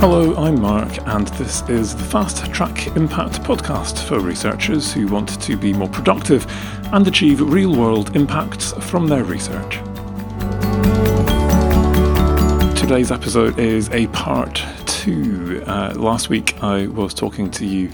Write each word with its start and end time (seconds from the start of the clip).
Hello, 0.00 0.32
I'm 0.36 0.60
Mark, 0.60 1.04
and 1.08 1.26
this 1.26 1.68
is 1.68 1.96
the 1.96 2.04
Fast 2.04 2.52
Track 2.52 2.86
Impact 2.96 3.42
podcast 3.42 3.98
for 4.06 4.20
researchers 4.20 4.92
who 4.92 5.08
want 5.08 5.40
to 5.42 5.56
be 5.56 5.72
more 5.72 5.88
productive 5.88 6.46
and 6.92 7.04
achieve 7.08 7.40
real 7.40 7.74
world 7.74 8.14
impacts 8.14 8.72
from 8.74 9.08
their 9.08 9.24
research. 9.24 9.78
Today's 12.78 13.10
episode 13.10 13.58
is 13.58 13.90
a 13.90 14.06
part 14.08 14.64
two. 14.86 15.64
Uh, 15.66 15.92
last 15.96 16.28
week 16.28 16.62
I 16.62 16.86
was 16.86 17.12
talking 17.12 17.50
to 17.50 17.66
you 17.66 17.90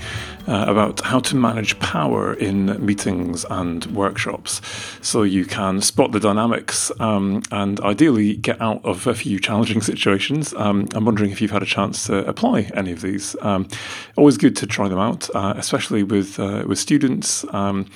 uh, 0.46 0.64
about 0.68 1.00
how 1.00 1.18
to 1.20 1.36
manage 1.36 1.78
power 1.78 2.34
in 2.34 2.84
meetings 2.84 3.44
and 3.50 3.86
workshops 3.86 4.60
so 5.00 5.22
you 5.22 5.44
can 5.44 5.80
spot 5.80 6.12
the 6.12 6.20
dynamics 6.20 6.92
um, 7.00 7.42
and 7.50 7.80
ideally 7.80 8.36
get 8.36 8.60
out 8.60 8.84
of 8.84 9.06
a 9.06 9.14
few 9.14 9.38
challenging 9.38 9.80
situations. 9.92 10.54
Um, 10.54 10.88
I'm 10.94 11.04
wondering 11.04 11.30
if 11.30 11.40
you've 11.40 11.50
had 11.50 11.62
a 11.62 11.66
chance 11.66 12.06
to 12.06 12.26
apply 12.26 12.70
any 12.74 12.92
of 12.92 13.00
these. 13.00 13.36
Um, 13.40 13.68
always 14.16 14.36
good 14.36 14.56
to 14.56 14.66
try 14.66 14.88
them 14.88 14.98
out, 14.98 15.28
uh, 15.34 15.54
especially 15.56 16.02
with, 16.02 16.38
uh, 16.38 16.64
with 16.66 16.78
students. 16.78 17.44
Um, 17.54 17.86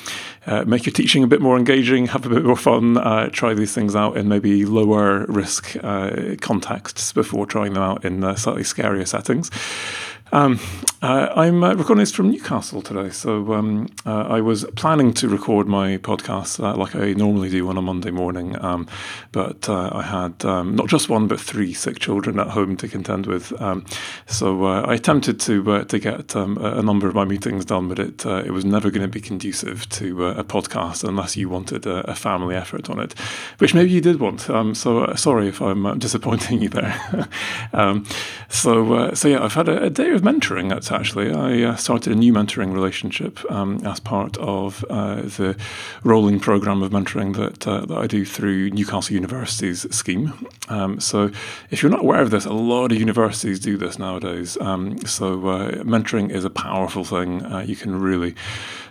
uh, 0.46 0.64
make 0.64 0.86
your 0.86 0.92
teaching 0.92 1.22
a 1.22 1.26
bit 1.26 1.42
more 1.42 1.58
engaging, 1.58 2.06
have 2.06 2.24
a 2.24 2.30
bit 2.30 2.44
more 2.44 2.56
fun, 2.56 2.96
uh, 2.96 3.28
try 3.28 3.52
these 3.52 3.74
things 3.74 3.94
out 3.94 4.16
in 4.16 4.28
maybe 4.28 4.64
lower 4.64 5.26
risk 5.26 5.76
uh, 5.82 6.36
contexts 6.40 7.12
before 7.12 7.44
trying 7.44 7.74
them 7.74 7.82
out 7.82 8.04
in 8.04 8.20
slightly 8.36 8.62
scarier 8.62 9.06
settings. 9.06 9.50
Um, 10.32 10.60
uh, 11.00 11.32
I'm 11.36 11.62
uh, 11.62 11.74
recording 11.74 12.00
this 12.00 12.12
from 12.12 12.28
Newcastle 12.28 12.82
today, 12.82 13.10
so 13.10 13.54
um, 13.54 13.86
uh, 14.04 14.22
I 14.22 14.40
was 14.40 14.64
planning 14.74 15.14
to 15.14 15.28
record 15.28 15.68
my 15.68 15.96
podcast 15.98 16.62
uh, 16.62 16.76
like 16.76 16.96
I 16.96 17.12
normally 17.12 17.48
do 17.48 17.68
on 17.68 17.78
a 17.78 17.82
Monday 17.82 18.10
morning, 18.10 18.60
um, 18.62 18.88
but 19.32 19.68
uh, 19.68 19.90
I 19.92 20.02
had 20.02 20.44
um, 20.44 20.74
not 20.74 20.88
just 20.88 21.08
one 21.08 21.28
but 21.28 21.40
three 21.40 21.72
sick 21.72 22.00
children 22.00 22.38
at 22.40 22.48
home 22.48 22.76
to 22.78 22.88
contend 22.88 23.26
with. 23.26 23.58
Um, 23.62 23.86
so 24.26 24.64
uh, 24.64 24.82
I 24.82 24.94
attempted 24.94 25.40
to 25.40 25.84
to 25.84 25.98
get 25.98 26.34
um, 26.34 26.58
a 26.58 26.82
number 26.82 27.06
of 27.06 27.14
my 27.14 27.24
meetings 27.24 27.64
done, 27.64 27.88
but 27.88 27.98
it 27.98 28.26
it 28.26 28.52
was 28.52 28.64
never 28.64 28.90
going 28.90 29.02
to 29.02 29.08
be 29.08 29.20
conducive 29.20 29.88
to 29.90 30.26
a 30.26 30.44
podcast 30.44 31.08
unless 31.08 31.36
you 31.36 31.48
wanted 31.48 31.86
a, 31.86 32.10
a, 32.10 32.14
family 32.14 32.56
effort 32.56 32.90
on 32.90 32.98
it, 32.98 33.14
which 33.58 33.72
maybe 33.72 33.90
you 33.90 34.00
did 34.00 34.18
want. 34.18 34.40
So 34.76 35.14
sorry 35.14 35.48
if 35.48 35.62
I'm 35.62 35.98
disappointing 35.98 36.60
you 36.60 36.68
there. 36.68 37.28
so 38.48 39.14
so 39.14 39.28
yeah, 39.28 39.44
I've 39.44 39.54
had 39.54 39.68
a, 39.68 39.84
a 39.84 39.90
day 39.90 40.17
of 40.18 40.24
mentoring. 40.24 40.68
That's 40.68 40.92
actually 40.92 41.32
I 41.32 41.62
uh, 41.62 41.76
started 41.76 42.12
a 42.12 42.16
new 42.16 42.32
mentoring 42.32 42.72
relationship 42.74 43.38
um, 43.50 43.80
as 43.86 44.00
part 44.00 44.36
of 44.38 44.84
uh, 44.90 45.22
the 45.22 45.56
rolling 46.04 46.40
program 46.40 46.82
of 46.82 46.90
mentoring 46.90 47.34
that 47.36 47.66
uh, 47.66 47.86
that 47.86 47.96
I 47.96 48.06
do 48.06 48.24
through 48.24 48.70
Newcastle 48.70 49.14
University's 49.14 49.86
scheme. 49.94 50.46
Um, 50.68 51.00
so, 51.00 51.30
if 51.70 51.82
you're 51.82 51.90
not 51.90 52.00
aware 52.00 52.20
of 52.20 52.30
this, 52.30 52.44
a 52.44 52.52
lot 52.52 52.92
of 52.92 52.98
universities 52.98 53.60
do 53.60 53.76
this 53.78 53.98
nowadays. 53.98 54.58
Um, 54.60 54.98
so, 55.06 55.48
uh, 55.48 55.70
mentoring 55.84 56.30
is 56.30 56.44
a 56.44 56.50
powerful 56.50 57.04
thing. 57.04 57.44
Uh, 57.44 57.60
you 57.60 57.76
can 57.76 57.98
really 57.98 58.34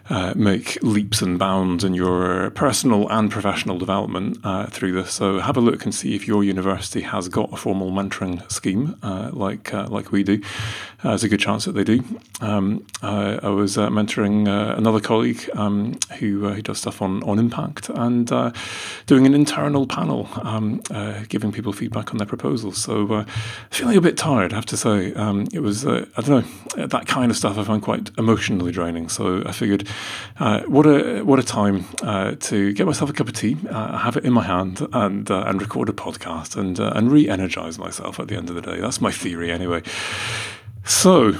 uh, 0.10 0.34
make 0.36 0.82
leaps 0.82 1.22
and 1.22 1.38
bounds 1.38 1.84
in 1.84 1.94
your 1.94 2.50
personal 2.52 3.10
and 3.10 3.30
professional 3.30 3.78
development 3.78 4.38
uh, 4.44 4.66
through 4.68 4.94
this. 4.94 5.14
So 5.14 5.40
have 5.40 5.58
a 5.58 5.62
look 5.62 5.84
and 5.84 5.94
see 5.94 6.16
if 6.16 6.28
your 6.28 6.44
university 6.44 7.02
has 7.02 7.28
got 7.28 7.52
a 7.52 7.58
formal 7.58 7.92
mentoring 7.92 8.50
scheme 8.50 8.98
uh, 9.04 9.32
like 9.34 9.74
uh, 9.74 9.88
like 9.90 10.12
we 10.12 10.24
do. 10.24 10.42
Uh, 11.04 11.10
there's 11.10 11.24
a 11.24 11.30
good 11.30 11.40
chance 11.40 11.66
that 11.66 11.74
they 11.74 11.84
do. 11.84 12.04
Um, 12.42 12.86
I 13.02 13.50
was 13.50 13.78
mentoring 13.78 14.48
another 14.78 15.00
colleague 15.00 15.50
um, 15.54 16.00
who 16.20 16.50
who 16.50 16.62
does 16.62 16.80
stuff 16.80 17.02
on 17.02 17.22
on 17.24 17.38
impact 17.38 17.90
and 17.90 18.28
doing 19.06 19.26
an 19.26 19.34
internal 19.34 19.88
panel, 19.88 20.30
um, 20.42 20.82
giving 21.30 21.52
people 21.52 21.74
feedback 21.74 22.12
on 22.12 22.18
their 22.18 22.28
proposals. 22.28 22.78
So 22.78 23.26
feeling 23.70 23.98
a 23.98 24.02
bit 24.02 24.18
tired, 24.18 24.54
I 24.54 24.56
have 24.56 24.66
to 24.68 24.78
say. 24.78 25.14
Um, 25.14 25.48
it 25.54 25.60
was 25.60 25.86
I 25.86 26.06
don't 26.16 26.30
know 26.78 26.88
that 26.88 27.08
kind 27.08 27.30
of 27.30 27.38
stuff 27.38 27.58
I 27.58 27.64
find 27.64 27.82
quite 27.82 28.10
emotionally 28.18 28.72
draining. 28.72 29.10
So 29.10 29.44
I 29.46 29.52
figured 29.52 29.88
uh, 30.40 30.62
what 30.64 30.86
a 30.86 31.24
what 31.24 31.40
a 31.40 31.44
time 31.44 31.86
uh, 32.04 32.36
to 32.40 32.74
get 32.74 32.86
myself 32.86 33.10
a 33.10 33.14
cup 33.14 33.28
of 33.28 33.34
tea, 33.34 33.58
uh, 33.70 33.98
have 33.98 34.18
it 34.18 34.26
in 34.26 34.34
my 34.34 34.44
hand, 34.44 34.88
and 34.94 35.30
uh, 35.32 35.44
and 35.48 35.62
record 35.62 35.90
a 35.90 35.94
podcast 35.94 36.56
and 36.56 36.80
uh, 36.80 36.94
and 36.96 37.12
re-energize 37.12 37.80
myself 37.80 38.20
at 38.20 38.28
the 38.28 38.36
end 38.36 38.50
of 38.50 38.56
the 38.56 38.62
day. 38.62 38.80
That's 38.80 39.02
my 39.02 39.12
theory, 39.12 39.52
anyway. 39.52 39.82
So. 40.86 41.34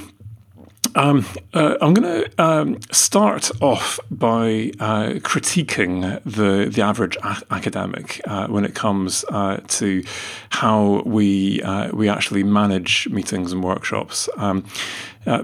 Um, 0.94 1.26
I'm 1.52 1.92
going 1.92 2.24
to 2.24 2.42
um, 2.42 2.78
start 2.90 3.50
off 3.60 4.00
by 4.10 4.72
critiquing 5.20 6.20
the 6.24 6.70
the 6.70 6.82
average 6.82 7.16
a- 7.22 7.42
academic 7.50 8.20
when 8.48 8.64
it 8.64 8.74
comes 8.74 9.24
to 9.68 10.02
how 10.50 11.02
we 11.04 11.60
we 11.92 12.08
actually 12.08 12.42
manage 12.42 13.06
meetings 13.10 13.52
and 13.52 13.62
workshops, 13.62 14.28
um, 14.38 14.64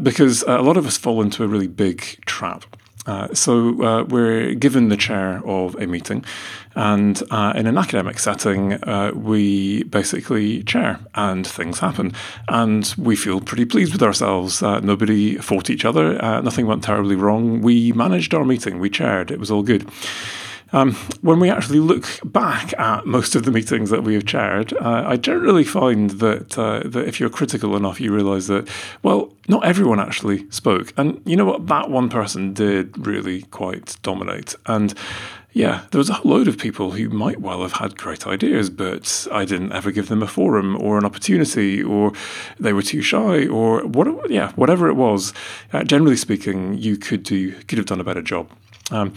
because 0.03 0.42
a 0.48 0.62
lot 0.62 0.76
of 0.76 0.86
us 0.86 0.97
fall 0.97 1.20
into 1.22 1.44
a 1.44 1.47
really 1.47 1.69
big 1.69 2.00
trap. 2.24 2.64
Uh, 3.06 3.32
so 3.34 3.82
uh, 3.82 4.04
we're 4.04 4.54
given 4.54 4.88
the 4.88 4.97
chair 4.97 5.42
of 5.44 5.75
a 5.76 5.87
meeting, 5.87 6.25
and 6.75 7.22
uh, 7.31 7.53
in 7.54 7.66
an 7.66 7.76
academic 7.76 8.19
setting, 8.19 8.72
uh, 8.84 9.12
we 9.15 9.82
basically 9.84 10.62
chair, 10.65 10.98
and 11.15 11.47
things 11.47 11.78
happen, 11.81 12.12
and 12.48 12.94
we 12.97 13.15
feel 13.15 13.41
pretty 13.41 13.65
pleased 13.65 13.92
with 13.92 14.03
ourselves. 14.03 14.62
Uh, 14.62 14.81
nobody 14.81 15.37
fought 15.37 15.70
each 15.70 15.84
other, 15.84 16.15
nothing 16.42 16.66
went 16.66 16.82
terribly 16.82 17.16
wrong. 17.16 17.60
We 17.60 17.92
managed 17.92 18.34
our 18.34 18.44
meeting, 18.44 18.78
we 18.78 18.91
chaired, 18.91 19.31
it 19.31 19.38
was 19.38 19.50
all 19.50 19.62
good. 19.62 19.88
Um, 20.74 20.94
when 21.20 21.38
we 21.38 21.50
actually 21.50 21.78
look 21.78 22.04
back 22.24 22.76
at 22.80 23.06
most 23.06 23.36
of 23.36 23.44
the 23.44 23.52
meetings 23.52 23.90
that 23.90 24.02
we 24.02 24.14
have 24.14 24.26
chaired, 24.26 24.72
uh, 24.72 25.04
I 25.06 25.16
generally 25.16 25.62
find 25.62 26.10
that 26.10 26.58
uh, 26.58 26.80
that 26.84 27.06
if 27.06 27.20
you're 27.20 27.30
critical 27.30 27.76
enough, 27.76 28.00
you 28.00 28.12
realise 28.12 28.48
that 28.48 28.68
well, 29.04 29.32
not 29.46 29.64
everyone 29.64 30.00
actually 30.00 30.50
spoke, 30.50 30.92
and 30.96 31.22
you 31.24 31.36
know 31.36 31.44
what, 31.44 31.68
that 31.68 31.90
one 31.90 32.08
person 32.08 32.52
did 32.52 33.06
really 33.06 33.42
quite 33.42 33.96
dominate, 34.02 34.54
and. 34.66 34.92
Yeah, 35.56 35.82
there 35.92 36.00
was 36.00 36.10
a 36.10 36.20
load 36.24 36.48
of 36.48 36.58
people 36.58 36.91
who 36.91 37.08
might 37.10 37.41
well 37.41 37.62
have 37.62 37.74
had 37.74 37.96
great 37.96 38.26
ideas, 38.26 38.70
but 38.70 39.28
I 39.30 39.44
didn't 39.44 39.70
ever 39.70 39.92
give 39.92 40.08
them 40.08 40.20
a 40.20 40.26
forum 40.26 40.74
or 40.82 40.98
an 40.98 41.04
opportunity, 41.04 41.80
or 41.80 42.12
they 42.58 42.72
were 42.72 42.82
too 42.82 43.02
shy, 43.02 43.46
or 43.46 43.86
what? 43.86 44.28
Yeah, 44.28 44.50
whatever 44.56 44.88
it 44.88 44.94
was. 44.94 45.32
Uh, 45.72 45.84
generally 45.84 46.16
speaking, 46.16 46.76
you 46.78 46.96
could 46.96 47.22
do 47.22 47.52
could 47.68 47.78
have 47.78 47.86
done 47.86 48.00
a 48.00 48.04
better 48.04 48.20
job. 48.20 48.50
Um, 48.91 49.14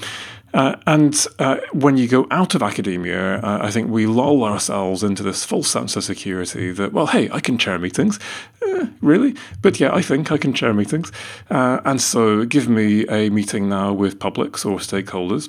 uh, 0.57 0.75
and 0.87 1.27
uh, 1.37 1.57
when 1.71 1.97
you 1.97 2.07
go 2.07 2.25
out 2.31 2.55
of 2.55 2.63
academia, 2.63 3.35
uh, 3.41 3.59
I 3.61 3.69
think 3.69 3.91
we 3.91 4.07
lull 4.07 4.43
ourselves 4.43 5.03
into 5.03 5.21
this 5.21 5.45
false 5.45 5.69
sense 5.69 5.95
of 5.95 6.03
security 6.03 6.71
that, 6.71 6.91
well, 6.91 7.05
hey, 7.05 7.29
I 7.29 7.39
can 7.39 7.59
chair 7.59 7.77
meetings. 7.77 8.19
Eh, 8.65 8.87
really? 8.99 9.35
But 9.61 9.79
yeah, 9.79 9.93
I 9.93 10.01
think 10.01 10.31
I 10.31 10.37
can 10.37 10.55
chair 10.55 10.73
meetings. 10.73 11.11
Uh, 11.51 11.79
and 11.85 12.01
so 12.01 12.43
give 12.43 12.67
me 12.67 13.07
a 13.07 13.29
meeting 13.29 13.69
now 13.69 13.93
with 13.93 14.19
publics 14.19 14.65
or 14.65 14.79
stakeholders, 14.79 15.47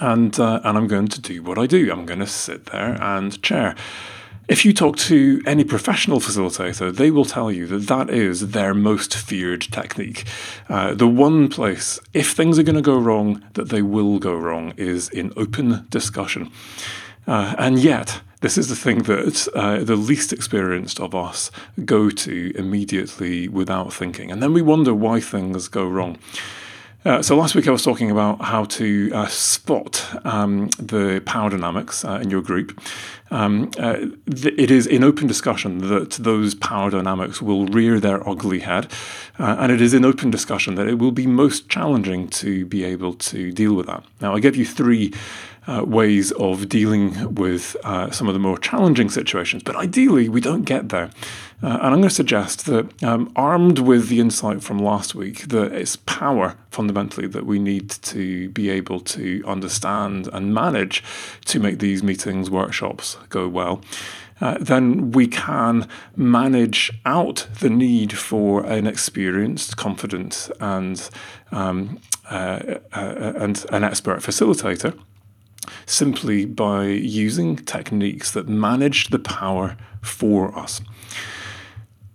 and, 0.00 0.40
uh, 0.40 0.62
and 0.64 0.78
I'm 0.78 0.86
going 0.86 1.08
to 1.08 1.20
do 1.20 1.42
what 1.42 1.58
I 1.58 1.66
do. 1.66 1.92
I'm 1.92 2.06
going 2.06 2.20
to 2.20 2.26
sit 2.26 2.64
there 2.66 2.96
and 3.02 3.40
chair. 3.42 3.76
If 4.52 4.66
you 4.66 4.74
talk 4.74 4.98
to 5.08 5.40
any 5.46 5.64
professional 5.64 6.20
facilitator, 6.20 6.94
they 6.94 7.10
will 7.10 7.24
tell 7.24 7.50
you 7.50 7.66
that 7.68 7.86
that 7.86 8.10
is 8.10 8.50
their 8.50 8.74
most 8.74 9.16
feared 9.16 9.62
technique. 9.62 10.26
Uh, 10.68 10.92
the 10.92 11.08
one 11.08 11.48
place, 11.48 11.98
if 12.12 12.32
things 12.32 12.58
are 12.58 12.62
going 12.62 12.76
to 12.76 12.82
go 12.82 12.98
wrong, 12.98 13.42
that 13.54 13.70
they 13.70 13.80
will 13.80 14.18
go 14.18 14.34
wrong 14.34 14.74
is 14.76 15.08
in 15.08 15.32
open 15.38 15.86
discussion. 15.88 16.50
Uh, 17.26 17.54
and 17.56 17.78
yet, 17.78 18.20
this 18.42 18.58
is 18.58 18.68
the 18.68 18.76
thing 18.76 19.04
that 19.04 19.48
uh, 19.54 19.82
the 19.82 19.96
least 19.96 20.34
experienced 20.34 21.00
of 21.00 21.14
us 21.14 21.50
go 21.86 22.10
to 22.10 22.52
immediately 22.54 23.48
without 23.48 23.90
thinking. 23.90 24.30
And 24.30 24.42
then 24.42 24.52
we 24.52 24.60
wonder 24.60 24.92
why 24.92 25.20
things 25.20 25.66
go 25.66 25.88
wrong. 25.88 26.18
Uh, 27.04 27.20
so 27.20 27.36
last 27.36 27.56
week 27.56 27.66
I 27.66 27.72
was 27.72 27.82
talking 27.82 28.12
about 28.12 28.40
how 28.42 28.64
to 28.64 29.10
uh, 29.12 29.26
spot 29.26 30.08
um, 30.24 30.68
the 30.78 31.20
power 31.26 31.50
dynamics 31.50 32.04
uh, 32.04 32.20
in 32.22 32.30
your 32.30 32.42
group. 32.42 32.80
Um, 33.32 33.70
uh, 33.78 33.96
th- 34.30 34.54
it 34.58 34.70
is 34.70 34.86
in 34.86 35.02
open 35.02 35.26
discussion 35.26 35.78
that 35.88 36.10
those 36.12 36.54
power 36.54 36.90
dynamics 36.90 37.40
will 37.40 37.64
rear 37.66 37.98
their 37.98 38.28
ugly 38.28 38.60
head, 38.60 38.92
uh, 39.38 39.56
and 39.58 39.72
it 39.72 39.80
is 39.80 39.94
in 39.94 40.04
open 40.04 40.30
discussion 40.30 40.74
that 40.74 40.86
it 40.86 40.98
will 40.98 41.12
be 41.12 41.26
most 41.26 41.70
challenging 41.70 42.28
to 42.28 42.66
be 42.66 42.84
able 42.84 43.14
to 43.14 43.50
deal 43.50 43.72
with 43.72 43.86
that. 43.86 44.04
Now 44.20 44.34
I 44.34 44.40
gave 44.40 44.54
you 44.54 44.66
three 44.66 45.14
uh, 45.66 45.84
ways 45.86 46.32
of 46.32 46.68
dealing 46.68 47.34
with 47.34 47.76
uh, 47.84 48.10
some 48.10 48.28
of 48.28 48.34
the 48.34 48.40
more 48.40 48.58
challenging 48.58 49.08
situations. 49.08 49.62
But 49.62 49.76
ideally, 49.76 50.28
we 50.28 50.40
don't 50.40 50.64
get 50.64 50.88
there. 50.88 51.10
Uh, 51.62 51.78
and 51.80 51.86
I'm 51.86 52.00
going 52.00 52.02
to 52.04 52.10
suggest 52.10 52.66
that, 52.66 53.02
um, 53.04 53.32
armed 53.36 53.78
with 53.78 54.08
the 54.08 54.18
insight 54.18 54.64
from 54.64 54.78
last 54.78 55.14
week, 55.14 55.46
that 55.48 55.72
it's 55.72 55.94
power 55.94 56.56
fundamentally 56.70 57.28
that 57.28 57.46
we 57.46 57.60
need 57.60 57.90
to 57.90 58.48
be 58.48 58.68
able 58.68 58.98
to 59.00 59.44
understand 59.46 60.28
and 60.32 60.52
manage 60.52 61.04
to 61.44 61.60
make 61.60 61.78
these 61.78 62.02
meetings, 62.02 62.50
workshops 62.50 63.16
go 63.28 63.46
well. 63.46 63.80
Uh, 64.40 64.58
then 64.58 65.12
we 65.12 65.28
can 65.28 65.86
manage 66.16 66.90
out 67.06 67.46
the 67.60 67.70
need 67.70 68.18
for 68.18 68.66
an 68.66 68.88
experienced, 68.88 69.76
confident, 69.76 70.50
and 70.58 71.08
um, 71.52 72.00
uh, 72.28 72.78
uh, 72.92 73.32
and 73.36 73.64
an 73.70 73.84
expert 73.84 74.18
facilitator 74.18 74.98
simply 75.86 76.44
by 76.44 76.86
using 76.86 77.56
techniques 77.56 78.30
that 78.32 78.48
manage 78.48 79.08
the 79.08 79.18
power 79.18 79.76
for 80.00 80.56
us. 80.58 80.80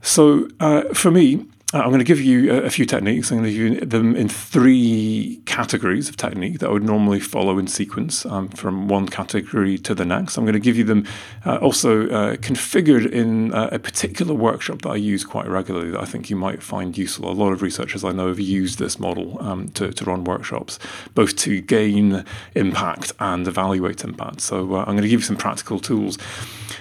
So 0.01 0.47
uh, 0.59 0.94
for 0.94 1.11
me, 1.11 1.45
uh, 1.73 1.79
I'm 1.79 1.89
going 1.89 1.99
to 1.99 2.05
give 2.05 2.21
you 2.21 2.53
a, 2.53 2.69
few 2.69 2.85
techniques. 2.85 3.29
I'm 3.29 3.39
going 3.39 3.51
to 3.51 3.57
give 3.57 3.73
you 3.73 3.85
them 3.85 4.15
in 4.15 4.29
three 4.29 5.41
categories 5.45 6.07
of 6.07 6.15
technique 6.15 6.59
that 6.59 6.69
I 6.69 6.71
would 6.71 6.83
normally 6.83 7.19
follow 7.19 7.59
in 7.59 7.67
sequence 7.67 8.25
um, 8.25 8.47
from 8.47 8.87
one 8.87 9.09
category 9.09 9.77
to 9.79 9.93
the 9.93 10.05
next. 10.05 10.37
I'm 10.37 10.45
going 10.45 10.53
to 10.53 10.61
give 10.61 10.77
you 10.77 10.85
them 10.85 11.05
uh, 11.45 11.57
also 11.57 12.07
uh, 12.09 12.35
configured 12.37 13.11
in 13.11 13.53
uh, 13.53 13.67
a 13.73 13.79
particular 13.79 14.33
workshop 14.33 14.83
that 14.83 14.89
I 14.91 14.95
use 14.95 15.25
quite 15.25 15.47
regularly 15.49 15.91
that 15.91 15.99
I 15.99 16.05
think 16.05 16.29
you 16.29 16.37
might 16.37 16.63
find 16.63 16.97
useful. 16.97 17.29
A 17.29 17.33
lot 17.33 17.51
of 17.51 17.61
researchers 17.61 18.05
I 18.05 18.13
know 18.13 18.29
have 18.29 18.39
used 18.39 18.79
this 18.79 18.97
model 18.97 19.37
um, 19.41 19.67
to, 19.69 19.91
to 19.91 20.05
run 20.05 20.23
workshops, 20.23 20.79
both 21.15 21.35
to 21.37 21.59
gain 21.59 22.23
impact 22.55 23.11
and 23.19 23.45
evaluate 23.45 24.05
impact. 24.05 24.39
So 24.39 24.75
uh, 24.75 24.79
I'm 24.79 24.93
going 24.93 25.01
to 25.01 25.09
give 25.09 25.19
you 25.19 25.25
some 25.25 25.35
practical 25.35 25.81
tools. 25.81 26.17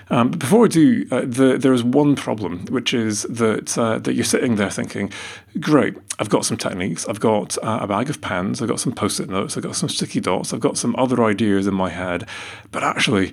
Um, 0.08 0.30
but 0.30 0.38
before 0.38 0.66
I 0.66 0.68
do, 0.68 1.06
uh, 1.10 1.22
the, 1.22 1.58
there 1.58 1.72
is 1.72 1.82
one 1.82 2.14
problem, 2.14 2.66
which 2.66 2.94
is 2.94 3.22
that 3.24 3.76
uh, 3.76 3.98
that 3.98 4.14
you're 4.14 4.24
sitting 4.24 4.56
there 4.56 4.70
thinking, 4.70 5.10
great, 5.58 5.96
I've 6.18 6.28
got 6.28 6.44
some 6.44 6.56
techniques, 6.56 7.06
I've 7.08 7.20
got 7.20 7.58
uh, 7.58 7.80
a 7.82 7.86
bag 7.86 8.08
of 8.08 8.20
pens, 8.20 8.62
I've 8.62 8.68
got 8.68 8.80
some 8.80 8.92
post-it 8.92 9.28
notes, 9.28 9.56
I've 9.56 9.64
got 9.64 9.74
some 9.74 9.88
sticky 9.88 10.20
dots, 10.20 10.52
I've 10.52 10.60
got 10.60 10.78
some 10.78 10.94
other 10.96 11.24
ideas 11.24 11.66
in 11.66 11.74
my 11.74 11.90
head, 11.90 12.28
but 12.70 12.82
actually. 12.82 13.32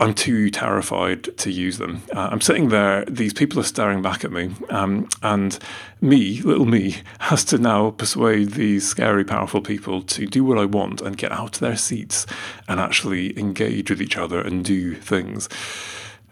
I'm 0.00 0.14
too 0.14 0.48
terrified 0.48 1.36
to 1.36 1.50
use 1.50 1.76
them. 1.76 2.02
Uh, 2.10 2.30
I'm 2.32 2.40
sitting 2.40 2.70
there, 2.70 3.04
these 3.04 3.34
people 3.34 3.60
are 3.60 3.64
staring 3.64 4.00
back 4.00 4.24
at 4.24 4.32
me, 4.32 4.54
um, 4.70 5.06
and 5.22 5.58
me, 6.00 6.40
little 6.40 6.64
me, 6.64 6.96
has 7.20 7.44
to 7.44 7.58
now 7.58 7.90
persuade 7.90 8.52
these 8.52 8.88
scary, 8.88 9.24
powerful 9.24 9.60
people 9.60 10.00
to 10.02 10.26
do 10.26 10.42
what 10.42 10.56
I 10.56 10.64
want 10.64 11.02
and 11.02 11.18
get 11.18 11.32
out 11.32 11.56
of 11.56 11.60
their 11.60 11.76
seats 11.76 12.24
and 12.66 12.80
actually 12.80 13.38
engage 13.38 13.90
with 13.90 14.00
each 14.00 14.16
other 14.16 14.40
and 14.40 14.64
do 14.64 14.94
things. 14.94 15.50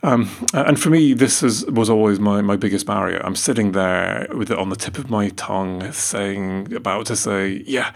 Um, 0.03 0.31
and 0.55 0.81
for 0.81 0.91
me, 0.91 1.13
this 1.13 1.43
is, 1.43 1.67
was 1.67 1.91
always 1.91 2.21
my, 2.21 2.41
my 2.41 2.57
biggest 2.57 2.87
barrier. 2.87 3.21
I'm 3.25 3.35
sitting 3.35 3.73
there 3.73 4.29
with 4.33 4.51
it 4.51 4.59
on 4.59 4.71
the 4.71 4.77
tip 4.77 4.97
of 4.97 5.11
my 5.11 5.31
tongue, 5.31 5.91
saying, 5.93 6.73
about 6.73 7.07
to 7.07 7.17
say, 7.17 7.65
yeah, 7.67 7.93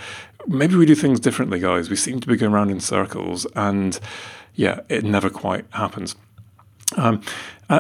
maybe 0.46 0.76
we 0.76 0.86
do 0.86 0.94
things 0.94 1.20
differently, 1.20 1.58
guys. 1.58 1.90
We 1.90 1.96
seem 1.96 2.20
to 2.20 2.28
be 2.28 2.36
going 2.36 2.52
around 2.52 2.70
in 2.70 2.80
circles, 2.80 3.46
and 3.54 3.98
yeah, 4.54 4.80
it 4.88 5.04
never 5.04 5.30
quite 5.30 5.64
happens. 5.70 6.16
Um, 6.96 7.22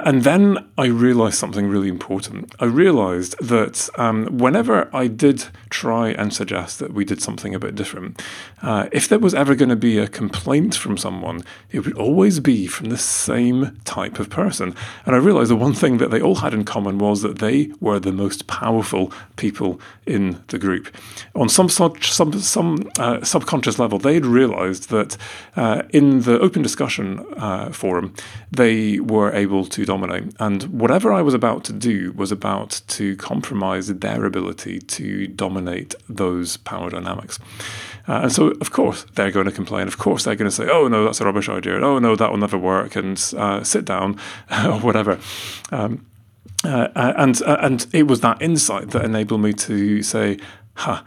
and 0.04 0.22
then 0.22 0.64
I 0.78 0.86
realized 0.86 1.36
something 1.36 1.66
really 1.66 1.88
important. 1.88 2.54
I 2.58 2.64
realized 2.64 3.36
that 3.40 3.90
um, 3.96 4.38
whenever 4.38 4.88
I 4.94 5.06
did 5.06 5.46
try 5.68 6.10
and 6.10 6.32
suggest 6.32 6.78
that 6.78 6.94
we 6.94 7.04
did 7.04 7.20
something 7.20 7.54
a 7.54 7.58
bit 7.58 7.74
different, 7.74 8.22
uh, 8.62 8.88
if 8.90 9.08
there 9.08 9.18
was 9.18 9.34
ever 9.34 9.54
going 9.54 9.68
to 9.68 9.76
be 9.76 9.98
a 9.98 10.08
complaint 10.08 10.74
from 10.74 10.96
someone, 10.96 11.42
it 11.70 11.80
would 11.80 11.96
always 11.98 12.40
be 12.40 12.66
from 12.66 12.88
the 12.88 12.96
same 12.96 13.78
type 13.84 14.18
of 14.18 14.30
person. 14.30 14.74
And 15.04 15.14
I 15.14 15.18
realized 15.18 15.50
the 15.50 15.56
one 15.56 15.74
thing 15.74 15.98
that 15.98 16.10
they 16.10 16.22
all 16.22 16.36
had 16.36 16.54
in 16.54 16.64
common 16.64 16.96
was 16.98 17.20
that 17.22 17.40
they 17.40 17.70
were 17.80 18.00
the 18.00 18.12
most 18.12 18.46
powerful 18.46 19.12
people 19.36 19.78
in 20.06 20.42
the 20.48 20.58
group. 20.58 20.94
On 21.34 21.48
some 21.48 21.68
such 21.68 22.12
some 22.12 22.32
some 22.40 22.90
uh, 22.98 23.22
subconscious 23.22 23.78
level, 23.78 23.98
they 23.98 24.14
had 24.14 24.26
realized 24.26 24.88
that 24.88 25.16
uh, 25.56 25.82
in 25.90 26.22
the 26.22 26.40
open 26.40 26.62
discussion 26.62 27.18
uh, 27.36 27.70
forum, 27.70 28.14
they 28.50 28.98
were 29.00 29.32
able 29.32 29.66
to 29.66 29.81
dominate. 29.84 30.34
And 30.40 30.64
whatever 30.64 31.12
I 31.12 31.22
was 31.22 31.34
about 31.34 31.64
to 31.64 31.72
do 31.72 32.12
was 32.12 32.32
about 32.32 32.82
to 32.88 33.16
compromise 33.16 33.88
their 33.88 34.24
ability 34.24 34.80
to 34.80 35.26
dominate 35.26 35.94
those 36.08 36.56
power 36.58 36.90
dynamics. 36.90 37.38
Uh, 38.08 38.22
and 38.22 38.32
so, 38.32 38.48
of 38.60 38.70
course, 38.70 39.06
they're 39.14 39.30
going 39.30 39.46
to 39.46 39.52
complain. 39.52 39.86
Of 39.86 39.98
course, 39.98 40.24
they're 40.24 40.34
going 40.34 40.50
to 40.50 40.54
say, 40.54 40.68
oh, 40.68 40.88
no, 40.88 41.04
that's 41.04 41.20
a 41.20 41.24
rubbish 41.24 41.48
idea. 41.48 41.80
Oh, 41.80 41.98
no, 41.98 42.16
that 42.16 42.30
will 42.30 42.38
never 42.38 42.58
work. 42.58 42.96
And 42.96 43.22
uh, 43.36 43.62
sit 43.62 43.84
down 43.84 44.18
or 44.64 44.80
whatever. 44.80 45.18
Um, 45.70 46.06
uh, 46.64 46.88
and 46.94 47.42
uh, 47.42 47.56
and 47.60 47.86
it 47.92 48.06
was 48.06 48.20
that 48.20 48.40
insight 48.40 48.90
that 48.90 49.04
enabled 49.04 49.40
me 49.40 49.52
to 49.52 50.00
say, 50.02 50.38
"Ha, 50.74 51.04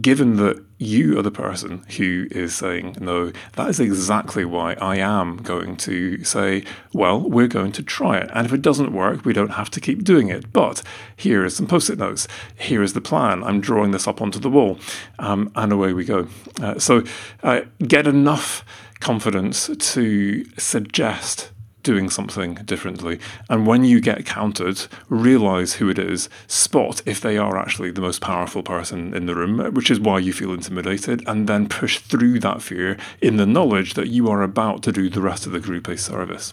given 0.00 0.36
that 0.36 0.62
you 0.78 1.18
are 1.18 1.22
the 1.22 1.30
person 1.30 1.84
who 1.96 2.26
is 2.30 2.54
saying 2.54 2.96
no, 3.00 3.32
that 3.52 3.68
is 3.68 3.78
exactly 3.78 4.44
why 4.44 4.74
I 4.74 4.96
am 4.96 5.36
going 5.36 5.76
to 5.78 6.22
say, 6.24 6.64
well, 6.92 7.20
we're 7.20 7.46
going 7.46 7.72
to 7.72 7.82
try 7.82 8.18
it. 8.18 8.30
And 8.34 8.46
if 8.46 8.52
it 8.52 8.62
doesn't 8.62 8.92
work, 8.92 9.24
we 9.24 9.32
don't 9.32 9.52
have 9.52 9.70
to 9.70 9.80
keep 9.80 10.02
doing 10.02 10.28
it. 10.28 10.52
But 10.52 10.82
here 11.16 11.44
is 11.44 11.56
some 11.56 11.66
post 11.66 11.90
it 11.90 11.98
notes. 11.98 12.26
Here 12.58 12.82
is 12.82 12.92
the 12.92 13.00
plan. 13.00 13.44
I'm 13.44 13.60
drawing 13.60 13.92
this 13.92 14.08
up 14.08 14.20
onto 14.20 14.38
the 14.38 14.50
wall. 14.50 14.78
Um, 15.18 15.52
and 15.54 15.72
away 15.72 15.92
we 15.92 16.04
go. 16.04 16.28
Uh, 16.60 16.78
so 16.78 17.04
uh, 17.42 17.62
get 17.86 18.06
enough 18.06 18.64
confidence 19.00 19.70
to 19.78 20.44
suggest 20.58 21.50
doing 21.84 22.10
something 22.10 22.54
differently. 22.64 23.20
And 23.48 23.66
when 23.66 23.84
you 23.84 24.00
get 24.00 24.26
countered, 24.26 24.86
realize 25.08 25.74
who 25.74 25.88
it 25.88 25.98
is, 25.98 26.28
spot 26.48 27.00
if 27.06 27.20
they 27.20 27.38
are 27.38 27.56
actually 27.56 27.92
the 27.92 28.00
most 28.00 28.20
powerful 28.20 28.64
person 28.64 29.14
in 29.14 29.26
the 29.26 29.36
room, 29.36 29.72
which 29.74 29.90
is 29.90 30.00
why 30.00 30.18
you 30.18 30.32
feel 30.32 30.52
intimidated, 30.52 31.22
and 31.28 31.46
then 31.46 31.68
push 31.68 31.98
through 31.98 32.40
that 32.40 32.60
fear 32.60 32.96
in 33.20 33.36
the 33.36 33.46
knowledge 33.46 33.94
that 33.94 34.08
you 34.08 34.28
are 34.28 34.42
about 34.42 34.82
to 34.82 34.90
do 34.90 35.08
the 35.08 35.22
rest 35.22 35.46
of 35.46 35.52
the 35.52 35.60
group 35.60 35.86
a 35.86 35.96
service. 35.96 36.52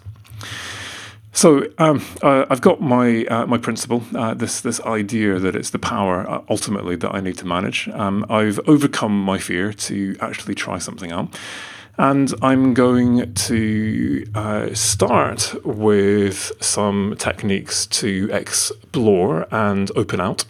So 1.33 1.65
um, 1.77 2.03
uh, 2.21 2.45
I've 2.49 2.61
got 2.61 2.81
my 2.81 3.23
uh, 3.25 3.45
my 3.45 3.57
principle, 3.57 4.03
uh, 4.13 4.33
this 4.33 4.59
this 4.61 4.81
idea 4.81 5.39
that 5.39 5.55
it's 5.55 5.69
the 5.69 5.79
power 5.79 6.29
uh, 6.29 6.41
ultimately 6.49 6.97
that 6.97 7.15
I 7.15 7.21
need 7.21 7.37
to 7.37 7.47
manage. 7.47 7.87
Um, 7.89 8.25
I've 8.29 8.59
overcome 8.67 9.17
my 9.23 9.39
fear 9.39 9.71
to 9.71 10.17
actually 10.19 10.55
try 10.55 10.77
something 10.77 11.11
out. 11.11 11.33
And 11.97 12.33
I'm 12.41 12.73
going 12.73 13.33
to 13.33 14.25
uh, 14.33 14.73
start 14.73 15.53
with 15.65 16.51
some 16.61 17.15
techniques 17.17 17.85
to 17.87 18.29
explore 18.31 19.47
and 19.51 19.91
open 19.95 20.19
out. 20.21 20.45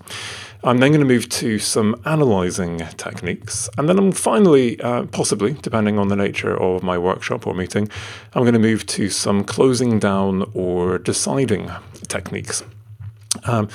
I'm 0.64 0.78
then 0.78 0.92
going 0.92 1.02
to 1.02 1.08
move 1.08 1.28
to 1.30 1.58
some 1.58 2.00
analyzing 2.06 2.78
techniques. 2.96 3.68
And 3.78 3.90
then 3.90 3.98
I'm 3.98 4.12
finally, 4.12 4.80
uh, 4.80 5.06
possibly, 5.06 5.54
depending 5.54 5.98
on 5.98 6.10
the 6.10 6.16
nature 6.16 6.56
of 6.56 6.84
my 6.84 7.00
workshop 7.00 7.48
or 7.48 7.56
meeting, 7.56 7.90
I'm 8.34 8.44
going 8.44 8.54
to 8.54 8.60
move 8.60 8.86
to 8.88 9.10
some 9.10 9.44
closing 9.44 9.98
down 9.98 10.50
or 10.54 11.00
deciding 11.00 11.72
techniques. 12.08 12.64
Um, 13.46 13.70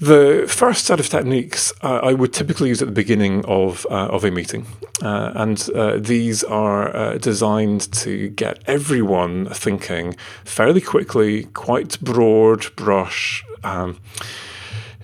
the 0.00 0.46
first 0.48 0.86
set 0.86 0.98
of 0.98 1.08
techniques 1.08 1.72
uh, 1.82 2.00
I 2.02 2.14
would 2.14 2.32
typically 2.32 2.70
use 2.70 2.80
at 2.80 2.88
the 2.88 2.92
beginning 2.92 3.44
of 3.44 3.86
uh, 3.90 4.06
of 4.06 4.24
a 4.24 4.30
meeting, 4.30 4.66
uh, 5.02 5.32
and 5.34 5.68
uh, 5.74 5.98
these 5.98 6.42
are 6.44 6.96
uh, 6.96 7.18
designed 7.18 7.92
to 7.92 8.30
get 8.30 8.62
everyone 8.66 9.46
thinking 9.50 10.16
fairly 10.44 10.80
quickly, 10.80 11.44
quite 11.52 12.00
broad 12.00 12.74
brush. 12.76 13.44
Um, 13.62 13.98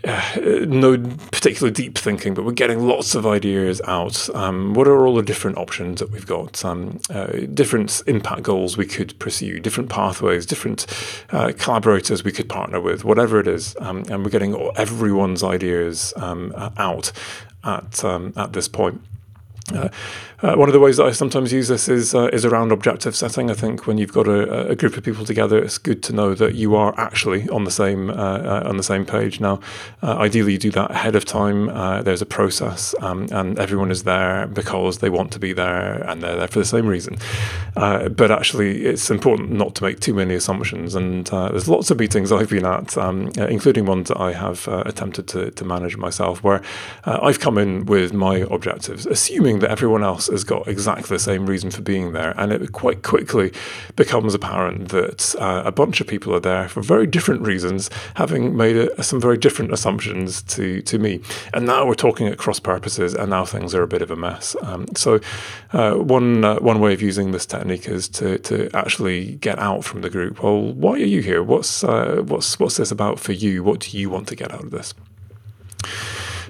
no 0.36 0.96
particular 1.32 1.70
deep 1.70 1.98
thinking, 1.98 2.32
but 2.34 2.44
we're 2.44 2.52
getting 2.52 2.86
lots 2.86 3.14
of 3.14 3.26
ideas 3.26 3.80
out. 3.86 4.28
Um, 4.34 4.74
what 4.74 4.86
are 4.86 5.04
all 5.06 5.16
the 5.16 5.22
different 5.22 5.58
options 5.58 5.98
that 5.98 6.10
we've 6.10 6.26
got? 6.26 6.64
Um, 6.64 7.00
uh, 7.10 7.26
different 7.52 8.02
impact 8.06 8.42
goals 8.42 8.76
we 8.76 8.86
could 8.86 9.18
pursue, 9.18 9.58
different 9.58 9.90
pathways, 9.90 10.46
different 10.46 10.86
uh, 11.30 11.52
collaborators 11.58 12.22
we 12.22 12.30
could 12.30 12.48
partner 12.48 12.80
with, 12.80 13.04
whatever 13.04 13.40
it 13.40 13.48
is. 13.48 13.76
Um, 13.80 14.04
and 14.08 14.22
we're 14.22 14.30
getting 14.30 14.54
everyone's 14.76 15.42
ideas 15.42 16.14
um, 16.16 16.52
out 16.76 17.10
at 17.64 18.04
um, 18.04 18.32
at 18.36 18.52
this 18.52 18.68
point. 18.68 19.00
Uh, 19.72 19.88
uh, 20.42 20.54
one 20.54 20.68
of 20.68 20.72
the 20.74 20.78
ways 20.78 20.98
that 20.98 21.06
I 21.06 21.12
sometimes 21.12 21.52
use 21.52 21.66
this 21.68 21.88
is 21.88 22.14
uh, 22.14 22.28
is 22.32 22.44
around 22.44 22.70
objective 22.70 23.16
setting. 23.16 23.50
I 23.50 23.54
think 23.54 23.86
when 23.86 23.98
you've 23.98 24.12
got 24.12 24.28
a, 24.28 24.68
a, 24.68 24.76
group 24.76 24.96
of 24.96 25.02
people 25.02 25.24
together, 25.24 25.58
it's 25.58 25.78
good 25.78 26.02
to 26.04 26.12
know 26.12 26.34
that 26.34 26.54
you 26.54 26.76
are 26.76 26.94
actually 26.98 27.48
on 27.48 27.64
the 27.64 27.70
same 27.70 28.10
uh, 28.10 28.14
uh 28.14 28.62
on 28.66 28.76
the 28.76 28.82
same 28.82 29.04
page. 29.04 29.40
Now, 29.40 29.60
ideally, 30.02 30.52
you 30.52 30.58
do 30.58 30.70
that 30.72 30.90
ahead 30.90 31.16
of 31.16 31.24
time. 31.24 31.66
There's 32.04 32.22
a 32.22 32.26
process, 32.26 32.94
um, 33.00 33.26
and 33.32 33.58
everyone 33.58 33.90
is 33.90 34.04
there 34.04 34.46
because 34.46 34.98
they 34.98 35.10
want 35.10 35.32
to 35.32 35.38
be 35.38 35.52
there, 35.52 36.02
and 36.08 36.22
they're 36.22 36.36
there 36.36 36.48
for 36.48 36.58
the 36.58 36.64
same 36.64 36.86
reason. 36.86 37.16
but 37.74 38.30
actually, 38.30 38.84
it's 38.84 39.10
important 39.10 39.50
not 39.50 39.74
to 39.76 39.84
make 39.84 40.00
too 40.00 40.14
many 40.14 40.34
assumptions. 40.34 40.94
And 40.94 41.26
there's 41.26 41.68
lots 41.68 41.90
of 41.90 41.98
meetings 41.98 42.30
I've 42.30 42.50
been 42.50 42.66
at, 42.66 42.96
um, 42.98 43.30
including 43.36 43.86
ones 43.86 44.08
that 44.08 44.20
I 44.20 44.32
have 44.32 44.68
attempted 44.68 45.26
to, 45.28 45.50
to 45.50 45.64
manage 45.64 45.96
myself, 45.96 46.44
where 46.44 46.62
I've 47.04 47.40
come 47.40 47.58
in 47.58 47.86
with 47.86 48.12
my 48.12 48.46
objectives, 48.50 49.06
assuming 49.06 49.55
that 49.60 49.70
everyone 49.70 50.02
else 50.02 50.28
has 50.28 50.44
got 50.44 50.68
exactly 50.68 51.16
the 51.16 51.22
same 51.22 51.46
reason 51.46 51.70
for 51.70 51.82
being 51.82 52.12
there. 52.12 52.34
And 52.36 52.52
it 52.52 52.72
quite 52.72 53.02
quickly 53.02 53.52
becomes 53.96 54.34
apparent 54.34 54.88
that 54.90 55.34
uh, 55.38 55.62
a 55.64 55.72
bunch 55.72 56.00
of 56.00 56.06
people 56.06 56.34
are 56.34 56.40
there 56.40 56.68
for 56.68 56.82
very 56.82 57.06
different 57.06 57.42
reasons, 57.42 57.90
having 58.14 58.56
made 58.56 58.76
a, 58.76 59.02
some 59.02 59.20
very 59.20 59.36
different 59.36 59.72
assumptions 59.72 60.42
to, 60.42 60.82
to 60.82 60.98
me. 60.98 61.20
And 61.54 61.66
now 61.66 61.86
we're 61.86 61.94
talking 61.94 62.26
at 62.28 62.38
cross 62.38 62.60
purposes, 62.60 63.14
and 63.14 63.30
now 63.30 63.44
things 63.44 63.74
are 63.74 63.82
a 63.82 63.88
bit 63.88 64.02
of 64.02 64.10
a 64.10 64.16
mess. 64.16 64.56
Um, 64.62 64.86
so, 64.94 65.20
uh, 65.72 65.94
one, 65.94 66.44
uh, 66.44 66.58
one 66.60 66.80
way 66.80 66.92
of 66.92 67.02
using 67.02 67.32
this 67.32 67.46
technique 67.46 67.88
is 67.88 68.08
to, 68.10 68.38
to 68.38 68.70
actually 68.74 69.36
get 69.36 69.58
out 69.58 69.84
from 69.84 70.02
the 70.02 70.10
group. 70.10 70.42
Well, 70.42 70.72
why 70.72 70.92
are 70.92 70.98
you 70.98 71.22
here? 71.22 71.42
What's, 71.42 71.84
uh, 71.84 72.22
what's, 72.26 72.58
what's 72.58 72.76
this 72.76 72.90
about 72.90 73.18
for 73.20 73.32
you? 73.32 73.62
What 73.62 73.80
do 73.80 73.98
you 73.98 74.10
want 74.10 74.28
to 74.28 74.36
get 74.36 74.52
out 74.52 74.64
of 74.64 74.70
this? 74.70 74.94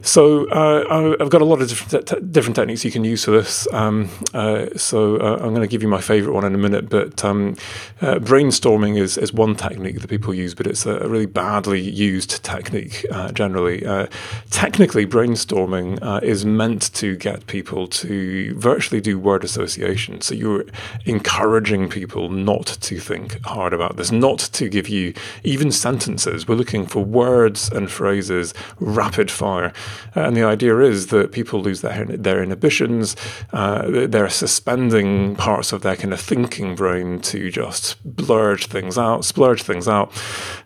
So 0.06 0.48
uh, 0.50 1.16
I've 1.20 1.30
got 1.30 1.42
a 1.42 1.44
lot 1.44 1.60
of 1.60 1.68
different 1.68 2.32
different 2.32 2.56
techniques 2.56 2.84
you 2.84 2.92
can 2.92 3.04
use 3.04 3.24
for 3.24 3.32
this. 3.32 3.66
Um, 3.72 4.08
uh, 4.32 4.66
so 4.76 5.16
uh, 5.16 5.38
I'm 5.42 5.50
going 5.50 5.62
to 5.62 5.66
give 5.66 5.82
you 5.82 5.88
my 5.88 6.00
favourite 6.00 6.32
one 6.32 6.44
in 6.44 6.54
a 6.54 6.58
minute. 6.58 6.88
But 6.88 7.24
um, 7.24 7.56
uh, 8.00 8.16
brainstorming 8.16 8.96
is 8.98 9.18
is 9.18 9.32
one 9.32 9.56
technique 9.56 10.00
that 10.00 10.08
people 10.08 10.32
use, 10.32 10.54
but 10.54 10.66
it's 10.66 10.86
a 10.86 11.08
really 11.08 11.26
badly 11.26 11.80
used 11.80 12.44
technique 12.44 13.04
uh, 13.10 13.32
generally. 13.32 13.84
Uh, 13.84 14.06
technically, 14.50 15.06
brainstorming 15.06 15.98
is 16.22 16.44
meant 16.44 16.94
to 16.94 17.16
get 17.16 17.46
people 17.46 17.88
to 17.88 18.54
virtually 18.58 19.00
do 19.00 19.18
word 19.18 19.42
association. 19.42 20.20
So 20.20 20.34
you're 20.34 20.64
encouraging 21.04 21.88
people 21.88 22.28
not 22.30 22.66
to 22.66 23.00
think 23.00 23.44
hard 23.44 23.72
about 23.72 23.96
this, 23.96 24.12
not 24.12 24.38
to 24.38 24.68
give 24.68 24.88
you 24.88 25.14
even 25.42 25.72
sentences. 25.72 26.46
We're 26.46 26.54
looking 26.54 26.86
for 26.86 27.04
words 27.04 27.68
and 27.70 27.90
phrases 27.90 28.54
rapid 28.78 29.30
fire. 29.30 29.72
And 30.14 30.36
the 30.36 30.44
idea 30.44 30.78
is 30.78 31.08
that 31.08 31.32
people 31.32 31.60
lose 31.60 31.80
their, 31.80 32.04
their 32.04 32.42
inhibitions, 32.42 33.16
uh, 33.52 34.06
they're 34.06 34.28
suspending 34.28 35.36
parts 35.36 35.72
of 35.72 35.82
their 35.82 35.96
kind 35.96 36.12
of 36.12 36.20
thinking 36.20 36.74
brain 36.74 37.20
to 37.20 37.50
just 37.50 38.02
blurge 38.16 38.66
things 38.66 38.98
out, 38.98 39.24
splurge 39.24 39.62
things 39.62 39.88
out. 39.88 40.12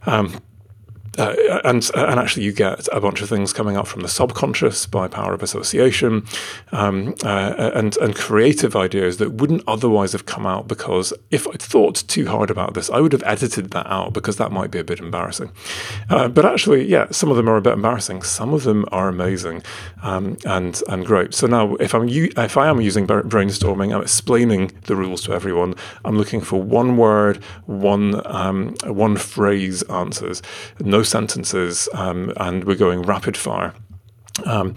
Um, 0.06 0.40
uh, 1.18 1.60
and 1.64 1.90
and 1.94 2.20
actually 2.20 2.44
you 2.44 2.52
get 2.52 2.88
a 2.92 3.00
bunch 3.00 3.20
of 3.20 3.28
things 3.28 3.52
coming 3.52 3.76
up 3.76 3.86
from 3.86 4.02
the 4.02 4.08
subconscious 4.08 4.86
by 4.86 5.08
power 5.08 5.32
of 5.32 5.42
association, 5.42 6.24
um, 6.72 7.14
uh, 7.24 7.70
and 7.74 7.96
and 7.98 8.14
creative 8.14 8.76
ideas 8.76 9.16
that 9.18 9.32
wouldn't 9.32 9.62
otherwise 9.66 10.12
have 10.12 10.26
come 10.26 10.46
out 10.46 10.68
because 10.68 11.12
if 11.30 11.48
I'd 11.48 11.62
thought 11.62 12.04
too 12.06 12.26
hard 12.26 12.50
about 12.50 12.74
this, 12.74 12.90
I 12.90 13.00
would 13.00 13.12
have 13.12 13.24
edited 13.24 13.70
that 13.72 13.86
out 13.86 14.12
because 14.12 14.36
that 14.36 14.52
might 14.52 14.70
be 14.70 14.78
a 14.78 14.84
bit 14.84 15.00
embarrassing. 15.00 15.50
Uh, 16.08 16.28
but 16.28 16.44
actually, 16.44 16.86
yeah, 16.86 17.06
some 17.10 17.30
of 17.30 17.36
them 17.36 17.48
are 17.48 17.56
a 17.56 17.62
bit 17.62 17.74
embarrassing. 17.74 18.22
Some 18.22 18.54
of 18.54 18.62
them 18.62 18.84
are 18.92 19.08
amazing 19.08 19.62
um, 20.02 20.36
and 20.44 20.80
and 20.88 21.04
great. 21.04 21.34
So 21.34 21.46
now, 21.46 21.74
if 21.76 21.94
I'm 21.94 22.08
if 22.08 22.56
I 22.56 22.68
am 22.68 22.80
using 22.80 23.06
brainstorming, 23.06 23.94
I'm 23.94 24.02
explaining 24.02 24.72
the 24.82 24.96
rules 24.96 25.22
to 25.22 25.32
everyone. 25.32 25.74
I'm 26.04 26.16
looking 26.16 26.40
for 26.40 26.62
one 26.62 26.96
word, 26.96 27.42
one 27.66 28.24
um, 28.26 28.74
one 28.84 29.16
phrase 29.16 29.82
answers. 29.84 30.42
No 30.78 30.99
sentences, 31.02 31.88
um, 31.92 32.32
and 32.36 32.64
we're 32.64 32.76
going 32.76 33.02
rapid 33.02 33.36
fire. 33.36 33.74
Um, 34.44 34.74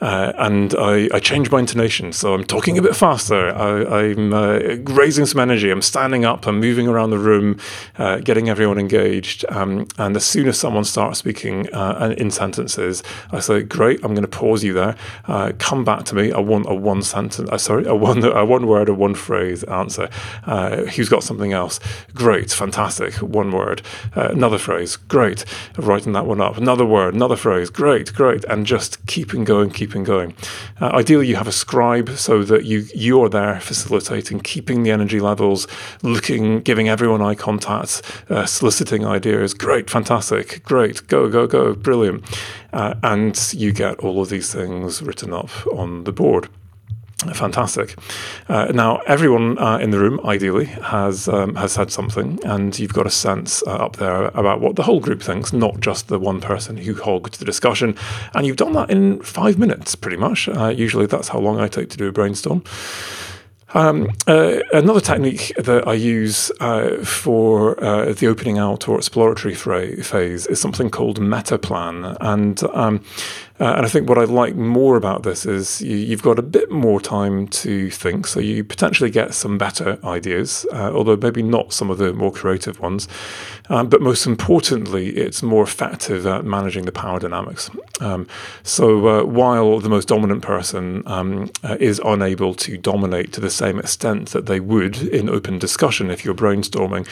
uh, 0.00 0.32
and 0.38 0.74
I, 0.76 1.08
I 1.12 1.20
change 1.20 1.50
my 1.50 1.58
intonation. 1.58 2.12
So 2.12 2.32
I'm 2.32 2.44
talking 2.44 2.78
a 2.78 2.82
bit 2.82 2.96
faster. 2.96 3.50
I, 3.50 4.04
am 4.04 4.32
uh, 4.32 4.58
raising 4.94 5.26
some 5.26 5.40
energy. 5.40 5.70
I'm 5.70 5.82
standing 5.82 6.24
up. 6.24 6.46
I'm 6.46 6.58
moving 6.58 6.88
around 6.88 7.10
the 7.10 7.18
room, 7.18 7.58
uh, 7.98 8.16
getting 8.18 8.48
everyone 8.48 8.78
engaged. 8.78 9.44
Um, 9.50 9.86
and 9.98 10.16
as 10.16 10.24
soon 10.24 10.48
as 10.48 10.58
someone 10.58 10.84
starts 10.84 11.18
speaking 11.18 11.72
uh, 11.74 12.14
in 12.16 12.30
sentences, 12.30 13.02
I 13.30 13.40
say, 13.40 13.62
"Great! 13.62 14.02
I'm 14.02 14.14
going 14.14 14.22
to 14.22 14.28
pause 14.28 14.64
you 14.64 14.72
there. 14.72 14.96
Uh, 15.26 15.52
come 15.58 15.84
back 15.84 16.04
to 16.04 16.14
me. 16.14 16.32
I 16.32 16.40
want 16.40 16.66
a 16.68 16.74
one 16.74 17.02
sentence. 17.02 17.50
Uh, 17.50 17.58
sorry, 17.58 17.84
a 17.84 17.94
one 17.94 18.24
a 18.24 18.44
one 18.44 18.66
word 18.66 18.88
or 18.88 18.94
one 18.94 19.14
phrase 19.14 19.64
answer. 19.64 20.08
who's 20.94 21.08
got 21.08 21.22
something 21.22 21.52
else? 21.52 21.78
Great! 22.14 22.50
Fantastic! 22.52 23.14
One 23.16 23.50
word. 23.52 23.82
another 24.14 24.58
phrase. 24.58 24.96
Great! 24.96 25.44
Writing 25.76 26.12
that 26.12 26.26
one 26.26 26.40
up. 26.40 26.56
Another 26.56 26.86
word. 26.86 27.14
Another 27.14 27.36
phrase. 27.36 27.68
Great! 27.68 28.14
Great! 28.14 28.44
And 28.44 28.64
just 28.64 28.89
keeping 29.06 29.44
going. 29.44 29.70
Keeping 29.70 30.04
going. 30.04 30.34
Uh, 30.80 30.88
ideally, 30.88 31.26
you 31.26 31.36
have 31.36 31.48
a 31.48 31.52
scribe 31.52 32.10
so 32.10 32.42
that 32.44 32.64
you 32.64 32.86
you 32.94 33.22
are 33.22 33.28
there 33.28 33.60
facilitating, 33.60 34.40
keeping 34.40 34.82
the 34.82 34.90
energy 34.90 35.20
levels, 35.20 35.66
looking, 36.02 36.60
giving 36.60 36.88
everyone 36.88 37.22
eye 37.22 37.34
contact, 37.34 38.02
uh, 38.28 38.46
soliciting 38.46 39.06
ideas. 39.06 39.54
Great, 39.54 39.90
fantastic, 39.90 40.62
great, 40.64 41.06
go, 41.08 41.28
go, 41.28 41.46
go, 41.46 41.74
brilliant, 41.74 42.24
uh, 42.72 42.94
and 43.02 43.52
you 43.52 43.72
get 43.72 43.98
all 44.00 44.20
of 44.20 44.28
these 44.28 44.52
things 44.52 45.02
written 45.02 45.32
up 45.32 45.50
on 45.68 46.04
the 46.04 46.12
board. 46.12 46.48
Fantastic. 47.34 47.96
Uh, 48.48 48.66
now, 48.72 48.96
everyone 49.06 49.58
uh, 49.58 49.76
in 49.76 49.90
the 49.90 49.98
room, 49.98 50.20
ideally, 50.24 50.64
has 50.64 51.28
um, 51.28 51.54
has 51.56 51.76
had 51.76 51.92
something, 51.92 52.38
and 52.44 52.78
you've 52.78 52.94
got 52.94 53.06
a 53.06 53.10
sense 53.10 53.62
uh, 53.66 53.72
up 53.72 53.96
there 53.96 54.26
about 54.28 54.60
what 54.62 54.76
the 54.76 54.82
whole 54.82 55.00
group 55.00 55.22
thinks, 55.22 55.52
not 55.52 55.80
just 55.80 56.08
the 56.08 56.18
one 56.18 56.40
person 56.40 56.78
who 56.78 56.94
hogged 56.94 57.38
the 57.38 57.44
discussion. 57.44 57.94
And 58.34 58.46
you've 58.46 58.56
done 58.56 58.72
that 58.72 58.90
in 58.90 59.20
five 59.20 59.58
minutes, 59.58 59.94
pretty 59.94 60.16
much. 60.16 60.48
Uh, 60.48 60.68
usually, 60.68 61.06
that's 61.06 61.28
how 61.28 61.40
long 61.40 61.60
I 61.60 61.68
take 61.68 61.90
to 61.90 61.98
do 61.98 62.08
a 62.08 62.12
brainstorm. 62.12 62.64
Um, 63.72 64.08
uh, 64.26 64.60
another 64.72 65.00
technique 65.00 65.52
that 65.56 65.86
I 65.86 65.92
use 65.92 66.50
uh, 66.60 67.04
for 67.04 67.82
uh, 67.82 68.12
the 68.12 68.26
opening 68.26 68.58
out 68.58 68.88
or 68.88 68.96
exploratory 68.96 69.54
phase 69.54 70.46
is 70.46 70.60
something 70.60 70.90
called 70.90 71.20
Metaplan. 71.20 72.16
And 72.20 72.62
um, 72.74 73.04
uh, 73.60 73.74
and 73.76 73.84
I 73.84 73.88
think 73.90 74.08
what 74.08 74.16
I 74.16 74.24
like 74.24 74.56
more 74.56 74.96
about 74.96 75.22
this 75.22 75.44
is 75.44 75.82
you, 75.82 76.10
have 76.12 76.22
got 76.22 76.38
a 76.38 76.42
bit 76.42 76.70
more 76.70 76.98
time 76.98 77.46
to 77.48 77.90
think, 77.90 78.26
so 78.26 78.40
you 78.40 78.64
potentially 78.64 79.10
get 79.10 79.34
some 79.34 79.58
better 79.58 79.98
ideas, 80.02 80.64
uh, 80.72 80.90
although 80.94 81.16
maybe 81.16 81.42
not 81.42 81.74
some 81.74 81.90
of 81.90 81.98
the 81.98 82.14
more 82.14 82.32
creative 82.32 82.80
ones. 82.80 83.06
Um, 83.68 83.90
but 83.90 84.00
most 84.00 84.24
importantly, 84.24 85.10
it's 85.10 85.42
more 85.42 85.62
effective 85.62 86.26
at 86.26 86.46
managing 86.46 86.86
the 86.86 86.92
power 86.92 87.20
dynamics. 87.20 87.70
Um, 88.00 88.26
so 88.62 89.06
uh, 89.06 89.24
while 89.24 89.78
the 89.78 89.90
most 89.90 90.08
dominant 90.08 90.42
person 90.42 91.02
um, 91.06 91.50
uh, 91.62 91.76
is 91.78 92.00
unable 92.02 92.54
to 92.54 92.78
dominate 92.78 93.30
to 93.34 93.40
the 93.42 93.50
same 93.50 93.78
extent 93.78 94.30
that 94.30 94.46
they 94.46 94.58
would 94.58 94.96
in 95.02 95.28
open 95.28 95.58
discussion 95.58 96.10
if 96.10 96.24
you're 96.24 96.34
brainstorming, 96.34 97.06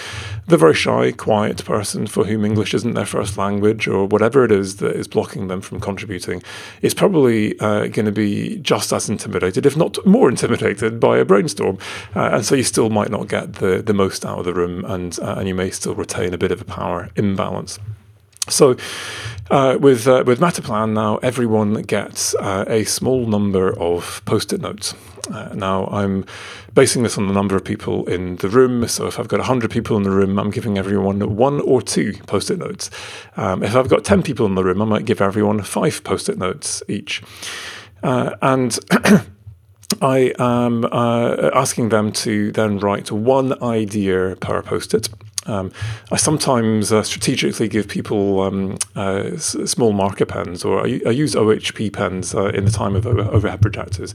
the 0.47 0.57
very 0.57 0.75
shy, 0.75 1.13
quiet 1.13 1.63
person 1.67 2.07
for 2.07 2.25
whom 2.25 2.47
English 2.47 2.73
isn't 2.73 2.95
their 2.95 3.05
first 3.05 3.37
language 3.37 3.87
or 3.87 4.07
whatever 4.07 4.45
it 4.45 4.51
is 4.51 4.77
that 4.77 4.97
is 4.97 5.07
blocking 5.07 5.49
them 5.49 5.61
from 5.61 5.79
contributing 5.79 6.38
is 6.83 6.95
probably 6.95 7.59
uh, 7.61 7.87
going 7.89 8.07
to 8.07 8.13
be 8.13 8.59
just 8.59 8.93
as 8.93 9.09
intimidated, 9.09 9.67
if 9.67 9.77
not 9.77 10.05
more 10.07 10.29
intimidated, 10.29 11.01
by 11.01 11.19
a 11.19 11.25
brainstorm. 11.25 11.79
Uh, 12.15 12.31
and 12.35 12.45
so 12.45 12.55
you 12.55 12.63
still 12.63 12.91
might 12.91 13.11
not 13.11 13.29
get 13.29 13.55
the, 13.55 13.83
the 13.83 13.95
most 13.95 14.25
out 14.25 14.39
of 14.39 14.45
the 14.45 14.55
room, 14.55 14.85
and, 14.85 15.19
uh, 15.21 15.37
and 15.39 15.49
you 15.49 15.55
may 15.55 15.71
still 15.71 15.95
retain 15.95 16.35
a 16.35 16.39
bit 16.39 16.53
of 16.53 16.61
a 16.61 16.65
power 16.65 17.11
imbalance. 17.17 17.79
So, 18.51 18.77
uh, 19.51 19.79
with 19.81 20.07
uh, 20.07 20.25
with 20.27 20.41
Metaplan 20.41 20.93
now, 20.93 21.17
everyone 21.19 21.83
gets 21.83 22.35
uh, 22.35 22.65
a 22.67 22.85
small 22.85 23.27
number 23.27 23.79
of 23.79 24.23
post-it 24.25 24.61
notes. 24.61 24.95
Uh, 25.31 25.51
now, 25.55 25.87
I'm 25.87 26.25
basing 26.75 27.03
this 27.03 27.19
on 27.19 27.27
the 27.27 27.33
number 27.33 27.57
of 27.57 27.65
people 27.65 28.07
in 28.07 28.37
the 28.37 28.49
room. 28.49 28.87
So 28.89 29.07
if 29.07 29.19
I've 29.19 29.29
got 29.29 29.41
100 29.41 29.71
people 29.71 29.97
in 29.97 30.03
the 30.03 30.11
room, 30.11 30.39
I'm 30.39 30.51
giving 30.51 30.79
everyone 30.79 31.37
one 31.37 31.61
or 31.61 31.83
two 31.83 32.15
post 32.27 32.51
it 32.51 32.59
notes. 32.59 32.91
Um, 33.37 33.63
if 33.63 33.75
I've 33.75 33.89
got 33.89 34.05
10 34.05 34.23
people 34.23 34.47
in 34.47 34.55
the 34.55 34.65
room, 34.65 34.81
I 34.81 34.85
might 34.85 35.05
give 35.05 35.21
everyone 35.21 35.61
five 35.63 36.03
post 36.05 36.29
it 36.29 36.39
notes 36.39 36.83
each. 36.89 37.23
Uh, 38.03 38.37
and 38.41 38.79
I 40.01 40.33
am 40.39 40.85
uh, 40.85 41.51
asking 41.55 41.89
them 41.89 42.13
to 42.13 42.53
then 42.53 42.79
write 42.79 43.11
one 43.11 43.61
idea 43.63 44.37
per 44.41 44.63
post 44.63 44.95
it. 44.95 45.09
Um, 45.49 45.73
I 46.13 46.17
sometimes 46.17 46.93
uh, 46.93 47.03
strategically 47.03 47.69
give 47.69 47.89
people 47.89 48.43
um, 48.43 48.77
uh, 48.95 49.31
s- 49.35 49.57
small 49.65 49.93
marker 49.93 50.27
pens, 50.27 50.65
or 50.65 50.81
I, 50.87 51.01
I 51.07 51.11
use 51.11 51.35
OHP 51.35 51.93
pens 51.93 52.35
uh, 52.35 52.47
in 52.49 52.65
the 52.65 52.71
time 52.71 52.95
of 52.95 53.07
over- 53.07 53.23
overhead 53.31 53.61
projectors. 53.63 54.15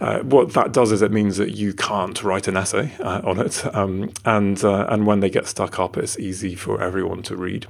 Uh, 0.00 0.20
what 0.20 0.54
that 0.54 0.72
does 0.72 0.90
is 0.90 1.02
it 1.02 1.12
means 1.12 1.36
that 1.36 1.52
you 1.52 1.72
can't 1.74 2.22
write 2.24 2.48
an 2.48 2.56
essay 2.56 2.92
uh, 3.00 3.20
on 3.24 3.38
it, 3.38 3.64
um, 3.74 4.10
and 4.24 4.64
uh, 4.64 4.86
and 4.88 5.06
when 5.06 5.20
they 5.20 5.30
get 5.30 5.46
stuck 5.46 5.78
up, 5.78 5.96
it's 5.96 6.18
easy 6.18 6.54
for 6.54 6.82
everyone 6.82 7.22
to 7.22 7.36
read. 7.36 7.66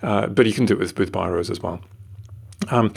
but 0.00 0.44
you 0.46 0.52
can 0.52 0.66
do 0.66 0.74
it 0.74 0.78
with, 0.80 0.98
with 0.98 1.12
biros 1.12 1.48
as 1.50 1.60
well. 1.60 1.80
Um, 2.70 2.92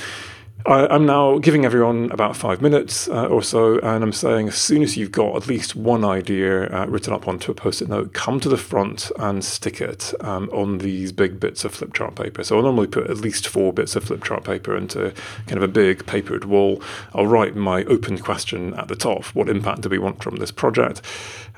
I, 0.67 0.95
am 0.95 1.05
now 1.05 1.37
giving 1.37 1.63
everyone 1.63 2.09
about 2.11 2.35
five 2.35 2.59
minutes 2.59 3.07
uh, 3.07 3.27
or 3.27 3.43
so, 3.43 3.77
and 3.81 4.03
I'm 4.03 4.11
saying 4.11 4.47
as 4.47 4.55
soon 4.55 4.81
as 4.81 4.97
you've 4.97 5.11
got 5.11 5.35
at 5.35 5.47
least 5.47 5.75
one 5.75 6.03
idea 6.03 6.67
uh, 6.73 6.87
written 6.87 7.13
up 7.13 7.27
onto 7.27 7.51
a 7.51 7.55
post 7.55 7.83
it 7.83 7.87
note, 7.87 8.13
come 8.13 8.39
to 8.39 8.49
the 8.49 8.57
front 8.57 9.11
and 9.19 9.45
stick 9.45 9.79
it 9.79 10.11
um, 10.21 10.49
on 10.51 10.79
these 10.79 11.11
big 11.11 11.39
bits 11.39 11.65
of 11.65 11.73
flip 11.75 11.93
chart 11.93 12.15
paper. 12.15 12.43
So 12.43 12.57
I'll 12.57 12.63
normally 12.63 12.87
put 12.87 13.11
at 13.11 13.17
least 13.17 13.47
four 13.47 13.73
bits 13.73 13.95
of 13.95 14.05
flip 14.05 14.23
chart 14.23 14.43
paper 14.43 14.75
into 14.75 15.13
kind 15.45 15.57
of 15.57 15.63
a 15.63 15.67
big 15.67 16.07
papered 16.07 16.45
wall. 16.45 16.81
I'll 17.13 17.27
write 17.27 17.55
my 17.55 17.83
open 17.83 18.17
question 18.17 18.73
at 18.73 18.87
the 18.87 18.95
top 18.95 19.25
what 19.35 19.49
impact 19.49 19.81
do 19.81 19.89
we 19.89 19.99
want 19.99 20.23
from 20.23 20.37
this 20.37 20.51
project? 20.51 21.03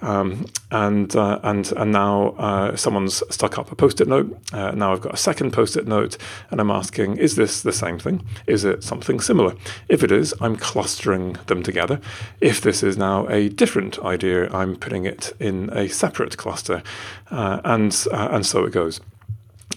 Um, 0.01 0.45
and 0.71 1.15
uh, 1.15 1.39
and 1.43 1.71
and 1.71 1.91
now 1.91 2.29
uh, 2.37 2.75
someone's 2.75 3.23
stuck 3.29 3.57
up 3.57 3.71
a 3.71 3.75
post-it 3.75 4.07
note. 4.07 4.37
Uh, 4.53 4.71
now 4.71 4.93
I've 4.93 5.01
got 5.01 5.13
a 5.13 5.17
second 5.17 5.53
post-it 5.53 5.87
note, 5.87 6.17
and 6.51 6.61
I'm 6.61 6.69
asking, 6.71 7.17
is 7.17 7.35
this 7.35 7.61
the 7.61 7.71
same 7.71 7.97
thing? 7.97 8.25
Is 8.45 8.63
it 8.63 8.83
something 8.83 9.19
similar? 9.19 9.55
If 9.89 10.03
it 10.03 10.11
is, 10.11 10.33
I'm 10.39 10.55
clustering 10.55 11.37
them 11.47 11.63
together. 11.63 11.99
If 12.41 12.61
this 12.61 12.83
is 12.83 12.97
now 12.97 13.27
a 13.27 13.49
different 13.49 13.97
idea, 13.99 14.49
I'm 14.53 14.75
putting 14.75 15.05
it 15.05 15.33
in 15.39 15.69
a 15.71 15.87
separate 15.87 16.37
cluster, 16.37 16.83
uh, 17.31 17.61
and 17.63 18.05
uh, 18.11 18.29
and 18.31 18.45
so 18.45 18.65
it 18.65 18.71
goes. 18.71 19.01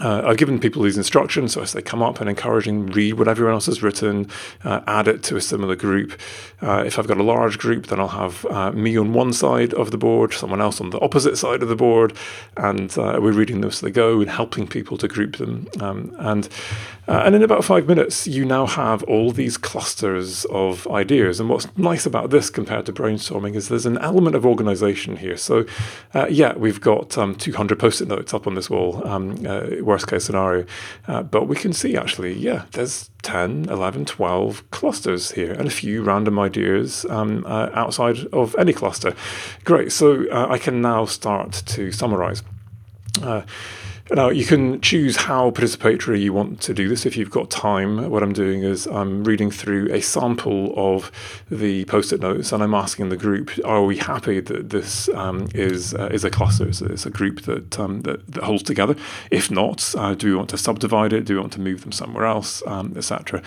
Uh, 0.01 0.23
I've 0.25 0.39
given 0.39 0.59
people 0.59 0.83
these 0.83 0.97
instructions, 0.97 1.53
so 1.53 1.63
as 1.63 1.73
they 1.73 1.83
come 1.83 2.03
up 2.03 2.21
and 2.21 2.29
encouraging 2.29 2.87
read 2.87 3.15
what 3.15 3.29
everyone 3.29 3.55
else 3.55 3.67
has 3.67 3.83
written, 3.83 4.29
uh, 4.65 4.81
add 4.87 5.09
it 5.09 5.23
to 5.25 5.37
a 5.37 5.41
similar 5.41 5.77
group. 5.77 6.19
Uh, 6.63 6.83
if 6.87 6.99
I've 6.99 7.07
got 7.07 7.19
a 7.19 7.23
large 7.23 7.59
group, 7.59 7.89
then 7.89 8.01
I'll 8.01 8.09
have 8.09 8.47
uh, 8.47 8.73
me 8.73 8.97
on 8.97 9.13
one 9.13 9.33
side 9.33 9.75
of 9.75 9.91
the 9.91 9.99
board, 9.99 10.33
someone 10.33 10.61
else 10.61 10.81
on 10.81 10.91
the 10.91 11.01
opposite 11.01 11.37
side 11.37 11.63
of 11.63 11.69
the 11.69 11.77
board, 11.77 12.17
and 12.57 12.97
uh, 12.99 13.19
we're 13.21 13.33
reading 13.33 13.61
them 13.61 13.69
as 13.69 13.81
they 13.81 13.91
go 13.91 14.21
and 14.21 14.31
helping 14.31 14.67
people 14.67 14.97
to 14.99 15.09
group 15.09 15.37
them. 15.37 15.69
Um, 15.81 16.15
and 16.19 16.49
uh, 17.09 17.23
and 17.25 17.35
in 17.35 17.43
about 17.43 17.65
five 17.65 17.89
minutes, 17.89 18.29
you 18.29 18.45
now 18.45 18.67
have 18.67 19.03
all 19.05 19.33
these 19.33 19.57
clusters 19.57 20.45
of 20.47 20.87
ideas. 20.89 21.41
And 21.41 21.49
what's 21.49 21.67
nice 21.77 22.07
about 22.07 22.31
this 22.31 22.51
compared 22.51 22.87
to 22.87 22.93
brainstorming 22.93 23.57
is 23.57 23.69
there's 23.69 23.87
an 23.87 23.99
element 23.99 24.37
of 24.37 24.47
organization 24.47 25.17
here. 25.17 25.37
So, 25.37 25.65
yeah, 26.29 26.55
we've 26.55 26.81
got 26.81 27.19
um, 27.19 27.35
200 27.35 27.81
post-it 27.81 28.07
notes 28.07 28.33
up 28.33 28.47
on 28.47 28.55
this 28.55 28.71
wall. 28.71 29.05
Um, 29.09 29.35
worst 29.91 30.07
case 30.07 30.25
scenario. 30.25 30.65
Uh, 31.09 31.23
but 31.23 31.49
we 31.49 31.57
can 31.57 31.73
see 31.73 31.97
actually, 31.97 32.33
yeah, 32.33 32.65
there's 32.73 33.11
10, 33.23 33.69
11, 33.69 34.05
12 34.05 34.71
clusters 34.71 35.33
here 35.33 35.53
and 35.53 35.67
a 35.67 35.71
few 35.71 36.03
random 36.03 36.39
ideas 36.39 37.05
um, 37.11 37.45
uh, 37.47 37.69
outside 37.75 38.19
of 38.33 38.55
any 38.57 38.73
cluster. 38.73 39.15
Great. 39.65 39.93
So 39.93 40.27
uh, 40.31 40.47
I 40.49 40.59
can 40.59 40.81
now 40.81 41.05
start 41.05 41.63
to 41.67 41.93
summarize. 41.93 42.43
Now, 44.13 44.29
you 44.29 44.45
can 44.45 44.81
choose 44.81 45.15
how 45.15 45.53
participatory 45.53 46.21
you 46.21 46.33
want 46.33 46.61
to 46.63 46.75
do 46.75 46.89
this 46.89 47.07
if 47.07 47.17
you've 47.17 47.31
got 47.31 47.49
time. 47.49 48.11
What 48.11 48.25
I'm 48.25 48.33
doing 48.33 48.65
is 48.65 48.87
I'm 48.89 49.23
reading 49.23 49.53
through 49.53 49.93
a 49.93 50.01
sample 50.01 50.75
of 50.77 51.13
the 51.49 51.85
post 51.85 52.13
it 52.13 52.21
notes 52.21 52.51
and 52.51 52.61
I'm 52.61 52.75
asking 52.75 53.11
the 53.11 53.17
group, 53.17 53.53
are 53.65 53.85
we 53.85 53.99
happy 53.99 54.41
that 54.41 54.71
this 54.71 55.09
um, 55.11 55.47
is 55.55 55.95
uh, 55.95 56.09
is 56.11 56.25
a 56.25 56.31
cluster? 56.31 56.73
So 56.73 56.87
it's 56.87 57.07
a 57.07 57.11
group 57.11 57.43
that, 57.43 57.79
um, 57.79 58.01
that, 58.03 58.27
that, 58.33 58.43
holds 58.43 58.65
together? 58.65 58.97
If 59.31 59.49
not, 59.49 59.95
uh, 59.97 60.15
do 60.15 60.27
we 60.27 60.35
want 60.35 60.51
to 60.51 60.59
subdivide 60.59 61.13
it? 61.13 61.25
Do 61.25 61.35
we 61.35 61.41
want 61.41 61.53
to 61.53 61.61
move 61.61 61.83
them 61.83 61.93
somewhere 61.93 62.27
else, 62.27 62.65
um, 62.67 62.95
etc.? 62.97 63.43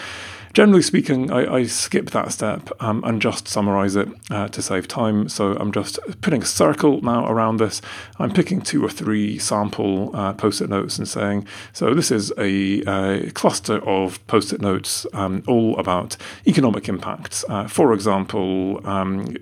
Generally 0.53 0.83
speaking, 0.83 1.31
I, 1.31 1.51
I 1.51 1.63
skip 1.63 2.11
that 2.11 2.31
step 2.31 2.69
um, 2.79 3.03
and 3.03 3.19
just 3.19 3.47
summarize 3.47 3.95
it 3.95 4.07
uh, 4.29 4.47
to 4.49 4.61
save 4.61 4.87
time. 4.87 5.27
So 5.27 5.53
I'm 5.53 5.71
just 5.71 5.97
putting 6.21 6.43
a 6.43 6.45
circle 6.45 7.01
now 7.01 7.27
around 7.27 7.57
this. 7.57 7.81
I'm 8.19 8.31
picking 8.31 8.61
two 8.61 8.85
or 8.85 8.89
three 8.89 9.39
sample 9.39 10.15
uh, 10.15 10.33
post 10.33 10.61
it 10.61 10.69
notes 10.69 10.99
and 10.99 11.07
saying, 11.07 11.47
so 11.71 11.95
this 11.95 12.11
is 12.11 12.31
a, 12.37 12.81
a 12.81 13.31
cluster 13.31 13.77
of 13.89 14.25
post 14.27 14.53
it 14.53 14.61
notes 14.61 15.07
um, 15.13 15.43
all 15.47 15.75
about 15.79 16.17
economic 16.45 16.87
impacts. 16.87 17.43
Uh, 17.49 17.67
for 17.67 17.91
example, 17.91 18.79
um, 18.87 19.33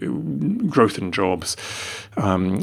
growth 0.70 0.98
in 0.98 1.12
jobs, 1.12 1.58
um, 2.16 2.62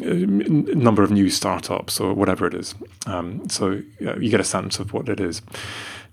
number 0.69 1.03
of 1.03 1.11
new 1.11 1.29
startups, 1.29 2.01
or 2.01 2.15
whatever 2.15 2.47
it 2.47 2.55
is. 2.55 2.75
Um, 3.07 3.47
so 3.51 3.83
you 3.99 4.31
get 4.31 4.41
a 4.41 4.45
sense 4.45 4.79
of 4.79 4.95
what 4.95 5.11
it 5.11 5.21
is. 5.21 5.43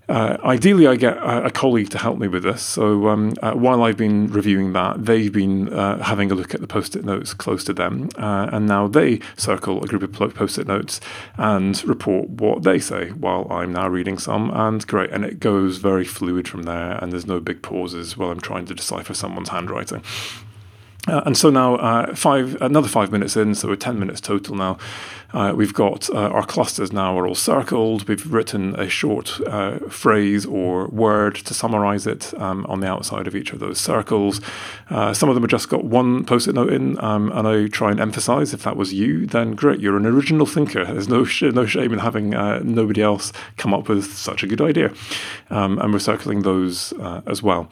Uh, 0.08 0.36
ideally, 0.44 0.86
I 0.86 0.94
get 0.94 1.16
a, 1.16 1.46
a, 1.46 1.50
colleague 1.50 1.90
to 1.90 1.98
help 1.98 2.18
me 2.18 2.28
with 2.28 2.44
this. 2.44 2.62
So 2.62 3.08
um, 3.08 3.34
uh, 3.42 3.54
while 3.54 3.82
I've 3.82 3.96
been 3.96 4.28
reviewing 4.28 4.72
that, 4.72 5.04
they've 5.04 5.32
been 5.32 5.72
uh, 5.72 6.02
having 6.02 6.30
a 6.30 6.34
look 6.34 6.54
at 6.54 6.60
the 6.60 6.68
post-it 6.68 7.04
notes 7.04 7.34
close 7.34 7.64
to 7.64 7.72
them, 7.72 8.10
uh, 8.16 8.48
and 8.52 8.66
now 8.68 8.86
they 8.86 9.20
circle 9.36 9.82
a 9.82 9.88
group 9.88 10.04
of 10.04 10.34
post-it 10.34 10.68
notes 10.68 11.00
and 11.36 11.82
report 11.84 12.28
what 12.28 12.62
they 12.62 12.78
say 12.78 13.10
while 13.10 13.48
I'm 13.50 13.72
now 13.72 13.88
reading 13.88 14.18
some. 14.18 14.50
And 14.50 14.86
great, 14.86 15.10
and 15.10 15.24
it 15.24 15.40
goes 15.40 15.78
very 15.78 16.04
fluid 16.04 16.46
from 16.46 16.62
there, 16.62 17.02
and 17.02 17.10
there's 17.10 17.26
no 17.26 17.40
big 17.40 17.62
pauses 17.62 18.16
while 18.16 18.30
I'm 18.30 18.40
trying 18.40 18.66
to 18.66 18.74
decipher 18.74 19.12
someone's 19.12 19.48
handwriting. 19.48 20.02
Uh, 21.06 21.22
and 21.24 21.36
so 21.36 21.50
now, 21.50 21.76
uh, 21.76 22.14
five 22.14 22.60
another 22.60 22.88
five 22.88 23.12
minutes 23.12 23.36
in, 23.36 23.54
so 23.54 23.68
we're 23.68 23.76
ten 23.76 23.98
minutes 23.98 24.20
total 24.20 24.56
now. 24.56 24.76
Uh, 25.32 25.52
we've 25.54 25.74
got 25.74 26.08
uh, 26.10 26.28
our 26.30 26.46
clusters 26.46 26.92
now 26.92 27.18
are 27.18 27.26
all 27.26 27.34
circled. 27.34 28.08
We've 28.08 28.32
written 28.32 28.74
a 28.78 28.88
short 28.88 29.38
uh, 29.46 29.78
phrase 29.88 30.46
or 30.46 30.88
word 30.88 31.34
to 31.36 31.52
summarize 31.52 32.06
it 32.06 32.32
um, 32.40 32.64
on 32.66 32.80
the 32.80 32.88
outside 32.88 33.26
of 33.26 33.36
each 33.36 33.52
of 33.52 33.58
those 33.58 33.78
circles. 33.78 34.40
Uh, 34.88 35.12
some 35.12 35.28
of 35.28 35.34
them 35.34 35.42
have 35.42 35.50
just 35.50 35.68
got 35.68 35.84
one 35.84 36.24
post-it 36.24 36.54
note 36.54 36.72
in, 36.72 37.02
um, 37.04 37.30
and 37.32 37.46
I 37.46 37.66
try 37.66 37.90
and 37.90 38.00
emphasize 38.00 38.54
if 38.54 38.62
that 38.62 38.76
was 38.76 38.92
you, 38.92 39.26
then 39.26 39.54
great, 39.54 39.80
you're 39.80 39.96
an 39.96 40.06
original 40.06 40.46
thinker. 40.46 40.84
There's 40.84 41.08
no 41.08 41.24
sh- 41.24 41.42
no 41.42 41.66
shame 41.66 41.92
in 41.92 41.98
having 41.98 42.30
nobody 42.30 43.02
else 43.02 43.32
come 43.56 43.74
up 43.74 43.88
with 43.88 44.14
such 44.14 44.42
a 44.42 44.46
good 44.46 44.60
idea, 44.60 44.92
um, 45.50 45.78
and 45.78 45.92
we're 45.92 45.98
circling 45.98 46.42
those 46.42 46.92
as 47.26 47.42
well. 47.42 47.68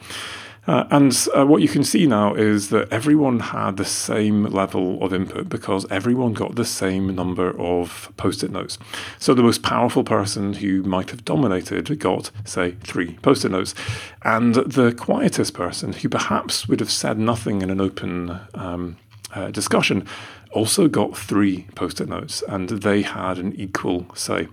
Uh, 0.67 0.85
and 0.89 1.27
uh, 1.37 1.45
what 1.45 1.61
you 1.61 1.67
can 1.67 1.83
see 1.83 2.07
now 2.07 2.33
is 2.33 2.69
that 2.69 2.91
everyone 2.91 3.39
had 3.39 3.77
the 3.77 3.85
same 3.85 4.45
level 4.45 5.01
of 5.03 5.13
input 5.13 5.47
because 5.47 5.85
everyone 5.91 6.33
got 6.33 6.55
the 6.55 6.65
same 6.65 7.13
number 7.13 7.59
of 7.59 8.11
post 8.17 8.43
it 8.43 8.51
notes. 8.51 8.77
So 9.19 9.33
the 9.33 9.43
most 9.43 9.61
powerful 9.61 10.03
person 10.03 10.53
who 10.53 10.81
might 10.83 11.11
have 11.11 11.23
dominated 11.23 11.99
got, 11.99 12.31
say, 12.45 12.71
three 12.81 13.13
post 13.21 13.45
it 13.45 13.49
notes. 13.49 13.75
And 14.23 14.55
the 14.55 14.91
quietest 14.93 15.53
person 15.53 15.93
who 15.93 16.09
perhaps 16.09 16.67
would 16.67 16.79
have 16.79 16.91
said 16.91 17.19
nothing 17.19 17.61
in 17.61 17.69
an 17.69 17.79
open 17.79 18.39
um, 18.55 18.97
uh, 19.33 19.51
discussion 19.51 20.07
also 20.51 20.87
got 20.87 21.17
three 21.17 21.67
post 21.75 21.99
it 21.99 22.07
notes 22.07 22.41
and 22.47 22.69
they 22.69 23.01
had 23.01 23.37
an 23.37 23.53
equal 23.55 24.07
say. 24.15 24.47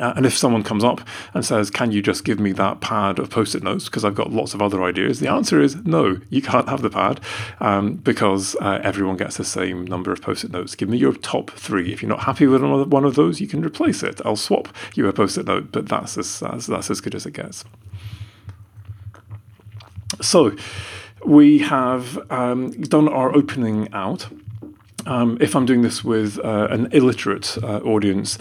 Uh, 0.00 0.12
and 0.16 0.26
if 0.26 0.36
someone 0.36 0.62
comes 0.62 0.84
up 0.84 1.00
and 1.34 1.44
says, 1.44 1.70
Can 1.70 1.92
you 1.92 2.02
just 2.02 2.24
give 2.24 2.38
me 2.38 2.52
that 2.52 2.80
pad 2.80 3.18
of 3.18 3.30
post 3.30 3.54
it 3.54 3.62
notes 3.62 3.86
because 3.86 4.04
I've 4.04 4.14
got 4.14 4.32
lots 4.32 4.54
of 4.54 4.62
other 4.62 4.82
ideas? 4.82 5.20
The 5.20 5.28
answer 5.28 5.60
is 5.60 5.76
no, 5.84 6.20
you 6.30 6.42
can't 6.42 6.68
have 6.68 6.82
the 6.82 6.90
pad 6.90 7.20
um, 7.60 7.94
because 7.94 8.56
uh, 8.60 8.80
everyone 8.82 9.16
gets 9.16 9.36
the 9.36 9.44
same 9.44 9.84
number 9.84 10.12
of 10.12 10.22
post 10.22 10.44
it 10.44 10.50
notes. 10.50 10.74
Give 10.74 10.88
me 10.88 10.98
your 10.98 11.14
top 11.14 11.50
three. 11.52 11.92
If 11.92 12.02
you're 12.02 12.08
not 12.08 12.24
happy 12.24 12.46
with 12.46 12.62
one 12.62 13.04
of 13.04 13.14
those, 13.14 13.40
you 13.40 13.46
can 13.46 13.64
replace 13.64 14.02
it. 14.02 14.20
I'll 14.24 14.36
swap 14.36 14.68
you 14.94 15.08
a 15.08 15.12
post 15.12 15.38
it 15.38 15.46
note, 15.46 15.72
but 15.72 15.88
that's 15.88 16.18
as, 16.18 16.40
that's, 16.40 16.66
that's 16.66 16.90
as 16.90 17.00
good 17.00 17.14
as 17.14 17.26
it 17.26 17.32
gets. 17.32 17.64
So 20.20 20.56
we 21.24 21.58
have 21.58 22.18
um, 22.30 22.70
done 22.82 23.08
our 23.08 23.34
opening 23.34 23.92
out. 23.92 24.28
Um, 25.06 25.38
if 25.40 25.54
I'm 25.54 25.66
doing 25.66 25.82
this 25.82 26.04
with 26.04 26.38
uh, 26.44 26.68
an 26.70 26.88
illiterate 26.92 27.56
uh, 27.62 27.78
audience, 27.78 28.38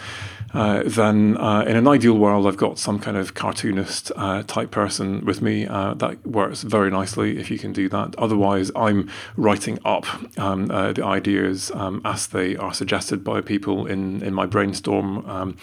uh, 0.53 0.83
then 0.85 1.35
uh, 1.37 1.65
in 1.67 1.75
an 1.75 1.85
ideal 1.85 2.17
world, 2.17 2.47
I've 2.47 2.55
got 2.55 2.79
some 2.79 2.97
kind 2.97 3.17
of 3.17 3.33
cartoonist 3.33 4.11
uh, 4.15 4.41
type 4.43 4.71
person 4.71 5.25
with 5.25 5.41
me. 5.41 5.67
Uh, 5.67 5.93
that 5.95 6.25
works 6.25 6.61
very 6.61 6.89
nicely 6.89 7.37
if 7.37 7.51
you 7.51 7.59
can 7.59 7.73
do 7.73 7.89
that. 7.89 8.15
Otherwise, 8.17 8.71
I'm 8.73 9.11
writing 9.35 9.79
up 9.83 10.05
um, 10.39 10.67
the 10.67 11.03
ideas 11.03 11.71
um, 11.71 12.01
as 12.05 12.27
they 12.27 12.55
are 12.55 12.73
suggested 12.73 13.21
by 13.21 13.41
people 13.41 13.85
in, 13.85 14.23
in 14.23 14.33
my 14.33 14.45
brainstorm. 14.45 15.29
Um, 15.29 15.57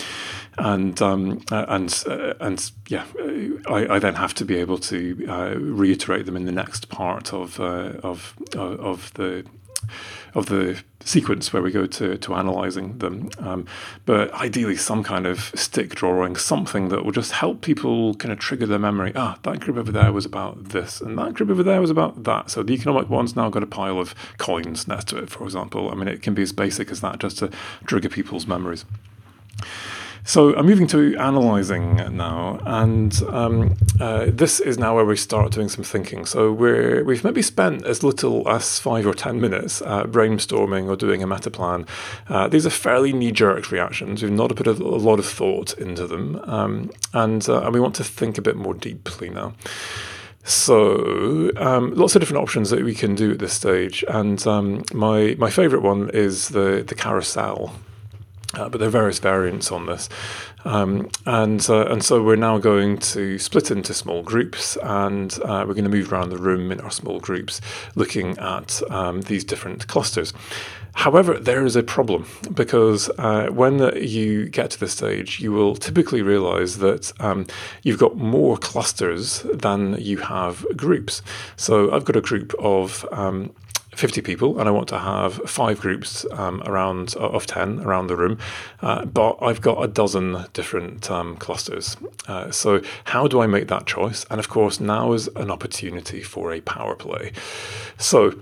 and 0.58 1.00
um, 1.00 1.42
and 1.50 2.04
and 2.40 2.70
yeah, 2.88 3.06
I, 3.66 3.94
I, 3.94 3.98
then 3.98 4.16
have 4.16 4.34
to 4.34 4.44
be 4.44 4.56
able 4.56 4.76
to 4.76 5.14
reiterate 5.58 6.26
them 6.26 6.36
in 6.36 6.44
the 6.44 6.52
next 6.52 6.90
part 6.90 7.32
of 7.32 7.58
of 7.58 8.34
of 8.54 9.14
the 9.14 9.46
of 10.34 10.46
the 10.46 10.82
sequence 11.04 11.52
where 11.52 11.62
we 11.62 11.70
go 11.70 11.86
to, 11.86 12.16
to 12.16 12.34
analyzing 12.34 12.98
them. 12.98 13.28
Um, 13.38 13.66
but 14.06 14.32
ideally, 14.34 14.76
some 14.76 15.02
kind 15.02 15.26
of 15.26 15.52
stick 15.54 15.94
drawing, 15.94 16.36
something 16.36 16.88
that 16.88 17.04
will 17.04 17.12
just 17.12 17.32
help 17.32 17.60
people 17.60 18.14
kind 18.14 18.32
of 18.32 18.38
trigger 18.38 18.66
their 18.66 18.78
memory. 18.78 19.12
Ah, 19.14 19.38
that 19.42 19.60
group 19.60 19.76
over 19.76 19.92
there 19.92 20.12
was 20.12 20.24
about 20.24 20.70
this, 20.70 21.00
and 21.00 21.18
that 21.18 21.34
group 21.34 21.50
over 21.50 21.62
there 21.62 21.80
was 21.80 21.90
about 21.90 22.24
that. 22.24 22.50
So 22.50 22.62
the 22.62 22.74
economic 22.74 23.10
one's 23.10 23.36
now 23.36 23.50
got 23.50 23.62
a 23.62 23.66
pile 23.66 23.98
of 23.98 24.14
coins 24.38 24.88
next 24.88 25.08
to 25.08 25.18
it, 25.18 25.30
for 25.30 25.44
example. 25.44 25.90
I 25.90 25.94
mean, 25.94 26.08
it 26.08 26.22
can 26.22 26.34
be 26.34 26.42
as 26.42 26.52
basic 26.52 26.90
as 26.90 27.00
that 27.00 27.18
just 27.18 27.38
to 27.38 27.50
trigger 27.84 28.08
people's 28.08 28.46
memories. 28.46 28.84
So 30.24 30.54
I'm 30.56 30.66
moving 30.66 30.86
to 30.88 31.16
analyzing 31.16 31.96
now, 32.16 32.60
and 32.64 33.12
um, 33.28 33.76
uh, 34.00 34.26
this 34.28 34.60
is 34.60 34.78
now 34.78 34.94
where 34.94 35.04
we 35.04 35.16
start 35.16 35.50
doing 35.50 35.68
some 35.68 35.82
thinking. 35.82 36.26
So 36.26 36.52
we're, 36.52 37.02
we've 37.02 37.24
maybe 37.24 37.42
spent 37.42 37.84
as 37.84 38.04
little 38.04 38.48
as 38.48 38.78
five 38.78 39.04
or 39.04 39.14
ten 39.14 39.40
minutes 39.40 39.82
uh, 39.82 40.04
brainstorming 40.04 40.88
or 40.88 40.94
doing 40.96 41.24
a 41.24 41.26
Metaplan. 41.26 41.88
Uh, 42.28 42.46
these 42.46 42.64
are 42.64 42.70
fairly 42.70 43.12
knee-jerk 43.12 43.72
reactions. 43.72 44.22
We've 44.22 44.30
not 44.30 44.54
put 44.54 44.68
a, 44.68 44.70
a 44.70 45.02
lot 45.08 45.18
of 45.18 45.26
thought 45.26 45.74
into 45.74 46.06
them, 46.06 46.40
um, 46.44 46.92
and, 47.12 47.46
uh, 47.48 47.62
and 47.62 47.74
we 47.74 47.80
want 47.80 47.96
to 47.96 48.04
think 48.04 48.38
a 48.38 48.42
bit 48.42 48.56
more 48.56 48.74
deeply 48.74 49.28
now. 49.28 49.54
So 50.44 51.50
um, 51.56 51.94
lots 51.94 52.14
of 52.14 52.22
different 52.22 52.42
options 52.42 52.70
that 52.70 52.84
we 52.84 52.94
can 52.94 53.16
do 53.16 53.32
at 53.32 53.38
this 53.40 53.52
stage, 53.52 54.04
and 54.08 54.44
um, 54.46 54.84
my 54.92 55.36
my 55.38 55.50
favourite 55.50 55.84
one 55.84 56.10
is 56.10 56.48
the 56.48 56.84
the 56.86 56.94
carousel. 56.94 57.74
Uh, 58.54 58.68
but 58.68 58.78
there 58.78 58.88
are 58.88 58.92
various 58.92 59.18
variants 59.18 59.72
on 59.72 59.86
this. 59.86 60.08
Um, 60.64 61.08
and 61.26 61.64
uh, 61.68 61.86
and 61.86 62.04
so 62.04 62.22
we're 62.22 62.36
now 62.36 62.58
going 62.58 62.98
to 62.98 63.38
split 63.38 63.70
into 63.70 63.94
small 63.94 64.22
groups, 64.22 64.76
and 64.82 65.32
uh, 65.42 65.64
we're 65.66 65.74
going 65.74 65.84
to 65.84 65.90
move 65.90 66.12
around 66.12 66.30
the 66.30 66.38
room 66.38 66.70
in 66.70 66.80
our 66.80 66.90
small 66.90 67.18
groups, 67.18 67.60
looking 67.94 68.38
at 68.38 68.82
um, 68.90 69.22
these 69.22 69.44
different 69.44 69.86
clusters. 69.88 70.32
However, 70.94 71.38
there 71.38 71.64
is 71.64 71.74
a 71.74 71.82
problem 71.82 72.26
because 72.52 73.08
uh, 73.18 73.48
when 73.50 73.78
you 73.96 74.48
get 74.48 74.70
to 74.72 74.80
this 74.80 74.92
stage, 74.92 75.40
you 75.40 75.50
will 75.50 75.74
typically 75.74 76.20
realize 76.20 76.78
that 76.78 77.12
um, 77.18 77.46
you've 77.82 77.98
got 77.98 78.16
more 78.16 78.58
clusters 78.58 79.42
than 79.42 79.96
you 79.98 80.18
have 80.18 80.66
groups. 80.76 81.22
So 81.56 81.90
I've 81.92 82.04
got 82.04 82.16
a 82.16 82.20
group 82.20 82.54
of 82.58 83.06
um, 83.10 83.54
50 84.02 84.20
people 84.22 84.58
and 84.58 84.68
I 84.68 84.72
want 84.72 84.88
to 84.88 84.98
have 84.98 85.34
five 85.48 85.78
groups 85.78 86.26
um, 86.32 86.60
around 86.66 87.14
of 87.14 87.46
10 87.46 87.78
around 87.82 88.08
the 88.08 88.16
room, 88.16 88.36
uh, 88.80 89.04
but 89.04 89.38
I've 89.40 89.60
got 89.60 89.80
a 89.80 89.86
dozen 89.86 90.44
different 90.54 91.08
um, 91.08 91.36
clusters. 91.36 91.96
Uh, 92.26 92.50
so 92.50 92.82
how 93.04 93.28
do 93.28 93.40
I 93.40 93.46
make 93.46 93.68
that 93.68 93.86
choice? 93.86 94.26
And 94.28 94.40
of 94.40 94.48
course, 94.48 94.80
now 94.80 95.12
is 95.12 95.28
an 95.36 95.52
opportunity 95.52 96.20
for 96.20 96.52
a 96.52 96.60
power 96.62 96.96
play. 96.96 97.30
So 97.96 98.34